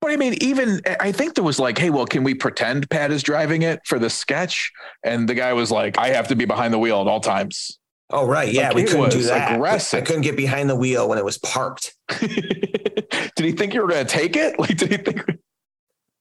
But 0.00 0.12
I 0.12 0.16
mean, 0.16 0.34
even 0.40 0.80
I 1.00 1.10
think 1.10 1.34
there 1.34 1.42
was 1.42 1.58
like, 1.58 1.76
hey, 1.76 1.90
well, 1.90 2.06
can 2.06 2.22
we 2.22 2.34
pretend 2.34 2.88
Pat 2.88 3.10
is 3.10 3.22
driving 3.22 3.62
it 3.62 3.80
for 3.84 3.98
the 3.98 4.08
sketch? 4.08 4.70
And 5.02 5.28
the 5.28 5.34
guy 5.34 5.52
was 5.52 5.72
like, 5.72 5.98
I 5.98 6.10
have 6.10 6.28
to 6.28 6.36
be 6.36 6.44
behind 6.44 6.72
the 6.72 6.78
wheel 6.78 7.00
at 7.00 7.08
all 7.08 7.18
times. 7.20 7.78
Oh 8.10 8.26
right, 8.26 8.50
yeah, 8.50 8.68
Like, 8.68 8.76
we 8.76 8.84
couldn't 8.84 9.10
do 9.10 9.22
that. 9.24 9.56
aggressive. 9.56 10.02
I 10.02 10.06
couldn't 10.06 10.22
get 10.22 10.36
behind 10.36 10.70
the 10.70 10.76
wheel 10.76 11.08
when 11.08 11.18
it 11.18 11.24
was 11.24 11.36
parked. 11.38 11.94
did 12.20 13.34
he 13.36 13.52
think 13.52 13.74
you 13.74 13.82
were 13.82 13.88
going 13.88 14.06
to 14.06 14.10
take 14.10 14.34
it? 14.36 14.58
Like, 14.58 14.76
did 14.76 14.90
he 14.92 14.96
think 14.98 15.24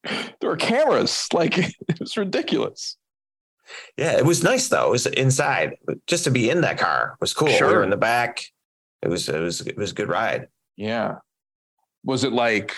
there 0.41 0.49
were 0.49 0.57
cameras? 0.57 1.27
Like, 1.31 1.57
it 1.57 1.75
was 1.99 2.17
ridiculous. 2.17 2.97
Yeah, 3.97 4.17
it 4.17 4.25
was 4.25 4.43
nice 4.43 4.67
though. 4.69 4.87
It 4.87 4.91
was 4.91 5.05
inside. 5.07 5.75
Just 6.07 6.23
to 6.25 6.31
be 6.31 6.49
in 6.49 6.61
that 6.61 6.77
car 6.77 7.17
was 7.19 7.33
cool. 7.33 7.47
We 7.47 7.55
Sure. 7.57 7.67
were 7.77 7.83
in 7.83 7.89
the 7.89 7.97
back. 7.97 8.43
It 9.01 9.09
was 9.09 9.27
it 9.29 9.39
was 9.39 9.61
it 9.61 9.77
was 9.77 9.91
a 9.91 9.95
good 9.95 10.09
ride. 10.09 10.47
Yeah. 10.75 11.15
Was 12.03 12.23
it 12.23 12.31
like, 12.33 12.73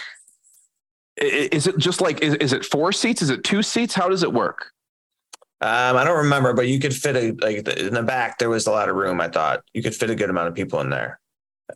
is 1.17 1.67
it 1.67 1.77
just 1.77 2.01
like, 2.01 2.21
is, 2.21 2.33
is 2.35 2.53
it 2.53 2.65
four 2.65 2.91
seats? 2.91 3.21
Is 3.21 3.29
it 3.29 3.43
two 3.43 3.61
seats? 3.61 3.93
How 3.93 4.09
does 4.09 4.23
it 4.23 4.33
work? 4.33 4.71
Um, 5.61 5.97
I 5.97 6.03
don't 6.05 6.17
remember, 6.17 6.53
but 6.53 6.67
you 6.69 6.79
could 6.79 6.95
fit 6.95 7.15
a 7.17 7.31
like 7.45 7.65
the- 7.65 7.87
in 7.87 7.93
the 7.93 8.03
back. 8.03 8.39
There 8.39 8.49
was 8.49 8.65
a 8.67 8.71
lot 8.71 8.87
of 8.89 8.95
room. 8.95 9.19
I 9.19 9.27
thought 9.27 9.61
you 9.73 9.83
could 9.83 9.93
fit 9.93 10.09
a 10.09 10.15
good 10.15 10.29
amount 10.29 10.47
of 10.47 10.55
people 10.55 10.79
in 10.81 10.89
there. 10.89 11.19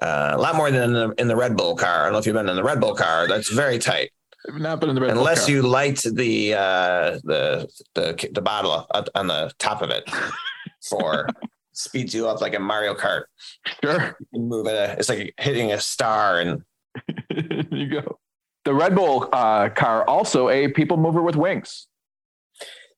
Uh, 0.01 0.32
a 0.34 0.38
lot 0.38 0.55
more 0.55 0.72
than 0.72 0.84
in 0.84 0.93
the, 0.93 1.09
in 1.20 1.28
the 1.28 1.36
Red 1.36 1.55
Bull 1.57 1.76
car. 1.76 2.01
I 2.01 2.03
don't 2.05 2.14
know 2.14 2.20
if 2.20 2.26
you've 2.26 2.34
been 2.34 2.49
in 2.49 2.55
the 2.55 2.64
Red 2.64 2.80
Bull 2.80 2.95
car. 2.95 3.28
That's 3.28 3.51
very 3.51 3.78
tight. 3.78 4.11
Not 4.50 4.82
the 4.82 4.88
Red 4.88 5.12
Unless 5.12 5.48
you 5.48 5.62
light 5.62 6.00
the 6.00 6.54
uh, 6.54 7.20
the 7.24 7.70
the 7.94 8.30
the 8.32 8.41
bottle 8.41 8.88
up 8.91 9.08
on 9.16 9.28
the 9.28 9.52
top 9.58 9.82
of 9.82 9.89
it 9.89 10.10
for 10.89 11.28
speeds 11.72 12.14
you 12.14 12.28
up 12.28 12.41
like 12.41 12.54
a 12.54 12.60
Mario 12.60 12.94
Kart. 12.94 13.24
Sure. 13.84 14.18
You 14.32 14.41
move 14.41 14.68
it. 14.68 15.00
It's 15.00 15.10
like 15.10 15.34
hitting 15.38 15.72
a 15.72 15.80
star 15.80 16.39
and 16.39 16.62
you 17.72 17.89
go. 17.89 18.20
The 18.66 18.74
Red 18.74 18.96
Bull 18.96 19.28
uh, 19.34 19.70
car 19.70 20.06
also 20.08 20.50
a 20.50 20.70
people 20.70 20.98
mover 20.98 21.22
with 21.22 21.36
wings. 21.36 21.88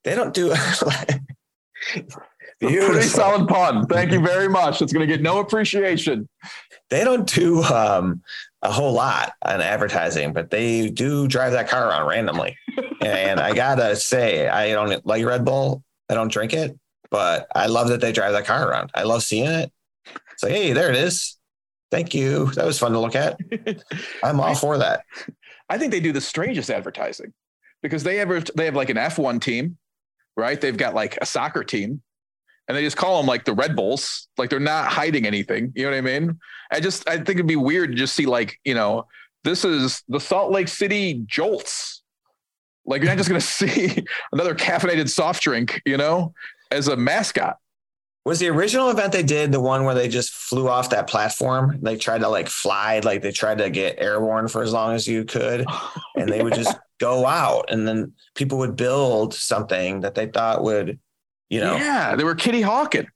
they 0.04 0.16
don't 0.16 0.34
do 0.34 0.54
Pretty 2.60 2.76
Beautiful. 2.76 3.01
solid 3.03 3.47
pun. 3.47 3.86
Thank 3.88 4.12
you 4.12 4.20
very 4.22 4.47
much. 4.62 4.82
It's 4.82 4.93
going 4.93 5.08
to 5.08 5.14
get 5.14 5.22
no 5.22 5.39
appreciation. 5.39 6.28
They 6.89 7.03
don't 7.03 7.28
do 7.28 7.64
um, 7.64 8.22
a 8.62 8.72
whole 8.72 8.93
lot 8.93 9.34
on 9.43 9.62
advertising, 9.62 10.34
but 10.34 10.51
they 10.51 10.89
do 10.89 11.28
drive 11.28 11.51
that 11.53 11.68
car 11.68 11.89
around 11.89 12.08
randomly. 12.08 12.58
and 13.01 13.39
I 13.39 13.53
gotta 13.53 13.95
say, 13.95 14.47
I 14.47 14.72
don't 14.72 15.06
like 15.06 15.26
Red 15.26 15.43
Bull. 15.43 15.84
I 16.10 16.14
don't 16.14 16.32
drink 16.32 16.53
it, 16.53 16.78
but 17.10 17.47
I 17.56 17.66
love 17.68 17.89
that 17.89 18.01
they 18.01 18.12
drive 18.12 18.34
that 18.34 18.45
car 18.45 18.70
around. 18.70 18.91
I 18.93 19.03
love 19.03 19.24
seeing 19.24 19.49
it. 19.49 19.72
It's 20.34 20.43
like, 20.43 20.51
hey, 20.51 20.74
there 20.74 20.89
it 20.89 20.95
is. 20.95 21.38
Thank 21.91 22.14
you. 22.14 22.51
That 22.51 22.66
was 22.66 22.78
fun 22.80 22.91
to 22.91 22.99
look 22.99 23.16
at. 23.16 23.39
I'm 24.24 24.39
all 24.39 24.56
for 24.56 24.78
that. 24.78 25.03
I 25.70 25.78
think 25.78 25.91
they 25.91 25.99
do 25.99 26.12
the 26.12 26.22
strangest 26.22 26.70
advertising 26.70 27.34
because 27.82 28.03
they 28.03 28.20
ever 28.20 28.41
they 28.41 28.66
have 28.66 28.76
like 28.76 28.89
an 28.89 28.97
F1 28.97 29.41
team, 29.41 29.78
right? 30.38 30.60
They've 30.60 30.78
got 30.78 30.93
like 30.93 31.18
a 31.22 31.26
soccer 31.26 31.64
team, 31.64 32.01
and 32.68 32.76
they 32.76 32.82
just 32.82 32.97
call 32.97 33.18
them 33.18 33.28
like 33.28 33.45
the 33.45 33.53
Red 33.53 33.76
Bulls. 33.76 34.28
Like 34.38 34.49
they're 34.49 34.59
not 34.59 34.91
hiding 34.91 35.26
anything. 35.26 35.72
You 35.76 35.84
know 35.84 35.91
what 35.91 35.97
I 35.97 36.01
mean? 36.01 36.39
I 36.72 36.80
just 36.80 37.07
I 37.07 37.16
think 37.16 37.30
it'd 37.32 37.47
be 37.47 37.55
weird 37.55 37.91
to 37.91 37.95
just 37.95 38.16
see 38.16 38.26
like 38.26 38.59
you 38.63 38.74
know 38.74 39.07
this 39.43 39.63
is 39.63 40.03
the 40.07 40.20
Salt 40.20 40.51
Lake 40.51 40.68
City 40.68 41.24
Jolts. 41.26 42.01
Like 42.86 43.01
you're 43.01 43.09
not 43.09 43.18
just 43.18 43.30
gonna 43.30 43.41
see 43.41 44.03
another 44.32 44.55
caffeinated 44.55 45.09
soft 45.09 45.43
drink, 45.43 45.82
you 45.86 45.97
know, 45.97 46.34
as 46.72 46.88
a 46.88 46.95
mascot. 46.95 47.57
Was 48.26 48.39
the 48.39 48.47
original 48.47 48.89
event 48.89 49.11
they 49.11 49.22
did 49.22 49.51
the 49.51 49.59
one 49.59 49.84
where 49.84 49.93
they 49.93 50.07
just 50.07 50.34
flew 50.34 50.68
off 50.68 50.89
that 50.89 51.05
platform? 51.05 51.78
They 51.84 51.95
tried 51.95 52.22
to 52.22 52.28
like 52.28 52.49
fly, 52.49 52.99
like 53.03 53.22
they 53.22 53.32
tried 53.32 53.59
to 53.59 53.70
get 53.70 53.99
airborne 53.99 54.47
for 54.47 54.63
as 54.63 54.74
long 54.74 54.95
as 54.95 55.07
you 55.07 55.26
could. 55.26 55.63
and 56.16 56.28
they 56.28 56.41
would 56.41 56.55
just 56.55 56.76
go 56.99 57.28
out 57.28 57.66
and 57.70 57.88
then 57.88 58.13
people 58.34 58.57
would 58.57 58.76
build 58.76 59.34
something 59.36 59.99
that 59.99 60.16
they 60.16 60.26
thought 60.26 60.63
would 60.63 60.99
you 61.56 61.62
know 61.62 61.76
yeah, 61.78 62.16
they 62.16 62.24
were 62.24 62.36
Kitty 62.36 62.62
Hawking. 62.62 63.08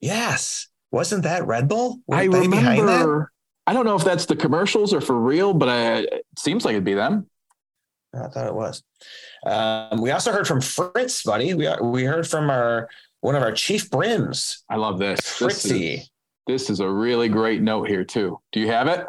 yes 0.00 0.66
wasn't 0.90 1.22
that 1.24 1.46
red 1.46 1.68
bull 1.68 1.98
Were 2.06 2.16
I 2.16 2.26
they 2.28 2.46
behind 2.48 2.78
that? 2.88 2.92
remember. 3.00 3.32
I 3.66 3.72
don't 3.72 3.84
know 3.84 3.96
if 3.96 4.04
that's 4.04 4.26
the 4.26 4.36
commercials 4.36 4.94
or 4.94 5.00
for 5.00 5.18
real, 5.20 5.52
but 5.52 5.68
I, 5.68 5.98
it 5.98 6.24
seems 6.38 6.64
like 6.64 6.72
it'd 6.72 6.84
be 6.84 6.94
them. 6.94 7.26
i 8.14 8.28
thought 8.28 8.46
it 8.46 8.54
was 8.54 8.82
um, 9.46 10.00
we 10.00 10.10
also 10.10 10.32
heard 10.32 10.46
from 10.48 10.60
fritz 10.60 11.22
buddy 11.22 11.54
we, 11.54 11.68
we 11.82 12.04
heard 12.04 12.26
from 12.26 12.50
our 12.50 12.88
one 13.20 13.34
of 13.36 13.42
our 13.42 13.52
chief 13.52 13.90
brims 13.90 14.64
I 14.68 14.76
love 14.76 14.98
this. 14.98 15.20
This 15.20 15.30
is, 15.30 15.38
fritzy 15.38 16.02
this 16.46 16.70
is 16.70 16.80
a 16.80 16.88
really 16.88 17.28
great 17.28 17.60
note 17.60 17.88
here 17.88 18.04
too. 18.04 18.38
Do 18.52 18.60
you 18.60 18.68
have 18.68 18.88
it? 18.88 19.06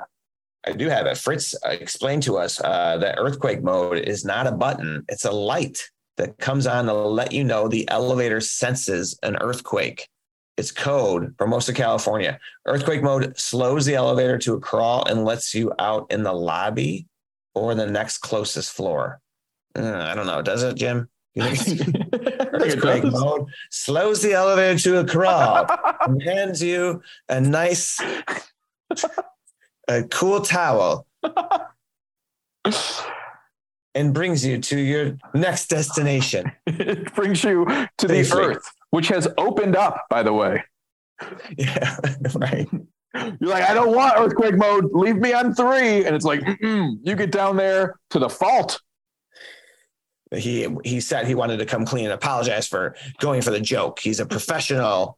i 0.65 0.71
do 0.71 0.89
have 0.89 1.05
it 1.05 1.17
fritz 1.17 1.55
explained 1.65 2.23
to 2.23 2.37
us 2.37 2.59
uh, 2.61 2.97
that 2.97 3.15
earthquake 3.17 3.61
mode 3.63 3.97
is 3.99 4.25
not 4.25 4.47
a 4.47 4.51
button 4.51 5.03
it's 5.07 5.25
a 5.25 5.31
light 5.31 5.89
that 6.17 6.37
comes 6.37 6.67
on 6.67 6.85
to 6.85 6.93
let 6.93 7.31
you 7.31 7.43
know 7.43 7.67
the 7.67 7.87
elevator 7.89 8.41
senses 8.41 9.17
an 9.23 9.37
earthquake 9.37 10.09
It's 10.57 10.71
code 10.71 11.35
for 11.37 11.47
most 11.47 11.69
of 11.69 11.75
California. 11.75 12.39
Earthquake 12.65 13.03
mode 13.03 13.37
slows 13.37 13.85
the 13.85 13.95
elevator 13.95 14.37
to 14.39 14.55
a 14.55 14.59
crawl 14.59 15.05
and 15.05 15.23
lets 15.23 15.53
you 15.53 15.71
out 15.79 16.11
in 16.11 16.23
the 16.23 16.33
lobby 16.33 17.05
or 17.53 17.75
the 17.75 17.87
next 17.87 18.19
closest 18.19 18.73
floor. 18.73 19.19
Uh, 19.77 19.93
I 19.93 20.15
don't 20.15 20.25
know. 20.25 20.41
Does 20.41 20.63
it, 20.63 20.75
Jim? 20.75 21.09
You 21.35 21.43
I 21.43 21.53
think 21.53 21.81
it's 21.81 21.89
think 21.91 22.23
it 22.23 22.49
earthquake 22.53 23.03
mode 23.03 23.45
slows 23.69 24.23
the 24.23 24.33
elevator 24.33 24.79
to 24.79 24.99
a 24.99 25.05
crawl 25.05 25.67
and 26.01 26.21
hands 26.23 26.63
you 26.63 27.03
a 27.29 27.39
nice, 27.39 27.99
a 29.87 30.03
cool 30.09 30.41
towel 30.41 31.05
and 33.97 34.13
brings 34.13 34.45
you 34.45 34.59
to 34.59 34.77
your 34.79 35.17
next 35.33 35.67
destination. 35.69 36.51
it 36.67 37.13
brings 37.15 37.43
you 37.43 37.65
to 37.97 38.07
the 38.07 38.23
Safely. 38.23 38.41
earth, 38.55 38.71
which 38.91 39.07
has 39.09 39.27
opened 39.37 39.75
up, 39.75 40.05
by 40.09 40.23
the 40.23 40.33
way. 40.33 40.63
Yeah, 41.57 41.97
right. 42.35 42.67
You're 43.15 43.49
like, 43.49 43.63
I 43.63 43.73
don't 43.73 43.95
want 43.95 44.13
earthquake 44.19 44.55
mode. 44.55 44.89
Leave 44.93 45.15
me 45.15 45.33
on 45.33 45.55
three. 45.55 46.05
And 46.05 46.15
it's 46.15 46.25
like, 46.25 46.41
you 46.61 46.99
get 47.15 47.31
down 47.31 47.55
there 47.57 47.95
to 48.11 48.19
the 48.19 48.29
fault. 48.29 48.79
He 50.35 50.67
he 50.83 50.99
said 50.99 51.25
he 51.25 51.33
wanted 51.35 51.57
to 51.57 51.65
come 51.65 51.85
clean 51.85 52.05
and 52.05 52.13
apologize 52.13 52.67
for 52.67 52.95
going 53.19 53.41
for 53.41 53.49
the 53.49 53.59
joke. 53.61 53.97
He's 53.99 54.19
a 54.19 54.25
professional, 54.35 55.17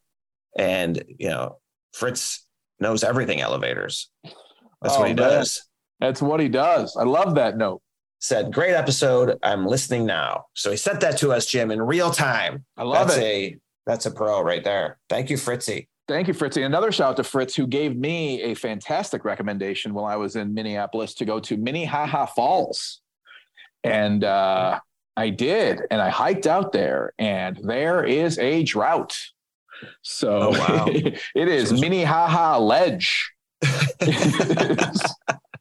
and 0.57 1.03
you 1.17 1.29
know 1.29 1.57
Fritz 1.93 2.45
knows 2.79 3.03
everything 3.03 3.41
elevators. 3.41 4.09
That's 4.81 4.95
Oh, 4.95 4.99
what 4.99 5.09
he 5.09 5.15
man. 5.15 5.29
does. 5.29 5.63
That's 5.99 6.21
what 6.21 6.39
he 6.39 6.47
does. 6.47 6.95
I 6.95 7.03
love 7.03 7.35
that 7.35 7.57
note. 7.57 7.81
Said, 8.19 8.51
great 8.53 8.73
episode. 8.73 9.39
I'm 9.43 9.65
listening 9.65 10.05
now. 10.05 10.45
So 10.53 10.71
he 10.71 10.77
sent 10.77 10.99
that 11.01 11.17
to 11.19 11.31
us, 11.31 11.45
Jim, 11.45 11.71
in 11.71 11.81
real 11.81 12.11
time. 12.11 12.65
I 12.75 12.83
love 12.83 13.07
that's 13.07 13.19
it. 13.19 13.23
a 13.23 13.57
that's 13.85 14.05
a 14.05 14.11
pro 14.11 14.41
right 14.41 14.63
there. 14.63 14.99
Thank 15.09 15.29
you, 15.29 15.37
Fritzy. 15.37 15.87
Thank 16.07 16.27
you, 16.27 16.33
Fritzy. 16.33 16.63
Another 16.63 16.91
shout 16.91 17.11
out 17.11 17.17
to 17.17 17.23
Fritz, 17.23 17.55
who 17.55 17.65
gave 17.65 17.95
me 17.95 18.41
a 18.41 18.55
fantastic 18.55 19.23
recommendation 19.23 19.93
while 19.93 20.05
I 20.05 20.15
was 20.15 20.35
in 20.35 20.53
Minneapolis 20.53 21.13
to 21.15 21.25
go 21.25 21.39
to 21.39 21.55
Minnehaha 21.55 22.25
Falls. 22.25 22.99
And 23.83 24.23
uh, 24.23 24.79
I 25.15 25.29
did. 25.29 25.81
And 25.89 26.01
I 26.01 26.09
hiked 26.09 26.45
out 26.47 26.71
there, 26.71 27.13
and 27.19 27.59
there 27.63 28.03
is 28.03 28.37
a 28.39 28.63
drought. 28.63 29.15
So 30.01 30.51
Oh, 30.53 30.59
wow. 30.59 30.85
it 30.89 31.47
is 31.47 31.71
Minnehaha 31.71 32.59
Ledge. 32.59 33.31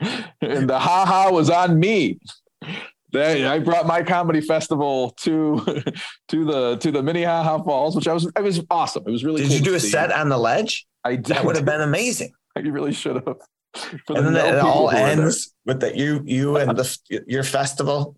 and 0.00 0.68
the 0.68 0.78
ha 0.78 1.04
ha 1.04 1.30
was 1.30 1.50
on 1.50 1.78
me. 1.78 2.18
I 3.14 3.58
brought 3.58 3.86
my 3.86 4.02
comedy 4.02 4.40
festival 4.40 5.10
to 5.20 5.64
to 6.28 6.44
the 6.44 6.76
to 6.76 6.90
the 6.90 7.02
Minnehaha 7.02 7.62
Falls, 7.64 7.96
which 7.96 8.08
I 8.08 8.12
was 8.12 8.26
it 8.26 8.42
was 8.42 8.60
awesome. 8.70 9.04
It 9.06 9.10
was 9.10 9.24
really. 9.24 9.42
Did 9.42 9.48
cool 9.48 9.56
you 9.58 9.64
do 9.64 9.74
a 9.74 9.80
see. 9.80 9.88
set 9.88 10.12
on 10.12 10.28
the 10.28 10.38
ledge? 10.38 10.86
I 11.04 11.16
did. 11.16 11.26
That 11.26 11.44
would 11.44 11.56
have 11.56 11.64
been 11.64 11.80
amazing. 11.80 12.32
You 12.58 12.72
really 12.72 12.92
should 12.92 13.14
have. 13.14 13.36
And 14.08 14.26
then 14.26 14.32
no 14.32 14.44
it 14.44 14.58
all 14.58 14.86
were 14.86 14.92
there. 14.92 15.06
ends 15.06 15.54
with 15.64 15.78
that 15.82 15.94
you 15.94 16.22
you 16.26 16.56
and 16.56 16.76
the 16.76 16.98
your 17.28 17.44
festival. 17.44 18.16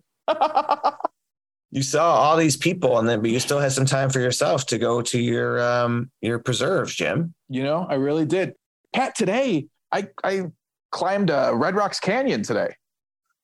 You 1.73 1.83
saw 1.83 2.15
all 2.15 2.37
these 2.37 2.57
people, 2.57 2.97
and 2.97 3.07
then 3.07 3.21
but 3.21 3.29
you 3.29 3.39
still 3.39 3.59
had 3.59 3.71
some 3.71 3.85
time 3.85 4.09
for 4.09 4.19
yourself 4.19 4.65
to 4.67 4.77
go 4.79 5.01
to 5.03 5.19
your 5.19 5.61
um 5.61 6.09
your 6.21 6.39
preserves, 6.39 6.95
Jim. 6.95 7.33
you 7.49 7.61
know, 7.63 7.85
I 7.87 7.95
really 7.95 8.25
did. 8.25 8.55
Pat, 8.93 9.13
today 9.15 9.67
I 9.91 10.07
I 10.23 10.45
climbed 10.91 11.29
uh, 11.31 11.51
Red 11.53 11.75
Rocks 11.75 11.99
Canyon 11.99 12.43
today, 12.43 12.75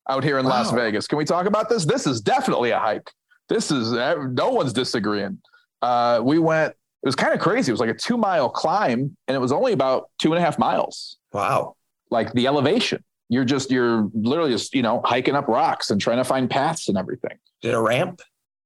out 0.08 0.24
here 0.24 0.38
in 0.38 0.46
Las 0.46 0.70
Vegas. 0.70 1.06
Can 1.06 1.18
we 1.18 1.24
talk 1.24 1.46
about 1.46 1.68
this? 1.68 1.84
This 1.84 2.06
is 2.06 2.20
definitely 2.20 2.70
a 2.70 2.78
hike. 2.78 3.10
This 3.48 3.70
is 3.70 3.92
no 3.92 4.50
one's 4.50 4.72
disagreeing. 4.72 5.40
Uh, 5.82 6.20
we 6.22 6.38
went. 6.38 6.74
It 7.02 7.06
was 7.06 7.14
kind 7.14 7.32
of 7.32 7.40
crazy. 7.40 7.70
It 7.70 7.72
was 7.74 7.80
like 7.80 7.90
a 7.90 7.94
two 7.94 8.16
mile 8.16 8.48
climb, 8.48 9.16
and 9.28 9.34
it 9.34 9.38
was 9.38 9.52
only 9.52 9.72
about 9.72 10.10
two 10.18 10.32
and 10.32 10.42
a 10.42 10.44
half 10.44 10.58
miles. 10.58 11.16
Wow. 11.32 11.76
Like 12.10 12.32
the 12.32 12.46
elevation, 12.46 13.04
you're 13.28 13.44
just 13.44 13.70
you're 13.70 14.10
literally 14.14 14.50
just 14.50 14.74
you 14.74 14.82
know 14.82 15.00
hiking 15.04 15.34
up 15.34 15.48
rocks 15.48 15.90
and 15.90 16.00
trying 16.00 16.16
to 16.18 16.24
find 16.24 16.50
paths 16.50 16.88
and 16.88 16.98
everything. 16.98 17.38
Did 17.62 17.74
a 17.74 17.80
ramp? 17.80 18.20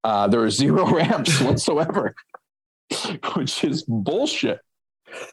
Uh, 0.05 0.29
there 0.29 0.41
are 0.41 0.51
zero 0.63 0.87
ramps 0.87 1.41
whatsoever, 1.41 2.15
which 3.35 3.65
is 3.65 3.83
bullshit. 3.83 4.61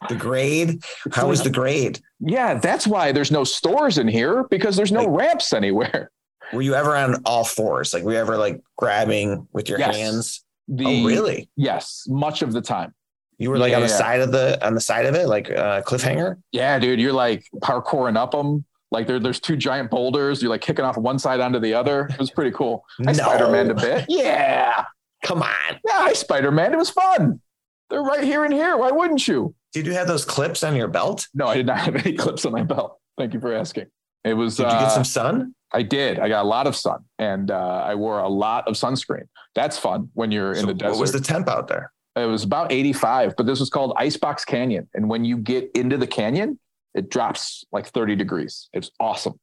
The 0.08 0.14
grade? 0.14 0.82
How 1.12 1.28
was 1.28 1.42
the 1.42 1.50
grade? 1.50 2.00
Yeah, 2.20 2.54
that's 2.54 2.86
why 2.86 3.12
there's 3.12 3.30
no 3.30 3.44
stores 3.44 3.98
in 3.98 4.08
here 4.08 4.44
because 4.50 4.76
there's 4.76 4.92
no 4.92 5.08
ramps 5.08 5.52
anywhere. 5.52 6.10
Were 6.52 6.62
you 6.62 6.74
ever 6.74 6.96
on 6.96 7.22
all 7.24 7.44
fours? 7.44 7.94
Like 7.94 8.02
were 8.02 8.12
you 8.12 8.18
ever 8.18 8.36
like 8.36 8.60
grabbing 8.76 9.46
with 9.52 9.68
your 9.68 9.78
Yes. 9.78 9.96
hands? 9.96 10.44
The, 10.66 10.84
oh, 10.84 11.04
really? 11.06 11.48
Yes, 11.56 12.04
much 12.08 12.42
of 12.42 12.52
the 12.52 12.60
time. 12.60 12.92
You 13.38 13.50
were 13.50 13.58
like 13.58 13.72
on 13.72 13.80
the 13.82 13.88
Yeah. 13.88 13.96
side 13.96 14.20
of 14.20 14.32
the 14.32 14.64
on 14.66 14.74
the 14.74 14.80
side 14.80 15.06
of 15.06 15.14
it, 15.14 15.28
like 15.28 15.48
uh, 15.50 15.82
cliffhanger. 15.82 16.36
Yeah, 16.52 16.78
dude, 16.78 17.00
you're 17.00 17.12
like 17.12 17.44
parkouring 17.60 18.16
up 18.16 18.32
them. 18.32 18.64
Like 18.90 19.06
there, 19.06 19.20
there's 19.20 19.38
two 19.40 19.56
giant 19.56 19.90
boulders. 19.90 20.42
You're 20.42 20.50
like 20.50 20.60
kicking 20.60 20.84
off 20.84 20.96
one 20.96 21.18
side 21.20 21.38
onto 21.38 21.60
the 21.60 21.72
other. 21.72 22.06
It 22.10 22.18
was 22.18 22.30
pretty 22.32 22.50
cool. 22.50 22.84
I 23.06 23.12
Spider-Man 23.12 23.70
a 23.70 23.74
bit. 23.74 24.06
Yeah, 24.08 24.84
Come 25.24 25.42
on. 25.42 25.80
yeah, 25.86 25.98
I 26.00 26.12
Spider-Man. 26.12 26.72
It 26.74 26.76
was 26.78 26.90
fun. 26.90 27.40
They're 27.88 28.02
right 28.02 28.24
here 28.24 28.44
and 28.44 28.52
here. 28.52 28.76
Why 28.76 28.90
wouldn't 28.90 29.26
you? 29.28 29.54
Did 29.72 29.86
you 29.86 29.92
have 29.92 30.08
those 30.08 30.24
clips 30.24 30.64
on 30.64 30.74
your 30.74 30.88
belt? 30.88 31.28
No, 31.34 31.46
I 31.46 31.56
did 31.56 31.66
not 31.66 31.78
have 31.78 31.96
any 31.96 32.12
clips 32.16 32.44
on 32.44 32.52
my 32.52 32.62
belt. 32.62 32.98
Thank 33.18 33.34
you 33.34 33.40
for 33.40 33.52
asking. 33.54 33.86
It 34.24 34.34
was. 34.34 34.56
Did 34.56 34.64
you 34.64 34.70
get 34.70 34.82
uh, 34.82 34.88
some 34.90 35.04
sun? 35.04 35.54
I 35.72 35.82
did. 35.82 36.18
I 36.18 36.28
got 36.28 36.44
a 36.44 36.48
lot 36.48 36.66
of 36.66 36.74
sun, 36.74 37.04
and 37.18 37.50
uh, 37.50 37.84
I 37.86 37.94
wore 37.94 38.18
a 38.18 38.28
lot 38.28 38.66
of 38.66 38.74
sunscreen. 38.74 39.28
That's 39.54 39.78
fun 39.78 40.10
when 40.14 40.32
you're 40.32 40.52
in 40.52 40.66
the 40.66 40.74
desert. 40.74 40.92
What 40.92 41.00
was 41.00 41.12
the 41.12 41.20
temp 41.20 41.48
out 41.48 41.68
there? 41.68 41.92
It 42.16 42.26
was 42.26 42.42
about 42.42 42.72
85, 42.72 43.36
but 43.36 43.46
this 43.46 43.60
was 43.60 43.70
called 43.70 43.94
Icebox 43.96 44.44
Canyon. 44.44 44.88
And 44.94 45.08
when 45.08 45.24
you 45.24 45.36
get 45.36 45.70
into 45.74 45.96
the 45.96 46.06
canyon, 46.06 46.58
it 46.94 47.08
drops 47.08 47.64
like 47.72 47.86
30 47.86 48.16
degrees. 48.16 48.68
It's 48.72 48.90
awesome. 48.98 49.38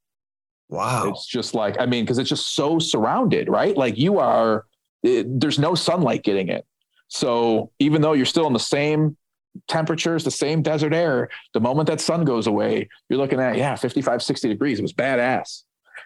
Wow. 0.70 1.10
It's 1.10 1.26
just 1.26 1.54
like, 1.54 1.80
I 1.80 1.86
mean, 1.86 2.04
because 2.04 2.18
it's 2.18 2.30
just 2.30 2.56
so 2.56 2.78
surrounded, 2.78 3.48
right? 3.48 3.76
Like 3.76 3.98
you 3.98 4.20
are, 4.20 4.66
it, 5.02 5.40
there's 5.40 5.58
no 5.58 5.76
sunlight 5.76 6.24
getting 6.24 6.50
in. 6.50 6.62
So 7.08 7.72
even 7.80 8.02
though 8.02 8.12
you're 8.14 8.26
still 8.26 8.48
in 8.48 8.54
the 8.54 8.60
same 8.60 9.16
temperatures, 9.68 10.24
the 10.24 10.32
same 10.32 10.62
desert 10.62 10.94
air. 10.94 11.30
The 11.54 11.60
moment 11.60 11.88
that 11.88 12.02
sun 12.02 12.26
goes 12.26 12.48
away, 12.48 12.90
you're 13.10 13.20
looking 13.20 13.40
at, 13.40 13.58
yeah, 13.58 13.76
55, 13.76 14.22
60 14.24 14.48
degrees. 14.50 14.80
It 14.80 14.84
was 14.84 14.94
badass. 14.94 15.64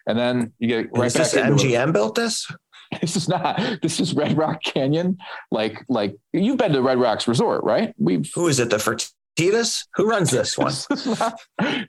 And 0.07 0.17
then 0.17 0.53
you 0.59 0.67
get 0.67 0.89
right 0.97 1.07
Is 1.07 1.13
back 1.13 1.23
this 1.23 1.33
into 1.35 1.67
it. 1.67 1.71
MGM 1.71 1.93
built 1.93 2.15
this? 2.15 2.49
This 2.99 3.15
is 3.15 3.29
not, 3.29 3.57
this 3.81 4.01
is 4.01 4.13
Red 4.13 4.37
Rock 4.37 4.61
Canyon. 4.65 5.17
Like, 5.49 5.81
like 5.87 6.13
you've 6.33 6.57
been 6.57 6.73
to 6.73 6.81
Red 6.81 6.99
Rocks 6.99 7.25
Resort, 7.25 7.63
right? 7.63 7.93
We've, 7.97 8.29
Who 8.35 8.49
is 8.49 8.59
it? 8.59 8.69
The 8.69 8.75
Fertitas? 8.75 9.85
Who 9.95 10.09
runs 10.09 10.29
this 10.29 10.57
one? 10.57 10.73
This 10.89 11.07
is, 11.07 11.17
not, 11.17 11.39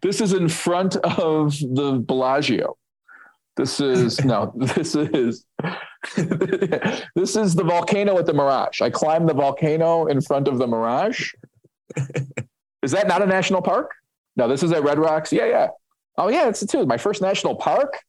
this 0.01 0.21
is 0.21 0.33
in 0.33 0.49
front 0.49 0.95
of 0.95 1.59
the 1.59 2.01
Bellagio. 2.07 2.77
This 3.57 3.81
is 3.81 4.25
no, 4.25 4.53
this 4.57 4.95
is 4.95 5.45
this 6.17 7.37
is 7.37 7.55
the 7.55 7.65
volcano 7.65 8.19
at 8.19 8.27
the 8.27 8.33
Mirage. 8.33 8.81
I 8.81 8.91
climbed 8.91 9.29
the 9.29 9.35
volcano 9.35 10.07
in 10.07 10.21
front 10.21 10.49
of 10.49 10.59
the 10.59 10.67
Mirage. 10.67 11.33
Is 12.83 12.91
that 12.93 13.07
not 13.07 13.23
a 13.23 13.27
national 13.27 13.63
park? 13.63 13.93
No, 14.37 14.49
this 14.49 14.63
is 14.63 14.73
at 14.73 14.83
Red 14.83 14.99
Rocks. 14.99 15.33
Yeah, 15.33 15.47
yeah. 15.47 15.69
Oh 16.19 16.29
yeah, 16.29 16.49
it's 16.49 16.65
too. 16.67 16.85
My 16.87 16.97
first 16.97 17.23
national 17.23 17.55
park. 17.57 18.01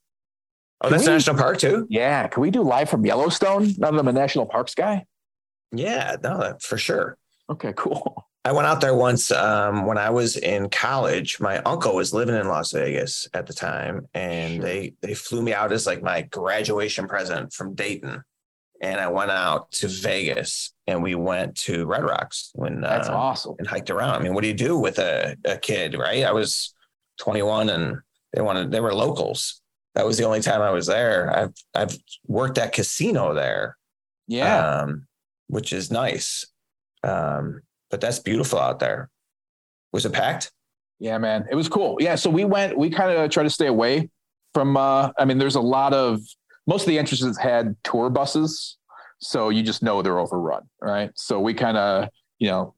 Oh, 0.82 0.90
that's 0.90 1.06
we- 1.06 1.12
National 1.14 1.38
Park 1.38 1.60
too? 1.60 1.86
Yeah, 1.90 2.28
can 2.28 2.42
we 2.42 2.52
do 2.52 2.62
live 2.62 2.90
from 2.90 3.06
Yellowstone? 3.06 3.74
Now 3.78 3.92
that 3.92 4.00
I'm 4.00 4.08
a 4.08 4.12
national 4.14 4.46
parks 4.48 4.76
guy. 4.76 5.06
Yeah, 5.72 6.18
no, 6.22 6.58
for 6.60 6.78
sure. 6.78 7.18
Okay, 7.50 7.74
cool. 7.78 8.26
I 8.46 8.52
went 8.52 8.68
out 8.68 8.82
there 8.82 8.94
once 8.94 9.32
um, 9.32 9.86
when 9.86 9.98
I 9.98 10.10
was 10.10 10.36
in 10.36 10.70
college. 10.70 11.40
My 11.40 11.60
uncle 11.60 11.96
was 11.96 12.14
living 12.14 12.36
in 12.36 12.50
Las 12.50 12.74
Vegas 12.74 13.26
at 13.34 13.48
the 13.48 13.54
time, 13.54 14.08
and 14.14 14.56
Sure. 14.56 14.62
they 14.64 14.94
they 15.02 15.14
flew 15.14 15.42
me 15.42 15.54
out 15.54 15.72
as 15.72 15.86
like 15.86 16.02
my 16.04 16.24
graduation 16.24 17.08
present 17.08 17.54
from 17.54 17.76
Dayton. 17.76 18.22
And 18.84 19.00
I 19.00 19.08
went 19.08 19.32
out 19.32 19.72
to 19.80 19.88
Vegas, 19.88 20.74
and 20.88 21.02
we 21.02 21.16
went 21.16 21.56
to 21.62 21.86
Red 21.86 22.04
Rocks 22.04 22.52
when 22.54 22.82
That's 22.82 23.08
uh, 23.08 23.16
awesome. 23.16 23.56
and 23.58 23.66
hiked 23.66 23.90
around. 23.90 24.16
I 24.16 24.20
mean, 24.20 24.34
what 24.34 24.42
do 24.42 24.50
you 24.50 24.54
do 24.54 24.78
with 24.78 25.00
a, 25.00 25.38
a 25.46 25.58
kid, 25.58 25.96
right? 25.98 26.26
I 26.26 26.34
was 26.34 26.76
21, 27.20 27.70
and 27.70 27.98
they 28.34 28.42
wanted 28.42 28.72
they 28.72 28.82
were 28.82 28.94
locals. 28.94 29.62
That 29.96 30.06
was 30.06 30.18
the 30.18 30.26
only 30.26 30.42
time 30.42 30.62
I 30.62 30.72
was 30.72 30.86
there. 30.86 31.34
I've 31.36 31.54
I've 31.74 31.98
worked 32.28 32.58
at 32.58 32.74
casino 32.74 33.34
there, 33.34 33.78
Yeah. 34.28 34.82
um, 34.82 35.08
which 35.48 35.72
is 35.72 35.90
nice. 35.90 36.46
Um, 37.04 37.62
but 37.90 38.02
that's 38.02 38.20
beautiful 38.20 38.60
out 38.60 38.80
there. 38.80 39.10
Was 39.94 40.06
it 40.06 40.12
packed? 40.14 40.52
Yeah, 41.00 41.18
man, 41.20 41.46
it 41.50 41.56
was 41.56 41.70
cool. 41.70 41.98
Yeah, 42.02 42.16
so 42.16 42.30
we 42.30 42.44
went. 42.44 42.78
We 42.78 42.90
kind 42.90 43.12
of 43.18 43.30
try 43.32 43.44
to 43.44 43.50
stay 43.50 43.68
away 43.68 44.10
from. 44.54 44.76
uh 44.76 45.12
I 45.18 45.24
mean, 45.26 45.38
there's 45.38 45.56
a 45.56 45.62
lot 45.62 45.94
of 45.94 46.20
most 46.68 46.84
of 46.84 46.88
the 46.88 46.98
entrances 47.00 47.38
had 47.38 47.76
tour 47.84 48.10
buses, 48.10 48.78
so 49.20 49.50
you 49.50 49.64
just 49.64 49.84
know 49.84 50.02
they're 50.02 50.20
overrun, 50.20 50.64
right? 50.82 51.12
So 51.16 51.40
we 51.40 51.54
kind 51.54 51.78
of, 51.78 52.10
you 52.40 52.50
know, 52.50 52.76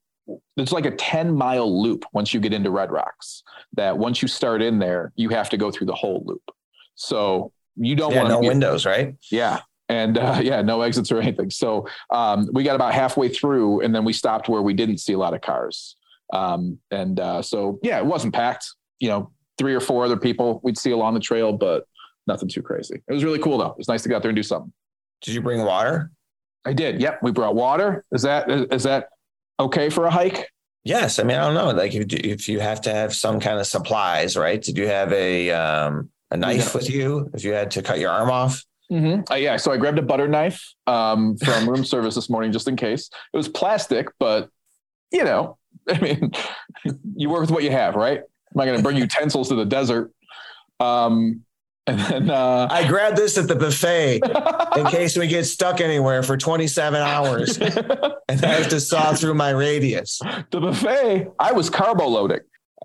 it's 0.58 0.72
like 0.72 0.86
a 0.86 0.92
10 0.96 1.36
mile 1.36 1.84
loop 1.84 2.06
once 2.14 2.34
you 2.34 2.40
get 2.40 2.54
into 2.54 2.72
Red 2.72 2.92
Rocks. 2.92 3.44
That 3.74 3.98
once 3.98 4.22
you 4.22 4.28
start 4.28 4.62
in 4.62 4.80
there, 4.80 5.12
you 5.16 5.30
have 5.30 5.50
to 5.50 5.58
go 5.58 5.72
through 5.72 5.88
the 5.88 5.96
whole 5.96 6.24
loop. 6.26 6.42
So 6.96 7.52
you 7.76 7.96
don't 7.96 8.12
Yeah, 8.12 8.24
want 8.24 8.30
no 8.30 8.48
windows, 8.48 8.86
right? 8.86 9.16
yeah. 9.32 9.60
And 9.90 10.18
uh, 10.18 10.40
yeah, 10.44 10.62
no 10.62 10.82
exits 10.82 11.12
or 11.12 11.20
anything. 11.20 11.50
So 11.52 11.88
um, 12.12 12.50
we 12.54 12.64
got 12.64 12.76
about 12.76 12.94
halfway 12.94 13.30
through, 13.30 13.82
and 13.82 13.94
then 13.94 14.04
we 14.04 14.14
stopped 14.14 14.50
where 14.50 14.62
we 14.62 14.74
didn't 14.74 14.98
see 15.00 15.14
a 15.14 15.18
lot 15.18 15.34
of 15.34 15.42
cars. 15.42 15.96
Um, 16.34 16.80
and 16.90 17.20
uh, 17.20 17.42
so 17.44 17.80
yeah, 17.84 18.00
it 18.00 18.06
wasn't 18.06 18.34
packed. 18.34 18.66
You 19.00 19.10
know, 19.10 19.32
three 19.58 19.76
or 19.76 19.80
four 19.80 20.06
other 20.06 20.18
people 20.18 20.60
we'd 20.64 20.78
see 20.78 20.92
along 20.92 21.14
the 21.14 21.20
trail, 21.20 21.54
but 21.54 21.86
nothing 22.28 22.50
too 22.50 22.62
crazy. 22.62 23.02
It 23.08 23.14
was 23.14 23.24
really 23.24 23.40
cool 23.40 23.58
though. 23.58 23.72
It 23.72 23.78
was 23.78 23.88
nice 23.88 24.04
to 24.04 24.10
go 24.10 24.16
out 24.16 24.22
there 24.22 24.30
and 24.30 24.36
do 24.36 24.44
something. 24.44 24.72
Did 25.22 25.34
you 25.34 25.42
bring 25.42 25.64
water? 25.64 26.12
I 26.66 26.74
did. 26.74 27.00
Yep, 27.00 27.20
we 27.22 27.32
brought 27.32 27.56
water. 27.56 28.04
Is 28.12 28.24
that 28.24 28.50
is, 28.50 28.84
that 28.84 29.10
okay 29.60 29.90
for 29.90 30.06
a 30.06 30.12
hike? 30.12 30.50
Yes. 30.84 31.20
I 31.20 31.24
mean, 31.24 31.38
I 31.38 31.46
don't 31.46 31.54
know. 31.54 31.72
Like 31.72 31.94
if, 31.94 32.12
if 32.14 32.50
you 32.50 32.60
have 32.60 32.82
to 32.82 32.94
have 32.94 33.16
some 33.16 33.40
kind 33.40 33.60
of 33.60 33.68
supplies, 33.68 34.36
right? 34.36 34.62
Did 34.62 34.78
you 34.78 34.88
have 34.88 35.12
a 35.14 35.52
um, 35.52 36.10
a 36.32 36.38
knife 36.38 36.74
with 36.74 36.90
you 36.90 37.30
if 37.34 37.44
you 37.44 37.54
had 37.54 37.72
to 37.72 37.82
cut 37.82 38.00
your 38.00 38.12
arm 38.12 38.30
off? 38.30 38.64
Mm-hmm. 38.92 39.32
Uh, 39.32 39.36
yeah, 39.36 39.58
so 39.58 39.72
I 39.72 39.78
grabbed 39.78 39.98
a 39.98 40.04
butter 40.04 40.28
knife 40.28 40.74
um, 40.86 41.38
from 41.38 41.68
room 41.68 41.84
service 41.84 42.14
this 42.14 42.30
morning 42.30 42.52
just 42.52 42.68
in 42.68 42.76
case. 42.76 43.10
It 43.34 43.38
was 43.38 43.48
plastic, 43.48 44.10
but 44.20 44.50
you 45.12 45.24
know, 45.24 45.58
I 45.90 46.00
mean, 46.00 46.32
you 47.16 47.30
work 47.30 47.42
with 47.42 47.52
what 47.52 47.64
you 47.64 47.72
have, 47.72 47.96
right? 47.96 48.20
I'm 48.20 48.56
not 48.56 48.66
going 48.66 48.78
to 48.78 48.84
bring 48.84 48.98
utensils 48.98 49.50
to 49.50 49.56
the 49.56 49.66
desert. 49.66 50.12
Um, 50.80 51.45
and 51.88 52.00
then 52.00 52.30
uh, 52.32 52.68
I 52.72 52.88
grabbed 52.88 53.16
this 53.18 53.38
at 53.38 53.48
the 53.48 53.56
buffet 53.56 54.16
in 54.78 54.86
case 54.88 55.18
we 55.18 55.28
get 55.28 55.44
stuck 55.46 55.82
anywhere 55.82 56.24
for 56.24 56.36
27 56.36 57.00
hours 57.00 57.58
and 57.60 58.44
I 58.44 58.48
have 58.48 58.70
to 58.70 58.80
saw 58.80 59.14
through 59.14 59.36
my 59.36 59.52
radius. 59.52 60.20
the 60.52 60.60
buffet, 60.60 61.28
I 61.40 61.52
was 61.52 61.70
carbo 61.70 62.08
loading. 62.08 62.40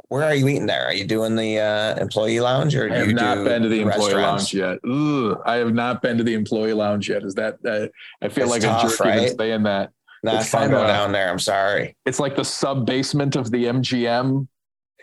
Where 0.09 0.25
are 0.25 0.35
you 0.35 0.49
eating 0.49 0.67
there? 0.67 0.87
Are 0.87 0.93
you 0.95 1.05
doing 1.07 1.35
the 1.37 1.59
uh, 1.61 2.01
employee 2.01 2.41
lounge 2.41 2.75
or 2.77 2.91
I 2.93 2.97
have 2.99 3.09
you 3.09 3.15
not 3.15 3.45
been 3.45 3.63
to 3.63 3.69
the 3.69 3.81
employee 3.81 4.15
lounge 4.15 4.53
yet. 4.55 4.79
Ugh, 4.89 5.39
I 5.47 5.57
have 5.57 5.73
not 5.73 6.03
been 6.03 6.19
to 6.19 6.25
the 6.25 6.35
employee 6.35 6.73
lounge 6.73 7.09
yet. 7.09 7.23
Is 7.23 7.35
that 7.35 7.59
uh, 7.67 7.89
I 8.25 8.29
feel 8.29 8.45
It's 8.45 8.51
like 8.53 8.63
tough, 8.63 8.85
a 8.85 8.89
jerk 8.89 9.01
even 9.07 9.19
right? 9.25 9.37
saying 9.39 9.63
that. 9.65 9.91
Not 10.23 10.35
It's 10.43 10.51
fun 10.51 10.71
kinda- 10.71 10.87
down 10.87 11.13
there. 11.13 11.31
I'm 11.31 11.39
sorry. 11.39 11.97
It's 12.07 12.21
like 12.21 12.37
the 12.37 12.45
sub 12.45 12.87
basement 12.87 13.37
of 13.37 13.51
the 13.51 13.65
MGM. 13.65 14.47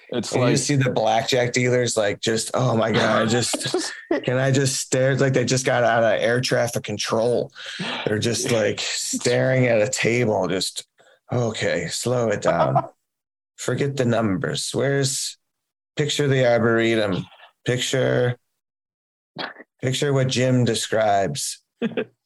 It's 0.10 0.34
And 0.34 0.50
you 0.50 0.58
see 0.58 0.76
the 0.76 0.90
blackjack 0.90 1.52
dealers 1.52 1.98
like 1.98 2.22
just 2.22 2.52
oh 2.54 2.78
my 2.78 2.92
god, 2.92 3.30
just 3.30 3.94
can 4.24 4.38
I 4.38 4.52
just 4.52 4.78
stare? 4.78 5.12
It's 5.12 5.22
like 5.22 5.34
they 5.34 5.46
just 5.46 5.66
got 5.66 5.84
out 5.84 6.04
of 6.04 6.22
air 6.22 6.40
traffic 6.40 6.84
control. 6.84 7.52
They're 8.06 8.20
just 8.20 8.52
like 8.52 8.80
staring 8.80 9.68
at 9.68 9.82
a 9.82 9.90
table. 9.90 10.48
Just 10.48 10.86
okay, 11.32 11.88
slow 11.88 12.30
it 12.30 12.42
down. 12.42 12.86
Forget 13.58 13.98
the 13.98 14.06
numbers. 14.06 14.70
Where's 14.74 15.38
picture 15.96 16.28
the 16.28 16.46
arboretum? 16.46 17.26
Picture 17.66 18.38
picture 19.82 20.14
what 20.14 20.30
Jim 20.30 20.64
describes. 20.64 21.62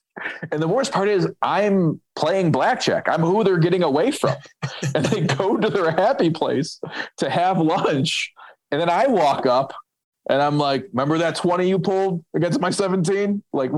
And 0.51 0.62
the 0.62 0.68
worst 0.68 0.91
part 0.91 1.07
is, 1.07 1.28
I'm 1.41 2.01
playing 2.16 2.51
blackjack. 2.51 3.07
I'm 3.07 3.22
who 3.22 3.43
they're 3.43 3.57
getting 3.57 3.84
away 3.84 4.12
from. 4.12 4.36
and 4.95 5.05
they 5.05 5.22
go 5.22 5.57
to 5.57 5.70
their 5.70 5.91
happy 5.91 6.30
place 6.30 6.80
to 7.18 7.30
have 7.30 7.57
lunch. 7.57 8.32
And 8.72 8.80
then 8.80 8.89
I 8.89 9.07
walk 9.07 9.45
up 9.45 9.74
and 10.30 10.41
I'm 10.41 10.57
like, 10.57 10.88
remember 10.91 11.18
that 11.20 11.36
20 11.36 11.68
you 11.68 11.80
pulled 11.80 12.24
against 12.36 12.59
my 12.59 12.70
17? 12.70 13.43
Like, 13.53 13.72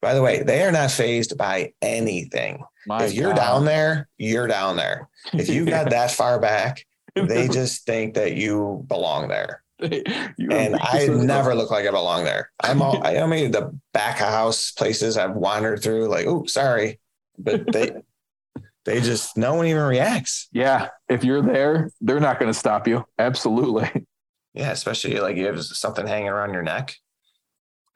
By 0.00 0.14
the 0.14 0.22
way, 0.22 0.42
they 0.42 0.62
are 0.64 0.72
not 0.72 0.90
fazed 0.90 1.38
by 1.38 1.72
anything. 1.80 2.64
my 2.86 3.04
if 3.04 3.14
you're 3.14 3.30
God. 3.30 3.36
down 3.36 3.64
there, 3.64 4.08
you're 4.18 4.48
down 4.48 4.76
there. 4.76 5.08
If 5.32 5.48
you 5.48 5.64
got 5.64 5.90
that 5.90 6.10
far 6.10 6.40
back, 6.40 6.84
they 7.14 7.48
just 7.52 7.86
think 7.86 8.14
that 8.14 8.34
you 8.34 8.84
belong 8.88 9.28
there. 9.28 9.61
And 10.50 10.76
I 10.76 11.06
never 11.08 11.54
look 11.54 11.70
like 11.70 11.86
I 11.86 11.90
belong 11.90 12.24
there. 12.24 12.50
I'm 12.60 12.82
all 12.82 13.04
I 13.04 13.26
mean 13.26 13.50
the 13.50 13.76
back 13.92 14.20
of 14.20 14.28
house 14.28 14.70
places 14.70 15.16
I've 15.16 15.34
wandered 15.34 15.82
through, 15.82 16.08
like, 16.08 16.26
oh, 16.26 16.46
sorry. 16.46 17.00
But 17.38 17.70
they 17.72 17.92
they 18.84 19.00
just 19.00 19.36
no 19.36 19.54
one 19.54 19.66
even 19.66 19.82
reacts. 19.82 20.48
Yeah. 20.52 20.88
If 21.08 21.24
you're 21.24 21.42
there, 21.42 21.90
they're 22.00 22.20
not 22.20 22.38
going 22.38 22.52
to 22.52 22.58
stop 22.58 22.86
you. 22.86 23.04
Absolutely. 23.18 24.06
Yeah, 24.54 24.70
especially 24.72 25.18
like 25.18 25.38
you 25.38 25.46
have 25.46 25.64
something 25.64 26.06
hanging 26.06 26.28
around 26.28 26.52
your 26.52 26.60
neck, 26.62 26.94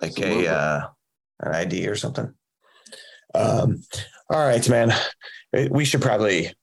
like 0.01 0.13
Absolutely. 0.13 0.47
a 0.47 0.55
uh 0.55 0.87
an 1.41 1.55
ID 1.55 1.87
or 1.87 1.97
something. 1.97 2.33
Um, 3.35 3.83
all 4.31 4.47
right, 4.47 4.67
man. 4.71 4.91
We 5.71 5.85
should 5.85 6.01
probably 6.01 6.55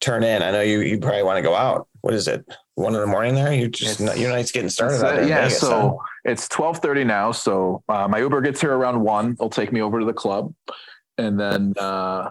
turn 0.00 0.22
in. 0.22 0.42
I 0.42 0.50
know 0.50 0.60
you 0.60 0.80
you 0.80 0.98
probably 0.98 1.22
want 1.22 1.36
to 1.38 1.42
go 1.42 1.54
out. 1.54 1.88
What 2.02 2.14
is 2.14 2.28
it? 2.28 2.44
One 2.74 2.94
in 2.94 3.00
the 3.00 3.06
morning 3.06 3.34
there? 3.34 3.52
You 3.52 3.68
just 3.68 4.00
It's- 4.00 4.18
your 4.18 4.30
night's 4.30 4.52
getting 4.52 4.68
started. 4.70 4.98
There 4.98 5.26
yeah. 5.28 5.42
Vegas, 5.44 5.60
so 5.60 5.98
huh? 6.00 6.04
it's 6.24 6.48
1230 6.48 7.04
now. 7.04 7.32
So 7.32 7.82
uh, 7.88 8.06
my 8.08 8.18
Uber 8.18 8.40
gets 8.40 8.60
here 8.60 8.72
around 8.74 9.00
one. 9.00 9.34
They'll 9.38 9.50
take 9.50 9.72
me 9.72 9.80
over 9.82 9.98
to 10.00 10.06
the 10.06 10.12
club. 10.12 10.54
And 11.18 11.38
then 11.40 11.74
uh, 11.80 12.30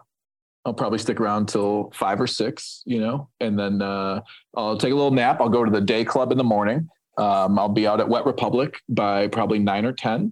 I'll 0.63 0.73
probably 0.73 0.99
stick 0.99 1.19
around 1.19 1.49
till 1.49 1.91
five 1.93 2.21
or 2.21 2.27
six, 2.27 2.81
you 2.85 3.01
know, 3.01 3.27
and 3.41 3.59
then 3.59 3.81
uh, 3.81 4.21
I'll 4.55 4.77
take 4.77 4.93
a 4.93 4.95
little 4.95 5.11
nap. 5.11 5.41
I'll 5.41 5.49
go 5.49 5.65
to 5.65 5.71
the 5.71 5.81
day 5.81 6.05
club 6.05 6.31
in 6.31 6.37
the 6.37 6.43
morning. 6.45 6.87
Um, 7.17 7.59
I'll 7.59 7.67
be 7.67 7.85
out 7.85 7.99
at 7.99 8.07
Wet 8.07 8.25
Republic 8.25 8.79
by 8.87 9.27
probably 9.27 9.59
nine 9.59 9.85
or 9.85 9.91
10. 9.91 10.31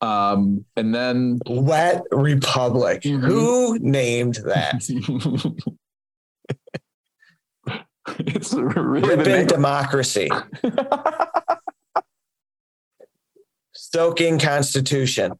Um, 0.00 0.64
and 0.76 0.94
then 0.94 1.38
Wet 1.46 2.02
Republic. 2.12 3.02
Mhm. 3.02 3.20
Who 3.20 3.78
named 3.80 4.36
that? 4.46 4.82
it's 8.20 8.52
really 8.54 9.00
the 9.08 9.16
Ripping 9.16 9.32
name. 9.32 9.46
democracy. 9.46 10.28
Stoking 13.74 14.38
Constitution. 14.38 15.32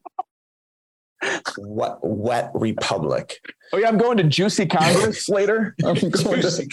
What 1.57 1.99
wet 2.03 2.51
republic? 2.55 3.41
oh 3.73 3.79
yeah, 3.79 3.89
I'm 3.89 3.99
going 3.99 4.17
to 4.19 4.25
Juicy 4.25 4.67
Congress 4.67 5.29
later. 5.31 5.75
I'm 5.85 5.95
going 5.95 6.43
to- 6.43 6.69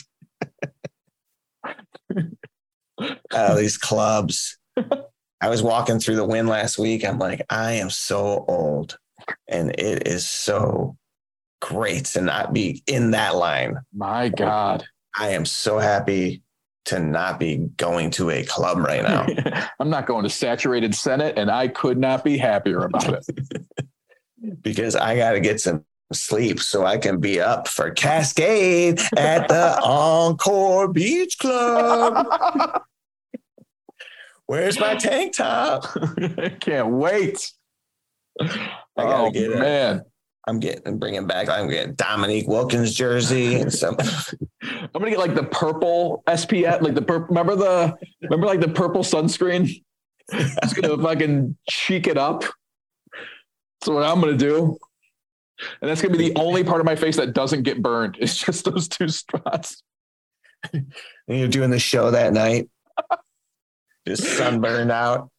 Oh, 3.32 3.56
these 3.58 3.78
clubs. 3.78 4.58
I 5.41 5.50
was 5.50 5.64
walking 5.64 6.00
through 6.00 6.16
the 6.18 6.26
Wynn 6.26 6.48
last 6.48 6.78
week. 6.78 7.04
I'm 7.06 7.20
like, 7.20 7.46
I 7.50 7.74
am 7.74 7.89
so 7.89 8.46
old, 8.48 8.98
and 9.48 9.72
it 9.80 10.08
is 10.08 10.28
so 10.28 10.96
great 11.62 12.06
to 12.06 12.22
not 12.22 12.54
be 12.54 12.84
in 12.88 13.12
that 13.12 13.36
line. 13.36 13.78
My 13.94 14.30
God. 14.30 14.86
I 15.18 15.30
am 15.30 15.45
so 15.45 15.80
happy 15.80 16.43
to 16.86 16.99
not 16.99 17.39
be 17.39 17.57
going 17.78 18.11
to 18.11 18.30
a 18.30 18.43
club 18.43 18.80
right 18.80 19.03
now. 19.03 19.26
I'm 19.80 19.89
not 19.89 20.05
going 20.05 20.24
to 20.24 20.30
saturated 20.30 20.93
Senate, 20.95 21.38
and 21.38 21.49
I 21.49 21.68
could 21.68 21.97
not 21.97 22.24
be 22.24 22.38
happier 22.38 22.80
about 22.80 23.14
it. 23.14 23.26
because 24.61 24.95
I 24.95 25.16
got 25.16 25.32
to 25.32 25.39
get 25.39 25.61
some 25.61 25.86
sleep 26.11 26.59
so 26.59 26.86
I 26.86 26.97
can 26.97 27.20
be 27.20 27.39
up 27.39 27.68
for 27.68 27.91
Cascade 27.91 28.99
at 29.16 29.47
the 29.47 29.80
Encore 29.84 30.88
Beach 30.88 31.38
Club. 31.39 32.82
Where's 34.45 34.80
my 34.80 34.95
tank 34.95 35.36
top? 35.36 35.86
I 36.38 36.49
can't 36.59 36.89
wait. 36.89 37.51
I 38.41 38.47
gotta 38.97 39.24
oh, 39.24 39.32
get 39.32 39.51
it. 39.51 39.59
man. 39.59 40.03
I'm 40.45 40.59
getting 40.59 40.99
bringing 40.99 41.26
back. 41.26 41.47
I'm 41.47 41.70
getting 41.70 41.93
Dominique 41.95 42.47
Wilkins 42.47 42.93
jersey 42.93 43.55
and 43.55 43.74
some. 43.74 43.95
I'm 44.64 44.89
gonna 44.93 45.09
get 45.09 45.20
like 45.20 45.36
the 45.36 45.43
purple 45.43 46.24
SPF, 46.28 46.82
like 46.82 46.95
the 46.95 47.01
purple. 47.01 47.28
Remember 47.28 47.55
the 47.55 47.97
remember 48.22 48.47
like 48.47 48.61
the 48.61 48.70
purple 48.70 49.03
sunscreen. 49.03 49.84
i 50.32 50.38
Just 50.61 50.76
gonna 50.76 50.97
fucking 51.03 51.57
cheek 51.70 52.07
it 52.07 52.18
up. 52.18 52.41
That's 52.41 53.88
what 53.88 54.03
I'm 54.03 54.22
gonna 54.22 54.38
do. 54.38 54.78
And 55.82 55.89
that's 55.89 56.01
gonna 56.01 56.16
be 56.18 56.30
the 56.30 56.36
only 56.39 56.64
part 56.64 56.80
of 56.80 56.86
my 56.86 56.95
face 56.95 57.18
that 57.18 57.34
doesn't 57.34 57.64
get 57.64 57.82
burned. 57.82 58.18
It's 58.20 58.38
just 58.38 58.66
those 58.66 58.88
two 58.88 59.09
spots. 59.09 59.84
And 60.72 61.39
you're 61.39 61.47
doing 61.47 61.70
the 61.70 61.80
show 61.80 62.11
that 62.11 62.34
night, 62.34 62.70
just 64.07 64.24
sunburned 64.24 64.91
out. 64.91 65.30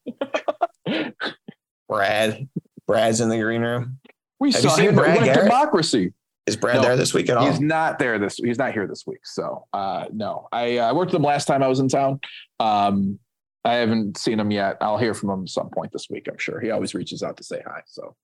Brad, 1.88 2.48
Brad's 2.86 3.20
in 3.20 3.28
the 3.28 3.38
green 3.38 3.60
room. 3.60 3.98
We 4.40 4.52
Have 4.52 4.62
saw 4.62 4.76
him 4.76 4.94
Brad 4.94 5.18
at 5.18 5.24
Garrett? 5.24 5.42
Democracy. 5.44 6.12
Is 6.46 6.56
Brad 6.56 6.76
No, 6.76 6.82
there 6.82 6.96
this 6.96 7.14
week 7.14 7.30
at 7.30 7.36
all? 7.36 7.50
He's 7.50 7.60
not 7.60 7.98
there 7.98 8.18
this. 8.18 8.36
He's 8.36 8.58
not 8.58 8.72
here 8.72 8.86
this 8.86 9.04
week. 9.06 9.20
So 9.24 9.66
uh, 9.72 10.06
no, 10.12 10.48
I 10.52 10.78
uh, 10.78 10.94
worked 10.94 11.12
with 11.12 11.20
him 11.20 11.24
last 11.24 11.46
time 11.46 11.62
I 11.62 11.68
was 11.68 11.80
in 11.80 11.88
town. 11.88 12.20
Um, 12.60 13.18
I 13.64 13.74
haven't 13.74 14.18
seen 14.18 14.38
him 14.38 14.50
yet. 14.50 14.76
I'll 14.82 14.98
hear 14.98 15.14
from 15.14 15.30
him 15.30 15.42
at 15.44 15.48
some 15.48 15.70
point 15.70 15.90
this 15.92 16.08
week. 16.10 16.28
I'm 16.30 16.36
sure 16.36 16.60
he 16.60 16.70
always 16.70 16.94
reaches 16.94 17.22
out 17.22 17.38
to 17.38 17.44
say 17.44 17.62
hi. 17.66 17.80
So 17.86 18.14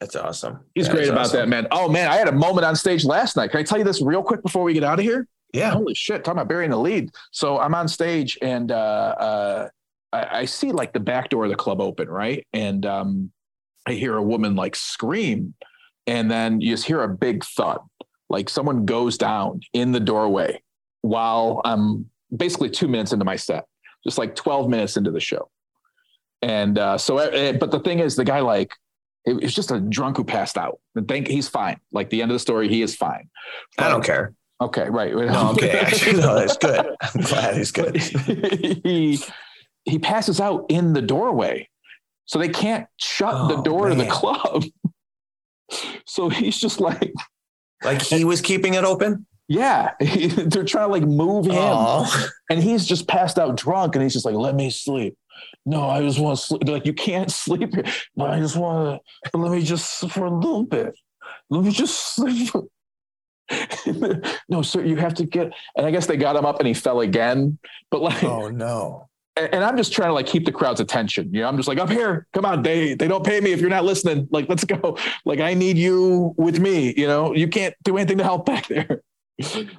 That's 0.00 0.16
awesome. 0.16 0.60
he's 0.74 0.88
great 0.88 1.08
about 1.08 1.26
awesome. 1.26 1.40
that, 1.40 1.48
man. 1.48 1.66
Oh 1.70 1.88
man, 1.88 2.08
I 2.08 2.16
had 2.16 2.28
a 2.28 2.32
moment 2.32 2.64
on 2.64 2.76
stage 2.76 3.04
last 3.04 3.36
night. 3.36 3.50
Can 3.50 3.60
I 3.60 3.62
tell 3.62 3.76
you 3.76 3.84
this 3.84 4.00
real 4.00 4.22
quick 4.22 4.42
before 4.42 4.62
we 4.62 4.72
get 4.72 4.84
out 4.84 4.98
of 4.98 5.04
here? 5.04 5.28
Yeah. 5.52 5.72
Holy 5.72 5.94
shit, 5.94 6.24
talking 6.24 6.38
about 6.38 6.48
burying 6.48 6.70
the 6.70 6.78
lead. 6.78 7.10
So 7.30 7.58
I'm 7.58 7.74
on 7.74 7.88
stage 7.88 8.38
and 8.40 8.72
uh, 8.72 8.74
uh, 8.74 9.68
I, 10.12 10.38
I 10.40 10.44
see 10.44 10.72
like 10.72 10.92
the 10.92 11.00
back 11.00 11.28
door 11.28 11.44
of 11.44 11.50
the 11.50 11.56
club 11.56 11.80
open, 11.80 12.08
right? 12.08 12.46
And 12.52 12.86
um, 12.86 13.32
I 13.86 13.92
hear 13.92 14.16
a 14.16 14.22
woman 14.22 14.54
like 14.54 14.76
scream, 14.76 15.54
and 16.06 16.30
then 16.30 16.60
you 16.60 16.72
just 16.72 16.86
hear 16.86 17.02
a 17.02 17.08
big 17.08 17.44
thud, 17.44 17.78
like 18.28 18.48
someone 18.48 18.84
goes 18.84 19.18
down 19.18 19.60
in 19.72 19.92
the 19.92 20.00
doorway 20.00 20.62
while 21.02 21.60
I'm 21.64 22.10
basically 22.34 22.70
two 22.70 22.88
minutes 22.88 23.12
into 23.12 23.24
my 23.24 23.36
set, 23.36 23.66
just 24.04 24.18
like 24.18 24.34
12 24.34 24.68
minutes 24.68 24.96
into 24.96 25.10
the 25.10 25.20
show. 25.20 25.50
And 26.42 26.78
uh, 26.78 26.96
so, 26.98 27.18
uh, 27.18 27.52
but 27.54 27.70
the 27.70 27.80
thing 27.80 27.98
is, 27.98 28.16
the 28.16 28.24
guy 28.24 28.40
like 28.40 28.72
it 29.26 29.34
was 29.34 29.54
just 29.54 29.70
a 29.70 29.80
drunk 29.80 30.16
who 30.16 30.24
passed 30.24 30.56
out. 30.56 30.80
And 30.94 31.06
think 31.06 31.28
he's 31.28 31.48
fine. 31.48 31.78
Like 31.92 32.10
the 32.10 32.22
end 32.22 32.30
of 32.30 32.34
the 32.34 32.38
story, 32.40 32.68
he 32.68 32.82
is 32.82 32.96
fine. 32.96 33.28
I 33.78 33.88
don't 33.88 34.04
care. 34.04 34.34
Okay, 34.60 34.88
right. 34.88 35.14
No, 35.14 35.50
okay. 35.52 35.70
Actually, 35.78 36.20
no, 36.20 36.34
that's 36.34 36.56
good. 36.56 36.86
I'm 37.00 37.22
glad 37.22 37.56
he's 37.56 37.72
good. 37.72 37.96
he 38.84 39.18
he 39.84 39.98
passes 39.98 40.40
out 40.40 40.66
in 40.68 40.92
the 40.92 41.02
doorway, 41.02 41.68
so 42.26 42.38
they 42.38 42.48
can't 42.48 42.86
shut 42.98 43.48
the 43.48 43.56
Oh, 43.56 43.62
door 43.62 43.88
to 43.88 43.94
the 43.94 44.06
club. 44.06 44.64
So 46.06 46.28
he's 46.28 46.58
just 46.58 46.80
like, 46.80 47.12
Like 47.84 48.02
he 48.02 48.24
was 48.24 48.40
keeping 48.40 48.74
it 48.74 48.84
open. 48.84 49.26
yeah, 49.48 49.92
they're 50.00 50.64
trying 50.64 50.86
to 50.88 50.92
like 50.92 51.02
move 51.02 51.46
him, 51.46 51.52
Oh, 51.56 52.28
and 52.50 52.62
he's 52.62 52.84
just 52.86 53.06
passed 53.08 53.38
out 53.38 53.56
drunk, 53.56 53.94
and 53.94 54.02
he's 54.02 54.12
just 54.12 54.24
like, 54.24 54.34
let 54.34 54.54
me 54.54 54.70
sleep. 54.70 55.16
No, 55.66 55.88
I 55.88 56.00
just 56.02 56.18
want 56.18 56.38
to 56.38 56.44
sleep. 56.44 56.62
They're 56.64 56.74
like, 56.74 56.86
you 56.86 56.92
can't 56.92 57.30
sleep 57.44 57.74
here, 57.74 57.84
but 58.16 58.30
I 58.30 58.38
just 58.40 58.56
want 58.56 59.00
to. 59.32 59.38
Let 59.38 59.52
me 59.52 59.62
just 59.62 60.10
for 60.10 60.26
a 60.26 60.30
little 60.30 60.64
bit. 60.64 60.94
Let 61.50 61.64
me 61.64 61.70
just 61.70 62.14
sleep. 62.14 62.50
no, 64.48 64.62
sir, 64.62 64.84
you 64.84 64.96
have 64.96 65.14
to 65.14 65.24
get. 65.26 65.52
And 65.76 65.86
I 65.86 65.90
guess 65.90 66.06
they 66.06 66.16
got 66.16 66.36
him 66.36 66.44
up, 66.46 66.58
and 66.60 66.68
he 66.68 66.74
fell 66.74 67.00
again. 67.00 67.58
But 67.90 68.02
like, 68.02 68.22
oh 68.24 68.48
no. 68.50 69.08
And, 69.52 69.64
I'm 69.64 69.76
just 69.76 69.92
trying 69.92 70.08
to 70.08 70.14
like 70.14 70.26
keep 70.26 70.44
the 70.44 70.52
crowd's 70.52 70.80
attention. 70.80 71.32
You 71.32 71.42
know, 71.42 71.48
I'm 71.48 71.56
just 71.56 71.68
like, 71.68 71.78
up 71.78 71.90
here, 71.90 72.26
come 72.32 72.44
on, 72.44 72.62
they 72.62 72.94
they 72.94 73.08
don't 73.08 73.24
pay 73.24 73.40
me 73.40 73.52
if 73.52 73.60
you're 73.60 73.70
not 73.70 73.84
listening. 73.84 74.28
Like, 74.30 74.48
let's 74.48 74.64
go. 74.64 74.96
Like, 75.24 75.40
I 75.40 75.54
need 75.54 75.76
you 75.76 76.34
with 76.36 76.58
me. 76.58 76.94
You 76.96 77.06
know, 77.06 77.34
you 77.34 77.46
can't 77.48 77.74
do 77.82 77.96
anything 77.96 78.18
to 78.18 78.24
help 78.24 78.46
back 78.46 78.66
there. 78.68 79.02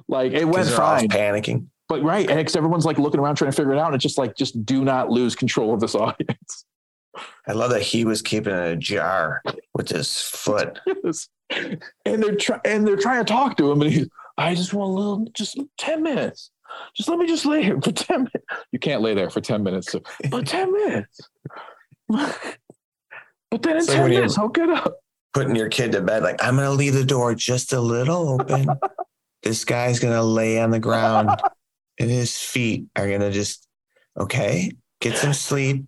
like, 0.08 0.32
it 0.32 0.44
went 0.46 0.68
fine, 0.68 1.08
panicking. 1.08 1.66
but 1.88 2.02
right, 2.02 2.28
and 2.28 2.38
because 2.38 2.56
everyone's 2.56 2.86
like 2.86 2.98
looking 2.98 3.20
around 3.20 3.36
trying 3.36 3.50
to 3.50 3.56
figure 3.56 3.72
it 3.72 3.78
out, 3.78 3.86
and 3.86 3.94
it's 3.94 4.02
just 4.02 4.18
like, 4.18 4.36
just 4.36 4.64
do 4.64 4.84
not 4.84 5.10
lose 5.10 5.34
control 5.34 5.74
of 5.74 5.80
this 5.80 5.94
audience. 6.06 6.64
I 7.46 7.52
love 7.52 7.70
that 7.70 7.82
he 7.82 8.04
was 8.04 8.22
keeping 8.22 8.52
it 8.54 8.58
in 8.58 8.72
a 8.72 8.76
jar 8.76 9.42
with 9.74 9.88
his 9.88 10.20
foot. 10.20 10.78
Yes. 11.04 11.28
and 11.50 12.22
they're 12.22 12.36
trying 12.36 12.60
and 12.64 12.86
they're 12.86 12.96
trying 12.96 13.24
to 13.24 13.30
talk 13.30 13.56
to 13.58 13.70
him, 13.70 13.82
and 13.82 13.90
he's, 13.92 14.08
I 14.38 14.54
just 14.54 14.72
want 14.72 14.90
a 14.90 14.94
little, 14.94 15.26
just 15.34 15.58
ten 15.76 16.02
minutes. 16.02 16.50
Just 16.94 17.08
let 17.08 17.18
me 17.18 17.26
just 17.26 17.46
lay 17.46 17.62
here 17.62 17.80
for 17.80 17.92
10 17.92 18.18
minutes. 18.18 18.46
You 18.72 18.78
can't 18.78 19.02
lay 19.02 19.14
there 19.14 19.30
for 19.30 19.40
10 19.40 19.62
minutes. 19.62 19.92
So, 19.92 20.02
but 20.30 20.46
10 20.46 20.72
minutes. 20.72 21.20
But 23.52 23.62
then 23.62 23.76
in 23.76 23.84
like 23.84 23.96
10 23.96 24.08
minutes, 24.08 24.38
I'll 24.38 24.48
get 24.48 24.70
up. 24.70 25.00
Putting 25.34 25.54
your 25.54 25.68
kid 25.68 25.92
to 25.92 26.00
bed, 26.00 26.22
like, 26.22 26.42
I'm 26.42 26.56
going 26.56 26.66
to 26.66 26.72
leave 26.72 26.94
the 26.94 27.04
door 27.04 27.34
just 27.34 27.74
a 27.74 27.80
little 27.80 28.40
open. 28.40 28.66
this 29.42 29.66
guy's 29.66 30.00
going 30.00 30.14
to 30.14 30.22
lay 30.22 30.58
on 30.58 30.70
the 30.70 30.78
ground 30.78 31.28
and 31.98 32.10
his 32.10 32.38
feet 32.38 32.86
are 32.96 33.06
going 33.06 33.20
to 33.20 33.30
just, 33.30 33.68
okay, 34.18 34.72
get 35.02 35.18
some 35.18 35.34
sleep. 35.34 35.84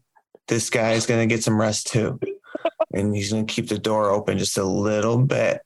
This 0.46 0.68
guy's 0.68 1.06
going 1.06 1.26
to 1.26 1.34
get 1.34 1.42
some 1.42 1.58
rest 1.58 1.86
too. 1.86 2.20
And 2.92 3.16
he's 3.16 3.32
going 3.32 3.46
to 3.46 3.52
keep 3.52 3.70
the 3.70 3.78
door 3.78 4.10
open 4.10 4.36
just 4.36 4.58
a 4.58 4.64
little 4.64 5.16
bit. 5.16 5.62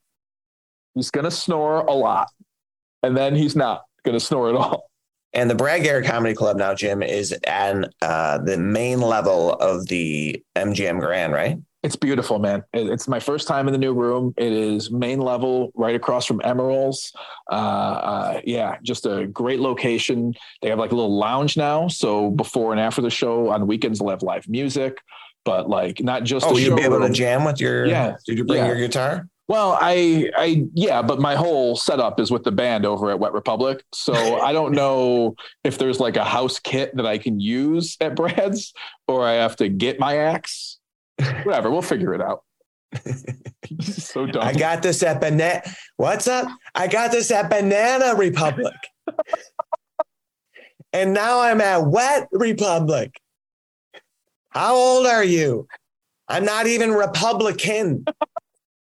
He's 0.94 1.10
going 1.10 1.24
to 1.24 1.32
snore 1.32 1.80
a 1.80 1.92
lot. 1.92 2.28
And 3.02 3.16
then 3.16 3.34
he's 3.34 3.56
not 3.56 3.82
going 4.04 4.16
to 4.16 4.24
snore 4.24 4.50
at 4.50 4.54
all. 4.54 4.87
And 5.34 5.50
the 5.50 5.54
Brad 5.54 5.82
Garrett 5.82 6.06
Comedy 6.06 6.34
Club 6.34 6.56
now, 6.56 6.74
Jim, 6.74 7.02
is 7.02 7.36
at 7.46 7.92
uh, 8.02 8.38
the 8.38 8.56
main 8.58 9.00
level 9.00 9.52
of 9.54 9.86
the 9.88 10.42
MGM 10.56 11.00
Grand, 11.00 11.32
right? 11.32 11.58
It's 11.84 11.94
beautiful, 11.94 12.40
man. 12.40 12.64
It's 12.72 13.06
my 13.06 13.20
first 13.20 13.46
time 13.46 13.68
in 13.68 13.72
the 13.72 13.78
new 13.78 13.92
room. 13.94 14.34
It 14.36 14.52
is 14.52 14.90
main 14.90 15.20
level, 15.20 15.70
right 15.76 15.94
across 15.94 16.26
from 16.26 16.40
Emeralds. 16.42 17.12
Uh, 17.50 17.54
uh, 17.54 18.40
yeah, 18.44 18.78
just 18.82 19.06
a 19.06 19.28
great 19.28 19.60
location. 19.60 20.34
They 20.60 20.70
have 20.70 20.78
like 20.80 20.90
a 20.90 20.94
little 20.96 21.16
lounge 21.16 21.56
now. 21.56 21.86
So 21.86 22.30
before 22.30 22.72
and 22.72 22.80
after 22.80 23.00
the 23.00 23.10
show 23.10 23.50
on 23.50 23.68
weekends, 23.68 24.00
they'll 24.00 24.08
have 24.08 24.22
live 24.22 24.48
music, 24.48 24.98
but 25.44 25.68
like 25.68 26.00
not 26.02 26.24
just. 26.24 26.46
Oh, 26.46 26.56
you'd 26.56 26.74
be 26.74 26.82
able 26.82 26.98
to 27.00 27.10
jam 27.10 27.44
with 27.44 27.60
your. 27.60 27.86
Yeah. 27.86 28.16
Did 28.26 28.38
you 28.38 28.44
bring 28.44 28.58
Yeah. 28.58 28.66
your 28.66 28.76
guitar? 28.78 29.28
Well, 29.48 29.78
I, 29.80 30.30
I, 30.36 30.66
yeah, 30.74 31.00
but 31.00 31.20
my 31.20 31.34
whole 31.34 31.74
setup 31.74 32.20
is 32.20 32.30
with 32.30 32.44
the 32.44 32.52
band 32.52 32.84
over 32.84 33.10
at 33.10 33.18
Wet 33.18 33.32
Republic. 33.32 33.82
So 33.92 34.12
I 34.42 34.52
don't 34.52 34.72
know 34.72 35.34
if 35.64 35.78
there's 35.78 35.98
like 35.98 36.16
a 36.16 36.24
house 36.24 36.58
kit 36.58 36.94
that 36.96 37.06
I 37.06 37.16
can 37.16 37.40
use 37.40 37.96
at 38.00 38.14
Brad's 38.14 38.74
or 39.06 39.26
I 39.26 39.32
have 39.32 39.56
to 39.56 39.68
get 39.68 39.98
my 39.98 40.16
axe. 40.16 40.78
Whatever, 41.42 41.70
we'll 41.70 41.82
figure 41.82 42.14
it 42.14 42.20
out. 42.20 42.44
so 43.80 44.26
dumb. 44.26 44.42
I 44.42 44.52
got 44.52 44.82
this 44.82 45.02
at 45.02 45.20
Banana. 45.20 45.62
What's 45.96 46.28
up? 46.28 46.48
I 46.74 46.86
got 46.86 47.10
this 47.10 47.30
at 47.30 47.50
Banana 47.50 48.14
Republic. 48.16 48.74
and 50.92 51.12
now 51.12 51.40
I'm 51.40 51.60
at 51.60 51.86
Wet 51.86 52.28
Republic. 52.32 53.18
How 54.50 54.74
old 54.74 55.06
are 55.06 55.24
you? 55.24 55.66
I'm 56.28 56.44
not 56.44 56.66
even 56.66 56.92
Republican. 56.92 58.04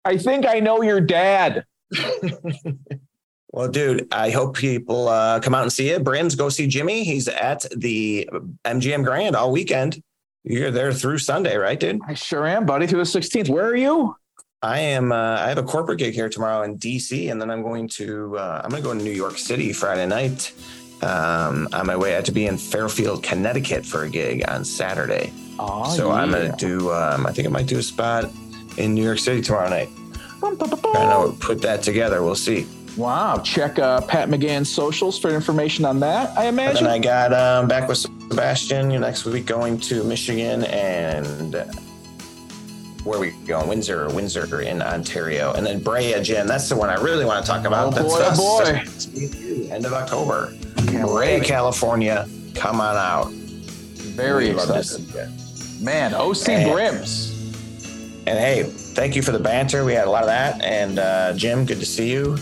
I 0.05 0.17
think 0.17 0.47
I 0.47 0.61
know 0.61 0.83
your 0.83 1.01
dad. 1.01 1.65
Well, 3.53 3.69
dude, 3.69 4.09
I 4.11 4.31
hope 4.31 4.57
people 4.57 5.09
uh, 5.09 5.39
come 5.41 5.55
out 5.55 5.63
and 5.63 5.73
see 5.73 5.91
it. 5.91 6.03
Brins, 6.03 6.35
go 6.35 6.49
see 6.49 6.67
Jimmy. 6.67 7.05
He's 7.05 7.29
at 7.29 7.67
the 7.77 8.29
MGM 8.65 9.05
Grand 9.05 9.37
all 9.37 9.53
weekend. 9.53 10.03
You're 10.43 10.71
there 10.71 10.93
through 10.93 11.19
Sunday, 11.19 11.57
right, 11.57 11.79
dude? 11.79 12.01
I 12.09 12.15
sure 12.15 12.47
am, 12.47 12.65
buddy. 12.65 12.87
Through 12.87 13.01
the 13.01 13.05
16th. 13.05 13.51
Where 13.51 13.67
are 13.67 13.77
you? 13.77 14.17
I 14.63 14.79
am. 14.79 15.13
Uh, 15.13 15.37
I 15.39 15.49
have 15.49 15.59
a 15.59 15.63
corporate 15.63 15.99
gig 15.99 16.15
here 16.15 16.31
tomorrow 16.31 16.63
in 16.63 16.79
DC, 16.79 17.31
and 17.31 17.41
then 17.41 17.51
I'm 17.51 17.63
going 17.63 17.89
to. 17.89 18.39
Uh, 18.39 18.63
I'm 18.65 18.71
going 18.71 18.83
to 18.83 18.89
go 18.89 18.95
to 18.97 19.05
New 19.05 19.11
York 19.11 19.37
City 19.37 19.73
Friday 19.75 20.07
night. 20.07 20.55
Um, 21.03 21.69
on 21.75 21.87
my 21.87 21.97
way, 21.97 22.13
I 22.13 22.17
have 22.17 22.25
to 22.25 22.33
be 22.33 22.47
in 22.47 22.57
Fairfield, 22.57 23.23
Connecticut 23.23 23.85
for 23.85 24.05
a 24.05 24.09
gig 24.09 24.49
on 24.49 24.65
Saturday. 24.65 25.33
Oh, 25.59 25.95
so 25.95 26.11
I'm 26.13 26.31
gonna 26.31 26.57
do. 26.57 26.93
Um, 26.93 27.27
I 27.27 27.33
think 27.33 27.47
I 27.47 27.51
might 27.51 27.67
do 27.67 27.79
a 27.79 27.83
spot 27.83 28.31
in 28.77 28.95
New 28.95 29.03
York 29.03 29.18
City 29.18 29.41
tomorrow 29.43 29.68
night. 29.68 29.89
I 30.43 30.51
know 30.51 31.37
put 31.39 31.62
that 31.62 31.83
together. 31.83 32.23
We'll 32.23 32.35
see. 32.35 32.66
Wow. 32.97 33.39
Check 33.39 33.79
uh, 33.79 34.03
Pat 34.03 34.29
McGann's 34.29 34.68
socials 34.68 35.18
for 35.18 35.31
information 35.31 35.85
on 35.85 36.01
that, 36.01 36.37
I 36.37 36.45
And 36.45 36.59
imagine. 36.59 36.85
then 36.85 36.93
I 36.93 36.99
got 36.99 37.33
um, 37.33 37.68
back 37.68 37.89
with 37.89 37.99
Sebastian 37.99 38.89
next 39.01 39.25
week, 39.25 39.47
going 39.47 39.79
to 39.81 40.05
Michigan 40.05 40.64
and 40.64 41.55
where 43.05 43.18
we 43.18 43.31
going? 43.47 43.68
Windsor, 43.68 44.09
Windsor 44.11 44.61
in 44.61 44.81
Ontario, 44.81 45.53
and 45.55 45.66
then 45.66 45.81
Brea 45.83 46.20
Gym. 46.23 46.47
That's 46.47 46.68
the 46.68 46.77
one 46.77 46.89
I 46.89 46.95
really 46.95 47.25
want 47.25 47.45
to 47.45 47.51
talk 47.51 47.64
about. 47.64 47.89
Oh, 47.99 48.03
boy, 48.03 48.18
That's 48.18 48.39
oh, 48.41 48.61
us. 48.61 48.68
boy. 48.68 48.73
That's 48.75 49.09
me 49.12 49.25
and 49.27 49.35
you, 49.35 49.73
end 49.73 49.87
of 49.87 49.93
October. 49.93 50.55
Brea. 50.87 51.41
California. 51.41 52.29
Come 52.55 52.81
on 52.81 52.97
out. 52.97 53.33
Very 53.33 54.49
We'd 54.51 54.57
love 54.57 54.68
to 54.68 54.79
excited. 54.79 55.83
Man, 55.83 56.14
OC. 56.14 56.70
Brims. 56.70 57.32
And 58.27 58.39
hey, 58.39 58.62
thank 58.62 59.16
you 59.16 59.23
for 59.23 59.33
the 59.33 59.41
banter. 59.41 59.85
We 59.85 59.95
had 59.95 60.07
a 60.07 60.11
lot 60.11 60.23
of 60.23 60.29
that. 60.29 60.62
And 60.62 60.99
uh, 60.99 61.33
Jim, 61.35 61.64
good 61.66 61.81
to 61.81 61.87
see 61.87 62.12
you. 62.12 62.37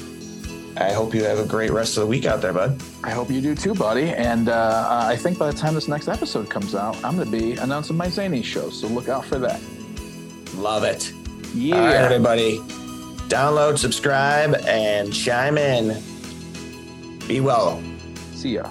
I 0.76 0.92
hope 0.92 1.14
you 1.14 1.24
have 1.24 1.38
a 1.38 1.44
great 1.44 1.70
rest 1.70 1.96
of 1.96 2.02
the 2.02 2.06
week 2.06 2.26
out 2.26 2.40
there, 2.40 2.52
bud. 2.52 2.80
I 3.02 3.10
hope 3.10 3.30
you 3.30 3.40
do 3.40 3.54
too, 3.54 3.74
buddy. 3.74 4.10
And 4.10 4.48
uh, 4.48 4.86
I 4.90 5.16
think 5.16 5.38
by 5.38 5.50
the 5.50 5.56
time 5.56 5.74
this 5.74 5.88
next 5.88 6.08
episode 6.08 6.48
comes 6.48 6.74
out, 6.74 6.96
I'm 7.04 7.16
going 7.16 7.30
to 7.30 7.38
be 7.38 7.52
announcing 7.54 7.96
my 7.96 8.08
Zany 8.08 8.42
show. 8.42 8.70
So 8.70 8.86
look 8.86 9.08
out 9.08 9.24
for 9.24 9.38
that. 9.38 9.60
Love 10.54 10.84
it. 10.84 11.12
Yeah. 11.54 11.76
All 11.76 11.86
right, 11.86 11.96
everybody. 11.96 12.58
Download, 13.28 13.78
subscribe, 13.78 14.54
and 14.66 15.12
chime 15.12 15.58
in. 15.58 16.02
Be 17.26 17.40
well. 17.40 17.82
See 18.34 18.54
ya. 18.54 18.70